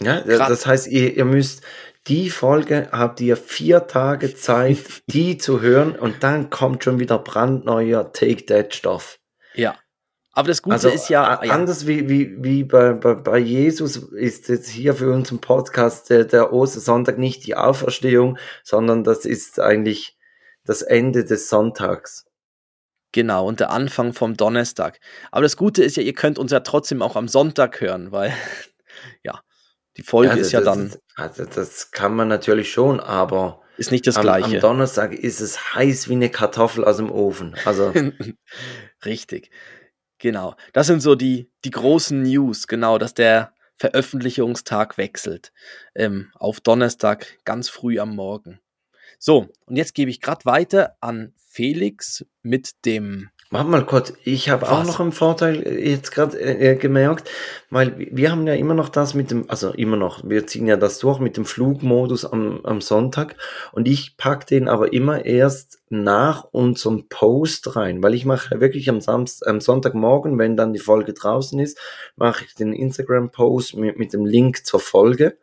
Ja, 0.00 0.20
Grad- 0.20 0.50
das 0.50 0.66
heißt, 0.66 0.88
ihr, 0.88 1.16
ihr 1.16 1.24
müsst 1.24 1.62
die 2.06 2.28
Folge 2.28 2.88
habt 2.92 3.20
ihr 3.20 3.36
vier 3.36 3.86
Tage 3.86 4.34
Zeit, 4.34 4.78
die 5.06 5.38
zu 5.38 5.60
hören 5.60 5.96
und 5.96 6.22
dann 6.22 6.50
kommt 6.50 6.84
schon 6.84 6.98
wieder 7.00 7.18
brandneuer 7.18 8.12
Take 8.12 8.44
That 8.46 8.74
Stoff. 8.74 9.18
Ja. 9.54 9.76
Aber 10.34 10.48
das 10.48 10.62
Gute 10.62 10.74
Also 10.74 10.88
ist 10.88 11.08
ja, 11.08 11.38
a- 11.38 11.44
ja 11.44 11.52
anders 11.52 11.86
wie, 11.86 12.08
wie, 12.08 12.34
wie 12.42 12.64
bei, 12.64 12.92
bei, 12.92 13.14
bei 13.14 13.38
Jesus 13.38 13.96
ist 13.96 14.48
jetzt 14.48 14.68
hier 14.68 14.94
für 14.94 15.12
unseren 15.12 15.40
Podcast 15.40 16.10
der, 16.10 16.24
der 16.24 16.52
Ostersonntag 16.52 17.18
nicht 17.18 17.46
die 17.46 17.54
Auferstehung, 17.56 18.36
sondern 18.64 19.04
das 19.04 19.24
ist 19.24 19.60
eigentlich 19.60 20.16
das 20.64 20.82
Ende 20.82 21.24
des 21.24 21.48
Sonntags. 21.48 22.26
Genau, 23.12 23.46
und 23.46 23.60
der 23.60 23.70
Anfang 23.70 24.12
vom 24.12 24.36
Donnerstag. 24.36 24.98
Aber 25.30 25.42
das 25.42 25.56
Gute 25.56 25.84
ist 25.84 25.96
ja, 25.96 26.02
ihr 26.02 26.14
könnt 26.14 26.36
uns 26.38 26.50
ja 26.50 26.60
trotzdem 26.60 27.00
auch 27.00 27.14
am 27.14 27.28
Sonntag 27.28 27.80
hören, 27.80 28.10
weil, 28.10 28.32
ja, 29.22 29.40
die 29.96 30.02
Folge 30.02 30.32
Also 30.32 30.42
ist 30.42 30.50
ja 30.52 30.60
das, 30.60 30.74
dann, 30.76 30.94
Also 31.14 31.44
das 31.44 31.92
kann 31.92 32.16
man 32.16 32.26
natürlich 32.26 32.72
schon, 32.72 32.98
aber 32.98 33.60
ist 33.76 33.92
nicht 33.92 34.06
das 34.08 34.16
am, 34.16 34.22
Gleiche. 34.22 34.56
am 34.56 34.60
Donnerstag 34.60 35.12
ist 35.14 35.40
es 35.40 35.74
heiß 35.76 36.08
wie 36.08 36.14
eine 36.14 36.28
Kartoffel 36.30 36.84
aus 36.84 36.96
dem 36.96 37.12
Ofen. 37.12 37.54
Also 37.64 37.92
Richtig. 39.04 39.50
Genau. 40.24 40.56
Das 40.72 40.86
sind 40.86 41.02
so 41.02 41.16
die, 41.16 41.50
die 41.66 41.70
großen 41.70 42.22
News, 42.22 42.66
genau, 42.66 42.96
dass 42.96 43.12
der 43.12 43.52
Veröffentlichungstag 43.76 44.96
wechselt. 44.96 45.52
Ähm, 45.94 46.32
auf 46.36 46.62
Donnerstag 46.62 47.26
ganz 47.44 47.68
früh 47.68 47.98
am 47.98 48.16
Morgen. 48.16 48.58
So, 49.18 49.50
und 49.66 49.76
jetzt 49.76 49.94
gebe 49.94 50.10
ich 50.10 50.22
gerade 50.22 50.46
weiter 50.46 50.96
an 51.02 51.34
Felix 51.36 52.24
mit 52.40 52.86
dem. 52.86 53.28
Warte 53.50 53.68
mal 53.68 53.84
kurz, 53.84 54.12
ich 54.24 54.48
habe 54.48 54.68
auch 54.70 54.84
noch 54.84 55.00
einen 55.00 55.12
Vorteil 55.12 55.62
äh, 55.66 55.90
jetzt 55.90 56.10
gerade 56.12 56.40
äh, 56.40 56.76
gemerkt, 56.76 57.30
weil 57.70 57.94
wir 57.98 58.30
haben 58.30 58.46
ja 58.46 58.54
immer 58.54 58.74
noch 58.74 58.88
das 58.88 59.14
mit 59.14 59.30
dem, 59.30 59.48
also 59.48 59.70
immer 59.70 59.96
noch, 59.96 60.24
wir 60.24 60.46
ziehen 60.46 60.66
ja 60.66 60.76
das 60.76 60.98
durch 60.98 61.20
mit 61.20 61.36
dem 61.36 61.44
Flugmodus 61.44 62.24
am, 62.24 62.60
am 62.64 62.80
Sonntag 62.80 63.36
und 63.72 63.86
ich 63.86 64.16
pack 64.16 64.46
den 64.46 64.66
aber 64.66 64.92
immer 64.92 65.24
erst 65.24 65.78
nach 65.88 66.44
unserem 66.50 67.08
Post 67.08 67.76
rein, 67.76 68.02
weil 68.02 68.14
ich 68.14 68.24
mache 68.24 68.60
wirklich 68.60 68.88
am, 68.88 69.00
Samst 69.00 69.46
am 69.46 69.60
Sonntagmorgen, 69.60 70.38
wenn 70.38 70.56
dann 70.56 70.72
die 70.72 70.80
Folge 70.80 71.12
draußen 71.12 71.58
ist, 71.60 71.78
mache 72.16 72.44
ich 72.46 72.54
den 72.54 72.72
Instagram-Post 72.72 73.76
mit, 73.76 73.98
mit 73.98 74.12
dem 74.12 74.24
Link 74.26 74.66
zur 74.66 74.80
Folge 74.80 75.36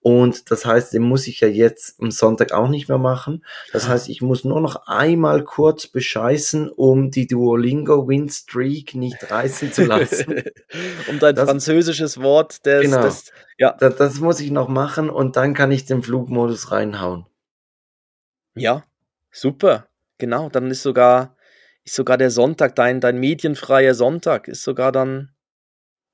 und 0.00 0.50
das 0.50 0.64
heißt, 0.64 0.92
den 0.92 1.02
muss 1.02 1.26
ich 1.26 1.40
ja 1.40 1.48
jetzt 1.48 2.00
am 2.00 2.10
Sonntag 2.10 2.52
auch 2.52 2.68
nicht 2.68 2.88
mehr 2.88 2.98
machen. 2.98 3.44
Das 3.72 3.88
heißt, 3.88 4.08
ich 4.08 4.22
muss 4.22 4.44
nur 4.44 4.60
noch 4.60 4.86
einmal 4.86 5.42
kurz 5.44 5.86
bescheißen, 5.88 6.68
um 6.70 7.10
die 7.10 7.26
Duolingo-Win-Streak 7.26 8.94
nicht 8.94 9.30
reißen 9.30 9.72
zu 9.72 9.84
lassen. 9.84 10.42
um 11.08 11.18
dein 11.18 11.34
Das- 11.34 11.48
französisches 11.48 12.20
Wort 12.22 12.64
des, 12.64 12.82
Genau. 12.82 13.02
des 13.02 13.32
ja, 13.58 13.72
das, 13.72 13.96
das 13.96 14.20
muss 14.20 14.38
ich 14.40 14.50
noch 14.52 14.68
machen 14.68 15.10
und 15.10 15.36
dann 15.36 15.52
kann 15.54 15.72
ich 15.72 15.84
den 15.84 16.02
Flugmodus 16.02 16.70
reinhauen. 16.70 17.26
Ja, 18.54 18.84
super. 19.30 19.88
Genau, 20.18 20.48
dann 20.48 20.70
ist 20.70 20.82
sogar, 20.82 21.36
ist 21.84 21.94
sogar 21.94 22.18
der 22.18 22.30
Sonntag, 22.30 22.74
dein, 22.76 23.00
dein 23.00 23.18
medienfreier 23.18 23.94
Sonntag, 23.94 24.48
ist 24.48 24.62
sogar 24.62 24.92
dann 24.92 25.32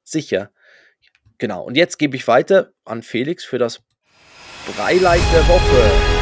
sicher. 0.03 0.51
Genau, 1.39 1.65
und 1.65 1.77
jetzt 1.77 1.99
gebe 1.99 2.17
ich 2.17 2.29
weiter 2.29 2.73
an 2.85 3.03
Felix 3.03 3.45
für 3.45 3.59
das 3.59 3.83
Breileid 4.67 5.21
der 5.33 5.49
Woche. 5.49 6.15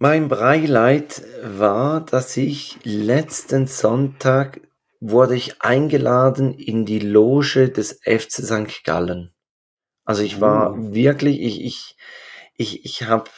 Mein 0.00 0.28
Breileid 0.28 1.22
war, 1.42 2.04
dass 2.04 2.36
ich 2.36 2.78
letzten 2.84 3.66
Sonntag 3.66 4.60
wurde 5.00 5.34
ich 5.34 5.60
eingeladen 5.60 6.54
in 6.54 6.84
die 6.86 7.00
Loge 7.00 7.68
des 7.68 8.00
FC 8.04 8.44
St. 8.44 8.84
Gallen. 8.84 9.32
Also 10.04 10.22
ich 10.22 10.40
war 10.40 10.74
Uh. 10.74 10.94
wirklich, 10.94 11.40
ich, 11.40 11.64
ich, 11.64 11.96
ich, 12.54 12.84
ich 12.84 13.02
habe, 13.04 13.30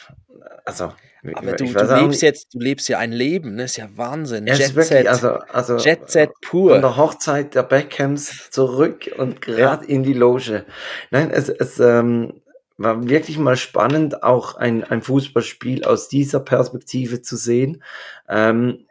also 0.65 0.93
Aber 1.33 1.53
du, 1.53 1.65
du 1.65 1.95
lebst 1.95 2.21
jetzt, 2.21 2.53
du 2.53 2.59
lebst 2.59 2.89
ja 2.89 2.97
ein 2.99 3.11
Leben, 3.11 3.55
ne? 3.55 3.63
Ist 3.63 3.77
ja 3.77 3.89
Wahnsinn. 3.95 4.47
Ja, 4.47 4.55
Jet 4.55 4.73
Set, 4.83 5.07
also, 5.07 5.33
also 5.51 5.77
Jet 5.77 6.09
Set 6.09 6.29
von 6.43 6.49
pur. 6.49 6.79
der 6.79 6.97
Hochzeit 6.97 7.55
der 7.55 7.63
Beckhams 7.63 8.49
zurück 8.49 9.11
und 9.17 9.41
gerade 9.41 9.85
in 9.85 10.03
die 10.03 10.13
Loge. 10.13 10.65
Nein, 11.11 11.29
es, 11.31 11.49
es 11.49 11.79
ähm, 11.79 12.41
war 12.77 13.07
wirklich 13.07 13.37
mal 13.37 13.57
spannend, 13.57 14.23
auch 14.23 14.55
ein, 14.55 14.83
ein 14.83 15.01
Fußballspiel 15.01 15.83
aus 15.83 16.07
dieser 16.07 16.39
Perspektive 16.39 17.21
zu 17.21 17.35
sehen. 17.35 17.83
Ähm, 18.27 18.85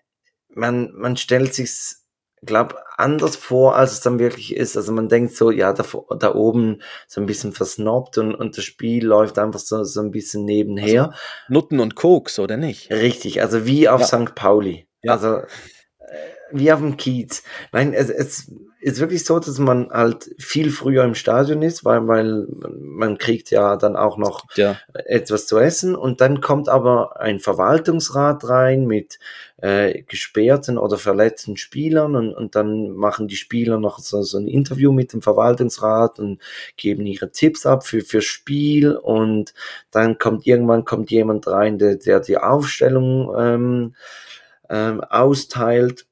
man, 0.54 0.92
man 0.94 1.16
stellt 1.16 1.54
sich 1.54 1.72
glaube 2.42 2.76
anders 2.96 3.36
vor, 3.36 3.76
als 3.76 3.92
es 3.92 4.00
dann 4.00 4.18
wirklich 4.18 4.54
ist. 4.54 4.76
Also 4.76 4.92
man 4.92 5.08
denkt 5.08 5.34
so, 5.34 5.50
ja, 5.50 5.72
da, 5.72 5.84
da 6.18 6.34
oben 6.34 6.82
so 7.06 7.20
ein 7.20 7.26
bisschen 7.26 7.52
versnobbt 7.52 8.18
und, 8.18 8.34
und 8.34 8.56
das 8.56 8.64
Spiel 8.64 9.04
läuft 9.04 9.38
einfach 9.38 9.60
so, 9.60 9.84
so 9.84 10.00
ein 10.00 10.10
bisschen 10.10 10.44
nebenher. 10.44 11.12
Nutten 11.48 11.80
und 11.80 11.94
Koks, 11.94 12.38
oder 12.38 12.56
nicht? 12.56 12.90
Richtig, 12.90 13.42
also 13.42 13.66
wie 13.66 13.88
auf 13.88 14.00
Ja. 14.02 14.06
St. 14.06 14.34
Pauli. 14.34 14.86
Ja. 15.02 15.12
Also 15.12 15.40
wie 16.52 16.72
auf 16.72 16.80
dem 16.80 16.96
Kiez. 16.96 17.42
Nein, 17.72 17.92
es, 17.92 18.10
es 18.10 18.50
ist 18.80 18.98
wirklich 18.98 19.24
so, 19.26 19.38
dass 19.38 19.58
man 19.58 19.90
halt 19.90 20.34
viel 20.38 20.70
früher 20.70 21.04
im 21.04 21.14
Stadion 21.14 21.60
ist, 21.60 21.84
weil, 21.84 22.08
weil 22.08 22.46
man 22.80 23.18
kriegt 23.18 23.50
ja 23.50 23.76
dann 23.76 23.94
auch 23.94 24.16
noch 24.16 24.46
Ja. 24.56 24.78
etwas 24.94 25.46
zu 25.46 25.58
essen 25.58 25.94
und 25.94 26.22
dann 26.22 26.40
kommt 26.40 26.70
aber 26.70 27.20
ein 27.20 27.40
Verwaltungsrat 27.40 28.48
rein 28.48 28.86
mit 28.86 29.18
äh, 29.58 30.02
gesperrten 30.02 30.78
oder 30.78 30.96
verletzten 30.96 31.58
Spielern 31.58 32.16
und, 32.16 32.32
und 32.32 32.54
dann 32.54 32.90
machen 32.92 33.28
die 33.28 33.36
Spieler 33.36 33.78
noch 33.78 33.98
so, 33.98 34.22
so 34.22 34.38
ein 34.38 34.48
Interview 34.48 34.92
mit 34.92 35.12
dem 35.12 35.20
Verwaltungsrat 35.20 36.18
und 36.18 36.40
geben 36.78 37.04
ihre 37.04 37.30
Tipps 37.32 37.66
ab 37.66 37.86
für 37.86 38.00
für 38.00 38.22
Spiel 38.22 38.96
und 38.96 39.52
dann 39.90 40.16
kommt 40.16 40.46
irgendwann 40.46 40.86
kommt 40.86 41.10
jemand 41.10 41.46
rein, 41.46 41.78
der, 41.78 41.96
der 41.96 42.20
die 42.20 42.38
Aufstellung 42.38 43.30
ähm, 43.36 43.94
ähm, 44.70 45.02
austeilt. 45.02 46.06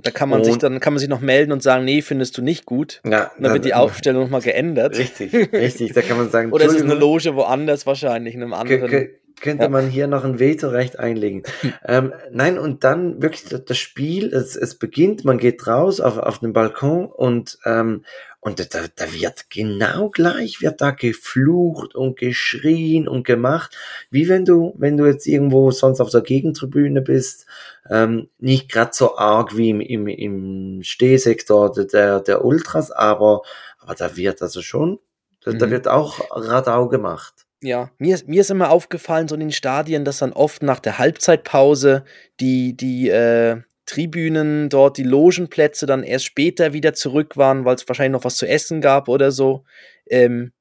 Da 0.00 0.12
kann 0.12 0.28
man 0.28 0.44
sich 0.44 0.54
Und- 0.54 0.62
dann 0.62 0.78
kann 0.78 0.92
man 0.92 1.00
sich 1.00 1.08
noch 1.08 1.20
melden 1.20 1.50
und 1.50 1.60
sagen, 1.62 1.84
nee, 1.84 2.02
findest 2.02 2.38
du 2.38 2.42
nicht 2.42 2.66
gut. 2.66 3.00
Ja, 3.04 3.32
Und 3.36 3.42
dann 3.42 3.52
wird 3.52 3.64
die 3.64 3.74
Aufstellung 3.74 4.22
nochmal 4.22 4.42
geändert. 4.42 4.96
Richtig, 4.96 5.32
richtig. 5.52 5.92
Da 5.92 6.02
kann 6.02 6.16
man 6.16 6.30
sagen, 6.30 6.52
Oder 6.52 6.66
ist 6.66 6.70
es 6.70 6.82
eine 6.82 6.92
Entschuldigung, 6.92 7.14
Loge 7.14 7.34
woanders 7.34 7.84
wahrscheinlich, 7.84 8.34
in 8.34 8.42
einem 8.42 8.52
anderen. 8.54 9.08
Kö- 9.38 9.42
könnte 9.42 9.64
Ja. 9.64 9.68
man 9.70 9.88
hier 9.88 10.06
noch 10.06 10.24
ein 10.24 10.38
Vetorecht 10.38 10.98
einlegen. 10.98 11.42
ähm, 11.84 12.12
nein, 12.30 12.58
und 12.58 12.84
dann 12.84 13.22
wirklich 13.22 13.44
das- 13.64 13.78
Spiel, 13.78 14.32
es, 14.34 14.56
es 14.56 14.74
beginnt, 14.76 15.24
man 15.24 15.38
geht 15.38 15.66
raus 15.66 16.00
auf, 16.00 16.18
auf 16.18 16.38
den 16.40 16.52
Balkon 16.52 17.06
und, 17.06 17.58
ähm, 17.64 18.04
und 18.40 18.60
da, 18.60 18.80
da 18.94 19.12
wird 19.12 19.50
genau 19.50 20.10
gleich, 20.10 20.60
wird 20.62 20.80
da 20.80 20.92
geflucht 20.92 21.94
und 21.96 22.16
geschrien 22.18 23.08
und 23.08 23.24
gemacht, 23.26 23.76
wie 24.10 24.28
wenn 24.28 24.44
du, 24.44 24.74
wenn 24.78 24.96
du 24.96 25.06
jetzt 25.06 25.26
irgendwo 25.26 25.70
sonst 25.72 26.00
auf 26.00 26.10
der 26.10 26.20
Gegentribüne 26.20 27.02
bist, 27.02 27.46
ähm, 27.90 28.28
nicht 28.38 28.70
gerade 28.70 28.92
so 28.94 29.16
arg 29.18 29.56
wie 29.56 29.70
im, 29.70 29.80
im, 29.80 30.06
im 30.06 30.82
Stehsektor 30.82 31.72
der, 31.72 32.20
der 32.20 32.44
Ultras, 32.44 32.90
aber, 32.92 33.42
aber 33.80 33.94
da 33.94 34.16
wird 34.16 34.40
also 34.40 34.62
schon, 34.62 34.98
da, 35.44 35.52
da 35.52 35.66
Mhm. 35.66 35.70
wird 35.70 35.88
auch 35.88 36.20
Radau 36.30 36.88
gemacht. 36.88 37.46
Ja, 37.62 37.90
mir, 37.98 38.14
ist- 38.14 38.28
mir 38.28 38.40
ist 38.40 38.50
immer 38.50 38.70
aufgefallen, 38.70 39.26
so 39.28 39.34
in 39.34 39.40
den 39.40 39.52
Stadien, 39.52 40.04
dass 40.04 40.18
dann 40.18 40.32
oft 40.32 40.62
nach 40.62 40.78
der 40.80 40.98
Halbzeitpause 40.98 42.04
die, 42.40 42.76
die 42.76 43.08
äh, 43.08 43.60
Tribünen 43.86 44.68
dort, 44.68 44.96
die 44.98 45.02
Logenplätze 45.02 45.86
dann 45.86 46.04
erst 46.04 46.26
später 46.26 46.72
wieder 46.72 46.92
zurück 46.94 47.36
waren, 47.36 47.64
weil 47.64 47.74
es 47.74 47.88
wahrscheinlich 47.88 48.12
noch 48.12 48.24
was 48.24 48.36
zu 48.36 48.46
essen 48.46 48.80
gab 48.80 49.08
oder 49.08 49.32
so. 49.32 49.64
Ähm, 50.08 50.52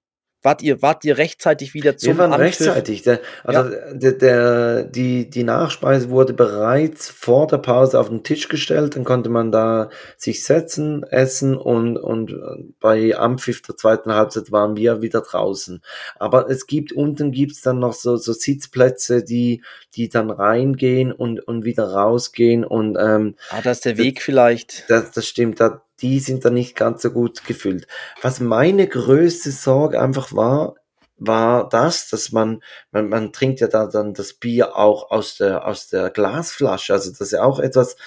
wart, 0.43 0.61
ihr, 0.61 0.81
wart 0.81 1.03
ihr 1.03 1.17
rechtzeitig 1.17 1.73
wieder 1.73 1.97
zum 1.97 2.07
Wir 2.07 2.17
waren 2.17 2.33
Anpfiff? 2.33 2.61
rechtzeitig. 2.67 3.01
Der, 3.03 3.19
also 3.43 3.69
der, 3.93 4.11
der, 4.13 4.83
die, 4.83 5.29
die 5.29 5.43
Nachspeise 5.43 6.09
wurde 6.09 6.33
bereits 6.33 7.09
vor 7.09 7.47
der 7.47 7.57
Pause 7.57 7.99
auf 7.99 8.09
den 8.09 8.23
Tisch 8.23 8.47
gestellt. 8.47 8.95
Dann 8.95 9.03
konnte 9.03 9.29
man 9.29 9.51
da 9.51 9.89
sich 10.17 10.43
setzen, 10.43 11.03
essen 11.03 11.57
und, 11.57 11.97
und 11.97 12.33
bei 12.79 13.15
Ampfiff 13.17 13.61
der 13.61 13.75
zweiten 13.75 14.13
Halbzeit 14.13 14.51
waren 14.51 14.75
wir 14.77 15.01
wieder 15.01 15.21
draußen. 15.21 15.81
Aber 16.17 16.49
es 16.49 16.67
gibt 16.67 16.91
unten 16.93 17.31
gibt's 17.31 17.61
dann 17.61 17.79
noch 17.79 17.93
so, 17.93 18.15
so 18.17 18.33
Sitzplätze, 18.33 19.23
die, 19.23 19.63
die 19.95 20.09
dann 20.09 20.29
reingehen 20.29 21.11
und, 21.11 21.39
und 21.47 21.65
wieder 21.65 21.91
rausgehen. 21.91 22.63
Und 22.63 22.97
ähm, 22.99 23.35
Ah, 23.49 23.61
da 23.61 23.71
ist 23.71 23.85
der 23.85 23.97
Weg 23.97 24.21
vielleicht. 24.21 24.85
das, 24.89 25.11
das 25.11 25.27
stimmt, 25.27 25.59
da, 25.59 25.81
die 26.01 26.19
sind 26.19 26.45
dann 26.45 26.53
nicht 26.53 26.75
ganz 26.75 27.01
so 27.01 27.11
gut 27.11 27.45
gefüllt. 27.45 27.87
Was 28.21 28.39
meine 28.39 28.87
größte 28.87 29.51
Sorge 29.51 29.99
einfach 29.99 30.33
war, 30.33 30.75
war 31.17 31.67
das, 31.69 32.09
dass 32.09 32.31
man, 32.31 32.61
man, 32.91 33.09
man 33.09 33.33
trinkt 33.33 33.59
ja 33.59 33.67
da 33.67 33.87
dann 33.87 34.13
das 34.13 34.33
Bier 34.33 34.75
auch 34.75 35.09
aus 35.09 35.37
der, 35.37 35.67
aus 35.67 35.87
der 35.87 36.11
Glasflasche. 36.11 36.93
Also 36.93 37.09
das 37.09 37.21
ist 37.21 37.31
ja 37.31 37.43
auch 37.43 37.59
etwas, 37.59 37.97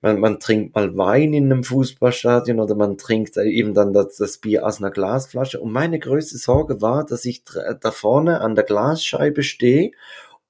man, 0.00 0.20
man 0.20 0.38
trinkt 0.38 0.74
mal 0.76 0.96
Wein 0.96 1.32
in 1.32 1.50
einem 1.50 1.64
Fußballstadion 1.64 2.60
oder 2.60 2.76
man 2.76 2.98
trinkt 2.98 3.36
eben 3.36 3.74
dann 3.74 3.92
das, 3.92 4.16
das 4.16 4.38
Bier 4.38 4.64
aus 4.64 4.78
einer 4.78 4.92
Glasflasche. 4.92 5.58
Und 5.60 5.72
meine 5.72 5.98
größte 5.98 6.38
Sorge 6.38 6.80
war, 6.80 7.04
dass 7.04 7.24
ich 7.24 7.42
dr- 7.42 7.74
da 7.74 7.90
vorne 7.90 8.40
an 8.40 8.54
der 8.54 8.64
Glasscheibe 8.64 9.42
stehe 9.42 9.90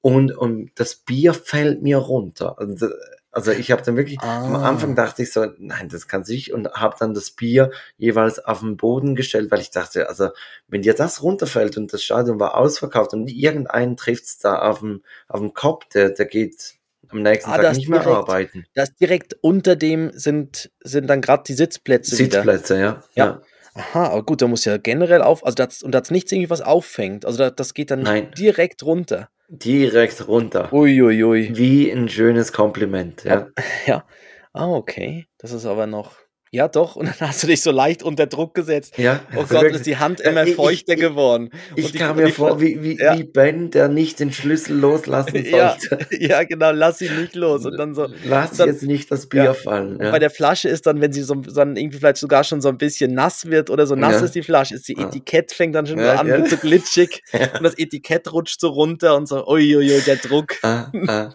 und, 0.02 0.36
und 0.36 0.72
das 0.74 0.96
Bier 0.96 1.32
fällt 1.32 1.80
mir 1.80 1.96
runter. 1.96 2.58
Also, 2.58 2.88
also 3.36 3.52
ich 3.52 3.70
habe 3.70 3.82
dann 3.82 3.96
wirklich, 3.98 4.18
am 4.20 4.56
Ah. 4.56 4.66
Anfang 4.66 4.94
dachte 4.94 5.22
ich 5.22 5.30
so, 5.30 5.44
nein, 5.58 5.90
das 5.90 6.08
kann 6.08 6.24
sich 6.24 6.54
und 6.54 6.72
habe 6.72 6.96
dann 6.98 7.12
das 7.12 7.30
Bier 7.30 7.70
jeweils 7.98 8.38
auf 8.38 8.60
den 8.60 8.78
Boden 8.78 9.14
gestellt, 9.14 9.50
weil 9.50 9.60
ich 9.60 9.70
dachte, 9.70 10.08
also 10.08 10.30
wenn 10.68 10.80
dir 10.80 10.94
das 10.94 11.22
runterfällt 11.22 11.76
und 11.76 11.92
das 11.92 12.02
Stadion 12.02 12.40
war 12.40 12.56
ausverkauft 12.56 13.12
und 13.12 13.28
irgendeinen 13.28 13.98
trifft's 13.98 14.38
da 14.38 14.60
auf 14.60 14.78
dem, 14.78 15.02
auf 15.28 15.40
dem 15.40 15.52
Kopf, 15.52 15.84
der, 15.92 16.08
der 16.10 16.24
geht 16.24 16.76
am 17.08 17.20
nächsten 17.22 17.50
Ah, 17.50 17.56
Tag 17.56 17.62
das 17.64 17.76
nicht 17.76 17.88
mehr 17.90 18.00
direkt 18.00 18.16
arbeiten. 18.16 18.64
Da 18.74 18.84
ist 18.84 18.98
direkt 18.98 19.36
unter 19.42 19.76
dem 19.76 20.12
sind, 20.14 20.70
sind 20.82 21.06
dann 21.06 21.20
gerade 21.20 21.42
die 21.46 21.52
Sitzplätze 21.52 22.18
wieder. 22.18 22.36
Sitzplätze, 22.42 22.80
ja. 22.80 23.02
Ja. 23.14 23.42
Aha, 23.76 24.08
aber 24.08 24.22
gut, 24.24 24.40
da 24.42 24.46
muss 24.46 24.64
ja 24.64 24.78
generell 24.78 25.22
auf, 25.22 25.44
also 25.44 25.54
das, 25.54 25.82
und 25.82 25.92
das 25.92 26.10
nichts 26.10 26.32
irgendwie 26.32 26.50
was 26.50 26.62
auffängt. 26.62 27.26
Also 27.26 27.38
das, 27.38 27.54
das 27.56 27.74
geht 27.74 27.90
dann 27.90 28.02
Nein. 28.02 28.30
direkt 28.36 28.82
runter. 28.82 29.28
Direkt 29.48 30.26
runter. 30.26 30.72
Uiuiui. 30.72 31.56
Wie 31.56 31.90
ein 31.90 32.08
schönes 32.08 32.52
Kompliment, 32.52 33.24
ja. 33.24 33.48
Ja. 33.86 34.04
Ah, 34.58 34.70
okay. 34.70 35.26
Das 35.36 35.52
ist 35.52 35.66
aber 35.66 35.86
noch. 35.86 36.16
Ja, 36.52 36.68
doch. 36.68 36.94
Und 36.96 37.06
dann 37.06 37.28
hast 37.28 37.42
du 37.42 37.48
dich 37.48 37.60
so 37.60 37.70
leicht 37.72 38.02
unter 38.04 38.26
Druck 38.26 38.54
gesetzt. 38.54 38.96
Ja, 38.98 39.20
Oh 39.34 39.40
Gott, 39.40 39.50
wirklich. 39.50 39.74
ist 39.74 39.86
die 39.86 39.96
Hand 39.96 40.20
Ja, 40.20 40.30
immer 40.30 40.44
ich- 40.44 40.54
feuchter 40.54 40.94
ich- 40.94 41.00
geworden. 41.00 41.50
Ich 41.74 41.90
die- 41.92 41.98
kam 41.98 42.16
mir 42.16 42.28
vor 42.28 42.60
wie, 42.60 42.80
wie, 42.82 42.96
Ja. 42.98 43.18
wie 43.18 43.24
Ben, 43.24 43.70
der 43.72 43.88
nicht 43.88 44.20
den 44.20 44.32
Schlüssel 44.32 44.76
loslassen 44.78 45.34
Ja, 45.44 45.76
sollte. 45.78 46.06
ja, 46.24 46.44
genau, 46.44 46.70
lass 46.70 47.00
ihn 47.02 47.20
nicht 47.20 47.34
los. 47.34 47.66
Und 47.66 47.76
dann 47.76 47.94
so. 47.94 48.06
Lass 48.24 48.52
dann- 48.52 48.68
jetzt 48.68 48.82
nicht 48.84 49.10
das 49.10 49.28
Bier 49.28 49.42
Ja. 49.44 49.54
fallen. 49.54 49.98
Ja. 50.00 50.12
Bei 50.12 50.18
der 50.20 50.30
Flasche 50.30 50.68
ist 50.68 50.86
dann, 50.86 51.00
wenn 51.00 51.12
sie 51.12 51.22
so 51.22 51.34
dann 51.34 51.76
irgendwie 51.76 51.98
vielleicht 51.98 52.18
sogar 52.18 52.44
schon 52.44 52.60
so 52.60 52.68
ein 52.68 52.78
bisschen 52.78 53.12
nass 53.12 53.46
wird 53.46 53.68
oder 53.68 53.86
so 53.86 53.96
nass 53.96 54.14
Ja. 54.20 54.24
ist 54.24 54.34
die 54.36 54.42
Flasche, 54.44 54.76
ist 54.76 54.86
die 54.88 54.96
Ah. 54.96 55.08
Etikett 55.08 55.52
fängt 55.52 55.74
dann 55.74 55.86
schon 55.86 55.98
Ja, 55.98 56.14
an, 56.14 56.26
ja. 56.28 56.36
wird 56.38 56.48
so 56.48 56.56
glitschig 56.56 57.22
und 57.58 57.64
das 57.64 57.76
Etikett 57.76 58.32
rutscht 58.32 58.60
so 58.60 58.68
runter 58.68 59.16
und 59.16 59.26
so, 59.28 59.46
uiuiui, 59.46 60.00
der 60.06 60.16
Druck. 60.16 60.54
ah, 60.62 60.90
ah. 61.08 61.34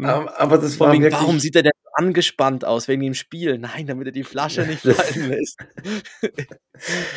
Aber, 0.00 0.58
das 0.58 0.78
war 0.78 0.92
wirklich. 0.92 1.12
warum 1.12 1.40
sieht 1.40 1.56
er 1.56 1.64
denn 1.64 1.72
angespannt 1.98 2.64
aus 2.64 2.88
wegen 2.88 3.02
dem 3.02 3.14
Spiel? 3.14 3.58
Nein, 3.58 3.86
damit 3.86 4.06
er 4.06 4.12
die 4.12 4.24
Flasche 4.24 4.62
nicht 4.62 4.82
fallen 4.82 5.28
lässt. 5.28 5.58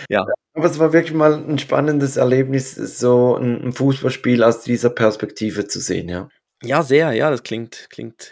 Aber 0.54 0.66
es 0.66 0.80
war 0.80 0.92
wirklich 0.92 1.14
mal 1.14 1.34
ein 1.34 1.60
spannendes 1.60 2.18
Erlebnis, 2.18 2.76
so 2.76 3.38
ein 3.38 3.62
ein 3.62 3.74
Fußballspiel 3.74 4.44
aus 4.44 4.64
dieser 4.64 4.90
Perspektive 4.90 5.68
zu 5.68 5.80
sehen, 5.80 6.10
ja. 6.10 6.30
Ja, 6.64 6.84
sehr, 6.84 7.12
ja, 7.14 7.30
das 7.30 7.44
klingt, 7.44 7.88
klingt, 7.90 8.32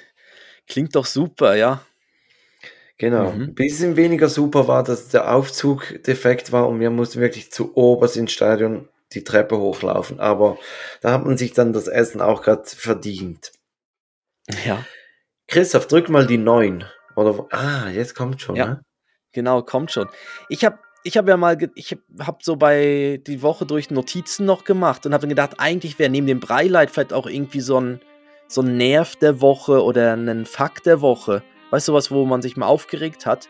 klingt 0.68 0.96
doch 0.96 1.06
super, 1.06 1.56
ja. 1.56 1.86
Genau. 2.98 3.32
Mhm. 3.32 3.42
Ein 3.42 3.56
bisschen 3.56 3.96
weniger 3.96 4.28
super 4.28 4.68
war, 4.68 4.84
dass 4.84 5.08
der 5.10 5.34
Aufzug 5.34 6.04
defekt 6.04 6.52
war 6.52 6.68
und 6.68 6.80
wir 6.80 6.90
mussten 6.90 7.22
wirklich 7.22 7.52
zu 7.52 7.76
oberst 7.78 8.18
ins 8.18 8.34
Stadion 8.34 8.90
die 9.14 9.24
Treppe 9.24 9.58
hochlaufen. 9.58 10.20
Aber 10.20 10.58
da 11.02 11.14
hat 11.14 11.26
man 11.26 11.38
sich 11.38 11.54
dann 11.54 11.74
das 11.74 11.88
Essen 11.88 12.22
auch 12.22 12.42
gerade 12.42 12.64
verdient. 12.66 13.52
Ja, 14.66 14.86
Christoph, 15.50 15.88
drück 15.88 16.10
mal 16.10 16.26
die 16.28 16.38
9. 16.38 16.86
Oder, 17.16 17.48
ah, 17.52 17.90
jetzt 17.90 18.16
kommt 18.16 18.42
schon, 18.42 18.56
Ja. 18.56 18.66
ne? 18.66 18.82
genau, 19.34 19.62
kommt 19.62 19.92
schon. 19.92 20.08
Ich 20.48 20.64
habe 20.64 20.80
ich 21.04 21.18
hab 21.18 21.28
ja 21.28 21.38
mal, 21.38 21.58
ich 21.76 21.92
habe 21.92 22.02
hab 22.26 22.44
so 22.44 22.56
bei 22.56 23.22
die 23.26 23.42
Woche 23.42 23.66
durch 23.66 23.90
Notizen 23.90 24.46
noch 24.46 24.64
gemacht 24.64 25.06
und 25.06 25.14
habe 25.14 25.22
dann 25.22 25.30
gedacht, 25.30 25.56
eigentlich 25.58 25.98
wäre 25.98 26.10
neben 26.10 26.28
dem 26.28 26.40
Breileit 26.40 26.92
vielleicht 26.92 27.14
auch 27.14 27.26
irgendwie 27.26 27.62
so 27.62 27.80
ein, 27.80 28.02
so 28.48 28.62
ein 28.62 28.78
Nerv 28.78 29.16
der 29.16 29.42
Woche 29.42 29.84
oder 29.84 30.14
ein 30.14 30.46
Fakt 30.46 30.86
der 30.86 31.02
Woche. 31.02 31.42
Weißt 31.72 31.88
du 31.88 31.94
was, 31.94 32.12
wo 32.12 32.26
man 32.26 32.42
sich 32.42 32.58
mal 32.58 32.68
aufgeregt 32.68 33.26
hat? 33.26 33.48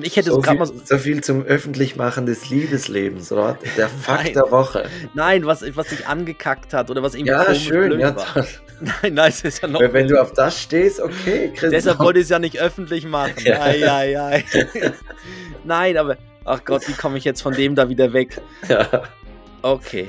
Und 0.00 0.06
ich 0.06 0.16
hätte 0.16 0.30
so, 0.30 0.36
So 0.36 0.40
gerade 0.40 0.56
viel, 0.64 0.74
mal 0.74 0.84
so, 0.86 0.96
so 0.96 0.98
viel 0.98 1.22
zum 1.22 1.42
Öffentlichmachen 1.44 2.24
des 2.26 2.48
Liebeslebens, 2.48 3.30
oder? 3.32 3.58
Der 3.76 3.88
Fakt 4.02 4.34
der 4.34 4.50
Woche. 4.50 4.88
nein, 5.14 5.44
was, 5.44 5.62
was 5.76 5.90
sich 5.90 6.06
angekackt 6.06 6.72
hat 6.72 6.90
oder 6.90 7.02
was 7.02 7.14
irgendwie 7.14 7.32
Ja, 7.32 7.44
komisch 7.44 7.64
schön, 7.64 7.88
blöd 7.90 8.00
ja, 8.00 8.16
war. 8.16 8.26
Nein, 9.02 9.12
nein, 9.12 9.28
es 9.28 9.42
ist 9.44 9.60
ja 9.60 9.68
noch 9.68 9.78
Wenn, 9.80 9.92
wenn 9.92 10.08
du 10.08 10.18
auf 10.18 10.32
das 10.32 10.58
stehst, 10.62 11.00
okay, 11.02 11.48
Christoph. 11.50 11.70
Deshalb 11.70 11.98
wollte 11.98 12.18
ich 12.20 12.24
es 12.24 12.30
ja 12.30 12.38
nicht 12.38 12.58
öffentlich 12.58 13.04
machen. 13.06 13.34
Ja. 13.44 13.60
Ei, 13.62 13.86
ei, 13.86 14.18
ei. 14.18 14.44
Nein, 15.64 15.98
aber, 15.98 16.16
ach 16.46 16.64
Gott, 16.64 16.88
wie 16.88 16.94
komme 16.94 17.18
ich 17.18 17.24
jetzt 17.24 17.42
von 17.42 17.52
dem 17.52 17.74
da 17.74 17.88
wieder 17.90 18.12
weg? 18.14 18.40
ja. 18.68 19.02
Okay. 19.62 20.08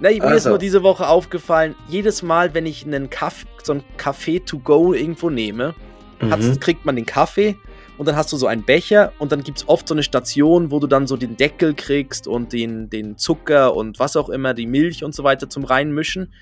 Na, 0.00 0.08
mir 0.08 0.16
ist 0.16 0.22
Also. 0.24 0.48
nur 0.50 0.58
diese 0.58 0.82
Woche 0.82 1.06
aufgefallen, 1.06 1.74
jedes 1.88 2.22
Mal, 2.22 2.54
wenn 2.54 2.64
ich 2.66 2.86
einen 2.86 3.10
Kaff, 3.10 3.44
so 3.62 3.72
einen 3.72 3.84
Kaffee 3.98 4.40
to 4.40 4.58
go 4.58 4.92
irgendwo 4.94 5.28
nehme, 5.30 5.74
Mhm. 6.22 6.58
kriegt 6.60 6.86
man 6.86 6.96
den 6.96 7.04
Kaffee 7.04 7.56
und 7.96 8.06
dann 8.06 8.16
hast 8.16 8.32
du 8.32 8.36
so 8.36 8.46
einen 8.46 8.64
Becher 8.64 9.12
und 9.18 9.30
dann 9.32 9.42
gibt 9.42 9.58
es 9.58 9.68
oft 9.68 9.86
so 9.86 9.94
eine 9.94 10.02
Station, 10.02 10.70
wo 10.70 10.80
du 10.80 10.86
dann 10.86 11.06
so 11.06 11.16
den 11.16 11.36
Deckel 11.36 11.74
kriegst 11.74 12.26
und 12.26 12.52
den, 12.52 12.90
den 12.90 13.16
Zucker 13.16 13.74
und 13.74 13.98
was 13.98 14.16
auch 14.16 14.28
immer, 14.28 14.54
die 14.54 14.66
Milch 14.66 15.04
und 15.04 15.14
so 15.14 15.22
weiter 15.22 15.48
zum 15.48 15.64
Reinmischen. 15.64 16.32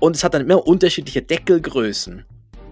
Und 0.00 0.16
es 0.16 0.24
hat 0.24 0.34
dann 0.34 0.42
immer 0.42 0.66
unterschiedliche 0.66 1.22
Deckelgrößen. 1.22 2.24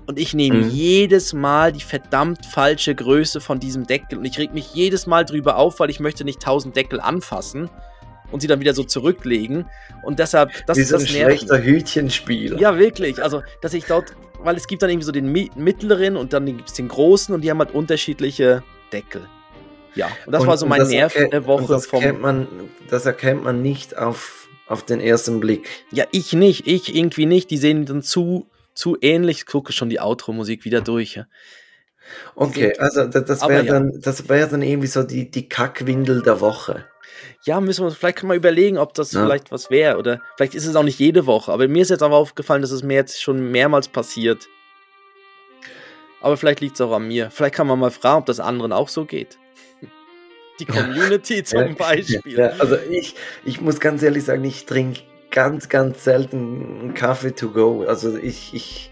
Und 0.06 0.18
ich 0.18 0.34
nehme 0.34 0.58
Mhm. 0.58 0.70
jedes 0.70 1.32
Mal 1.32 1.72
die 1.72 1.80
verdammt 1.80 2.44
falsche 2.46 2.94
Größe 2.94 3.40
von 3.40 3.60
diesem 3.60 3.86
Deckel. 3.86 4.18
Und 4.18 4.24
ich 4.24 4.38
reg 4.38 4.52
mich 4.52 4.74
jedes 4.74 5.06
Mal 5.06 5.24
drüber 5.24 5.56
auf, 5.56 5.78
weil 5.78 5.90
ich 5.90 6.00
möchte 6.00 6.24
nicht 6.24 6.40
tausend 6.40 6.74
Deckel 6.76 7.00
anfassen. 7.00 7.70
Und 8.32 8.40
sie 8.40 8.48
dann 8.48 8.58
wieder 8.60 8.74
so 8.74 8.82
zurücklegen. 8.82 9.66
Und 10.02 10.18
deshalb, 10.18 10.50
das, 10.66 10.78
Wie 10.78 10.82
so 10.82 10.96
ein 10.96 11.02
das 11.02 11.10
schlechter 11.10 11.62
Hütchenspieler. 11.62 12.58
Ja, 12.58 12.78
wirklich. 12.78 13.22
Also, 13.22 13.42
dass 13.60 13.74
ich 13.74 13.84
dort, 13.84 14.14
weil 14.42 14.56
es 14.56 14.66
gibt 14.66 14.82
dann 14.82 14.90
irgendwie 14.90 15.06
so 15.06 15.12
den 15.12 15.32
mi- 15.32 15.50
mittleren 15.54 16.16
und 16.16 16.32
dann 16.32 16.46
gibt 16.46 16.68
es 16.68 16.74
den 16.74 16.88
großen 16.88 17.34
und 17.34 17.42
die 17.42 17.50
haben 17.50 17.58
halt 17.58 17.72
unterschiedliche 17.72 18.64
Deckel. 18.92 19.22
Ja, 19.94 20.08
und 20.26 20.32
das 20.32 20.46
war 20.46 20.56
so 20.56 20.66
mein 20.66 20.86
Nerv 20.88 21.14
erkennt- 21.14 21.32
der 21.32 21.46
Woche 21.46 21.62
und 21.64 21.70
das 21.70 21.86
vom. 21.86 22.00
Kennt 22.00 22.20
man, 22.22 22.48
das 22.88 23.04
erkennt 23.04 23.44
man 23.44 23.60
nicht 23.60 23.96
auf, 23.98 24.48
auf 24.66 24.84
den 24.84 25.00
ersten 25.00 25.38
Blick. 25.38 25.68
Ja, 25.90 26.06
ich 26.12 26.32
nicht, 26.32 26.66
ich 26.66 26.94
irgendwie 26.96 27.26
nicht. 27.26 27.50
Die 27.50 27.58
sehen 27.58 27.84
dann 27.84 28.02
zu, 28.02 28.48
zu 28.74 28.96
ähnlich. 29.02 29.38
Ich 29.38 29.46
gucke 29.46 29.72
schon 29.72 29.90
die 29.90 30.00
Outro-Musik 30.00 30.64
wieder 30.64 30.80
durch. 30.80 31.16
Ja. 31.16 31.26
Okay, 32.34 32.72
also 32.78 33.04
das, 33.06 33.46
wäre 33.46 33.64
ja. 33.64 33.72
dann, 33.72 34.00
das 34.00 34.28
wäre 34.28 34.48
dann 34.48 34.62
irgendwie 34.62 34.88
so 34.88 35.02
die, 35.02 35.30
die 35.30 35.48
Kackwindel 35.48 36.22
der 36.22 36.40
Woche. 36.40 36.86
Ja, 37.44 37.60
müssen 37.60 37.84
wir, 37.84 37.90
vielleicht 37.90 38.18
kann 38.18 38.28
man 38.28 38.36
überlegen, 38.36 38.78
ob 38.78 38.94
das 38.94 39.12
Ja. 39.12 39.24
vielleicht 39.24 39.50
was 39.50 39.70
wäre. 39.70 39.98
Oder 39.98 40.20
vielleicht 40.36 40.54
ist 40.54 40.66
es 40.66 40.76
auch 40.76 40.82
nicht 40.82 40.98
jede 40.98 41.26
Woche. 41.26 41.52
Aber 41.52 41.66
mir 41.68 41.82
ist 41.82 41.90
jetzt 41.90 42.02
aber 42.02 42.16
aufgefallen, 42.16 42.62
dass 42.62 42.70
es 42.70 42.82
mir 42.82 42.94
jetzt 42.94 43.20
schon 43.22 43.50
mehrmals 43.50 43.88
passiert. 43.88 44.48
Aber 46.20 46.36
vielleicht 46.36 46.60
liegt 46.60 46.74
es 46.76 46.80
auch 46.80 46.92
an 46.92 47.08
mir. 47.08 47.30
Vielleicht 47.30 47.54
kann 47.54 47.66
man 47.66 47.78
mal 47.78 47.90
fragen, 47.90 48.20
ob 48.20 48.26
das 48.26 48.38
anderen 48.40 48.72
auch 48.72 48.88
so 48.88 49.04
geht. 49.04 49.38
Die 50.60 50.66
Community 50.66 51.42
zum. 51.44 51.74
Beispiel. 51.74 52.20
Ja, 52.38 52.48
also 52.58 52.76
ich, 52.90 53.16
ich 53.44 53.60
muss 53.60 53.80
ganz 53.80 54.02
ehrlich 54.02 54.24
sagen, 54.24 54.44
ich 54.44 54.66
trinke 54.66 55.00
ganz, 55.30 55.68
ganz 55.68 56.04
selten 56.04 56.78
einen 56.80 56.94
Kaffee 56.94 57.32
to 57.34 57.50
go. 57.50 57.84
Also 57.88 58.16
ich, 58.16 58.54
ich 58.54 58.90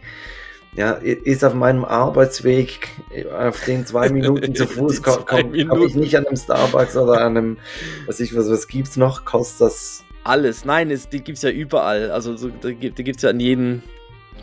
ja, 0.77 0.93
ist 0.93 1.45
auf 1.45 1.55
meinem 1.55 1.85
Arbeitsweg, 1.85 2.89
auf 3.37 3.65
den 3.65 3.85
zwei 3.87 4.09
Minuten 4.13 4.55
zu 4.55 4.67
Fuß 4.67 4.97
Die 4.97 5.03
komme, 5.03 5.25
komm, 5.27 5.69
komm 5.69 5.87
ich 5.87 5.95
nicht 5.95 6.17
an 6.17 6.27
einem 6.27 6.37
Starbucks 6.37 6.97
oder 6.97 7.21
an 7.21 7.37
einem, 7.37 7.59
was 8.07 8.21
ich 8.21 8.37
was, 8.37 8.49
was 8.49 8.69
gibt's 8.69 8.97
noch? 8.97 9.25
Kostet 9.25 9.63
das 9.63 10.05
Alles. 10.25 10.65
Nein, 10.65 10.91
es, 10.91 11.09
die 11.09 11.23
gibt 11.23 11.39
es 11.39 11.43
ja 11.43 11.51
überall. 11.51 12.11
Also 12.11 12.37
so, 12.37 12.49
die 12.49 12.75
gibt 12.75 13.17
es 13.17 13.23
ja 13.23 13.31
an 13.31 13.41
jedem, 13.41 13.83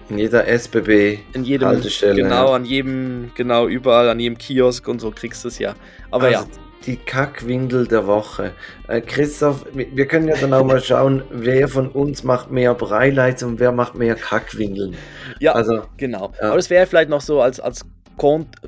in 0.09 0.19
jeder 0.19 0.47
SBB 0.47 1.19
in 1.33 1.43
jedem, 1.43 1.67
Haltestelle. 1.67 2.23
genau, 2.23 2.47
ja. 2.47 2.55
an 2.55 2.65
jedem, 2.65 3.31
genau, 3.35 3.67
überall, 3.67 4.09
an 4.09 4.19
jedem 4.19 4.37
Kiosk 4.37 4.87
und 4.87 4.99
so 4.99 5.11
kriegst 5.11 5.43
du 5.43 5.49
es 5.49 5.59
ja. 5.59 5.75
Aber 6.11 6.29
ja, 6.29 6.39
Also, 6.39 6.49
Die 6.85 6.95
Kackwindel 6.95 7.87
der 7.87 8.07
Woche. 8.07 8.53
Äh, 8.87 9.01
Christoph, 9.01 9.65
wir 9.73 10.05
können 10.07 10.27
ja 10.29 10.35
dann 10.37 10.53
auch 10.53 10.63
mal 10.63 10.81
schauen, 10.81 11.23
wer 11.31 11.67
von 11.67 11.89
uns 11.89 12.23
macht 12.23 12.49
mehr 12.51 12.73
Breileits 12.73 13.43
und 13.43 13.59
wer 13.59 13.71
macht 13.73 13.95
mehr 13.95 14.15
Kackwindeln. 14.15 14.95
ja, 15.39 15.51
Also, 15.53 15.83
genau. 15.97 16.31
ja. 16.41 16.47
Aber 16.47 16.55
das 16.57 16.69
wäre 16.69 16.85
vielleicht 16.87 17.09
noch 17.09 17.21
so 17.21 17.41
als, 17.41 17.59
als 17.59 17.83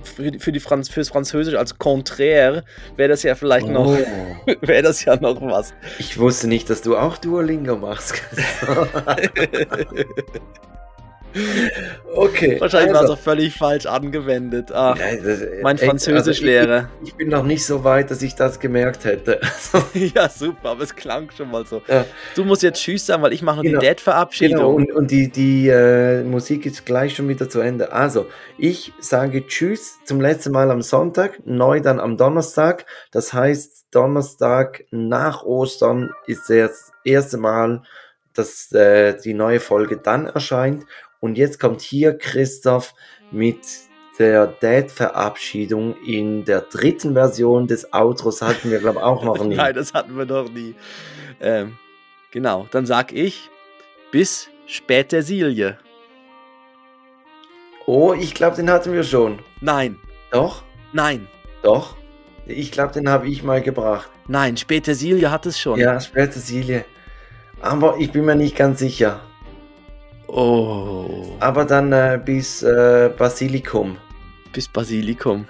für, 0.03 0.31
die- 0.31 0.37
für 0.39 0.51
die 0.51 0.59
Franz 0.59 0.89
fürs 0.89 1.09
Französisch 1.09 1.55
als 1.55 1.79
Contraire 1.79 2.63
wäre 2.97 3.09
das 3.09 3.23
ja 3.23 3.33
vielleicht 3.33 3.67
noch 3.67 3.87
oh, 3.87 3.97
wäre 4.61 4.83
das 4.83 5.03
ja 5.05 5.15
noch 5.15 5.41
was. 5.41 5.73
ich 5.97 6.19
wusste 6.19 6.47
nicht, 6.47 6.69
dass 6.69 6.83
du 6.83 6.95
auch 6.95 7.17
Duolingo 7.17 7.75
machst. 7.77 8.13
okay. 12.15 12.59
Wahrscheinlich 12.59 12.93
war 12.93 13.03
es 13.03 13.09
also, 13.09 13.13
auch 13.13 13.19
völlig 13.19 13.55
falsch 13.55 13.85
angewendet. 13.85 14.71
Ach, 14.73 14.97
ja, 14.97 15.15
das- 15.15 15.41
mein 15.61 15.75
echt, 15.77 15.85
Französischlehrer. 15.85 16.73
Also 16.75 16.87
ich, 17.03 17.09
ich 17.09 17.15
bin 17.15 17.29
noch 17.29 17.43
nicht 17.43 17.65
so 17.65 17.83
weit, 17.83 18.11
dass 18.11 18.21
ich 18.21 18.35
das 18.35 18.59
gemerkt 18.59 19.05
hätte. 19.05 19.39
Also, 19.71 19.85
ja, 20.15 20.29
super, 20.29 20.69
aber 20.69 20.83
es 20.83 20.95
klang 20.95 21.29
schon 21.35 21.51
mal 21.51 21.65
so. 21.65 21.81
Ja. 21.87 22.05
Du 22.35 22.43
musst 22.43 22.63
jetzt 22.63 22.81
Tschüss 22.81 23.05
sagen, 23.05 23.21
weil 23.21 23.33
ich 23.33 23.41
mache 23.41 23.57
noch 23.57 23.63
Genau. 23.63 23.79
die 23.79 23.85
Dad-Verabschiedung. 23.85 24.57
Genau, 24.57 24.71
und, 24.73 24.91
und 24.91 25.11
die, 25.11 25.29
die 25.29 25.67
äh, 25.67 26.23
Musik 26.23 26.65
ist 26.65 26.85
gleich 26.85 27.15
schon 27.15 27.27
wieder 27.27 27.49
zu 27.49 27.59
Ende. 27.59 27.91
Also, 27.91 28.27
ich 28.57 28.93
sage 28.99 29.45
Tschüss 29.45 29.99
zum 30.05 30.21
letzten 30.21 30.51
Mal 30.51 30.71
am 30.71 30.81
Sonntag, 30.81 31.39
neu 31.45 31.81
dann 31.81 31.99
am 31.99 32.17
Donnerstag. 32.17 32.85
Das 33.11 33.33
heißt, 33.33 33.87
Donnerstag 33.91 34.85
nach 34.91 35.43
Ostern 35.43 36.11
ist 36.25 36.49
das 36.49 36.91
erste 37.03 37.37
Mal, 37.37 37.83
dass 38.33 38.71
äh, 38.71 39.17
die 39.23 39.33
neue 39.33 39.59
Folge 39.59 39.97
dann 39.97 40.27
erscheint. 40.27 40.85
Und 41.19 41.37
jetzt 41.37 41.59
kommt 41.59 41.81
hier 41.81 42.17
Christoph 42.17 42.93
mit 43.31 43.59
der 44.17 44.47
Dad-Verabschiedung 44.47 45.95
in 46.05 46.43
der 46.45 46.61
dritten 46.61 47.13
Version 47.13 47.67
des 47.67 47.93
Outros. 47.93 48.41
Hatten 48.41 48.71
wir, 48.71 48.79
glaube 48.79 48.99
ich, 48.99 49.03
auch 49.03 49.23
noch 49.23 49.43
nie. 49.43 49.55
Nein, 49.57 49.73
das 49.75 49.93
hatten 49.93 50.17
wir 50.17 50.25
noch 50.25 50.49
nie. 50.49 50.75
Ähm, 51.41 51.77
genau, 52.31 52.67
dann 52.71 52.85
sag 52.85 53.13
ich 53.13 53.49
bis 54.11 54.49
später 54.65 55.21
Silje. 55.21 55.77
Oh, 57.85 58.13
ich 58.13 58.33
glaube, 58.33 58.55
den 58.55 58.69
hatten 58.69 58.93
wir 58.93 59.03
schon. 59.03 59.39
Nein, 59.61 59.97
Doch? 60.31 60.63
nein, 60.93 61.27
Doch. 61.63 61.95
Ich 62.45 62.71
glaube, 62.71 62.93
den 62.93 63.09
habe 63.09 63.27
ich 63.27 63.43
mal 63.43 63.61
gebracht. 63.61 64.09
nein, 64.27 64.57
später 64.57 64.95
Silje 64.95 65.29
hat 65.31 65.45
es 65.45 65.59
schon. 65.59 65.79
Ja, 65.79 65.99
Spätesilie. 65.99 66.83
Aber 67.61 67.97
ich 67.99 68.11
bin 68.11 68.25
mir 68.25 68.35
nicht 68.35 68.55
ganz 68.55 68.79
sicher. 68.79 69.19
Oh, 70.31 71.35
Aber 71.39 71.65
dann 71.65 71.91
äh, 71.91 72.19
bis 72.23 72.61
äh, 72.63 73.09
Basilikum. 73.17 73.97
bis 74.53 74.67
Basilikum. 74.67 75.45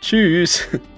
Tschüss. 0.00 0.68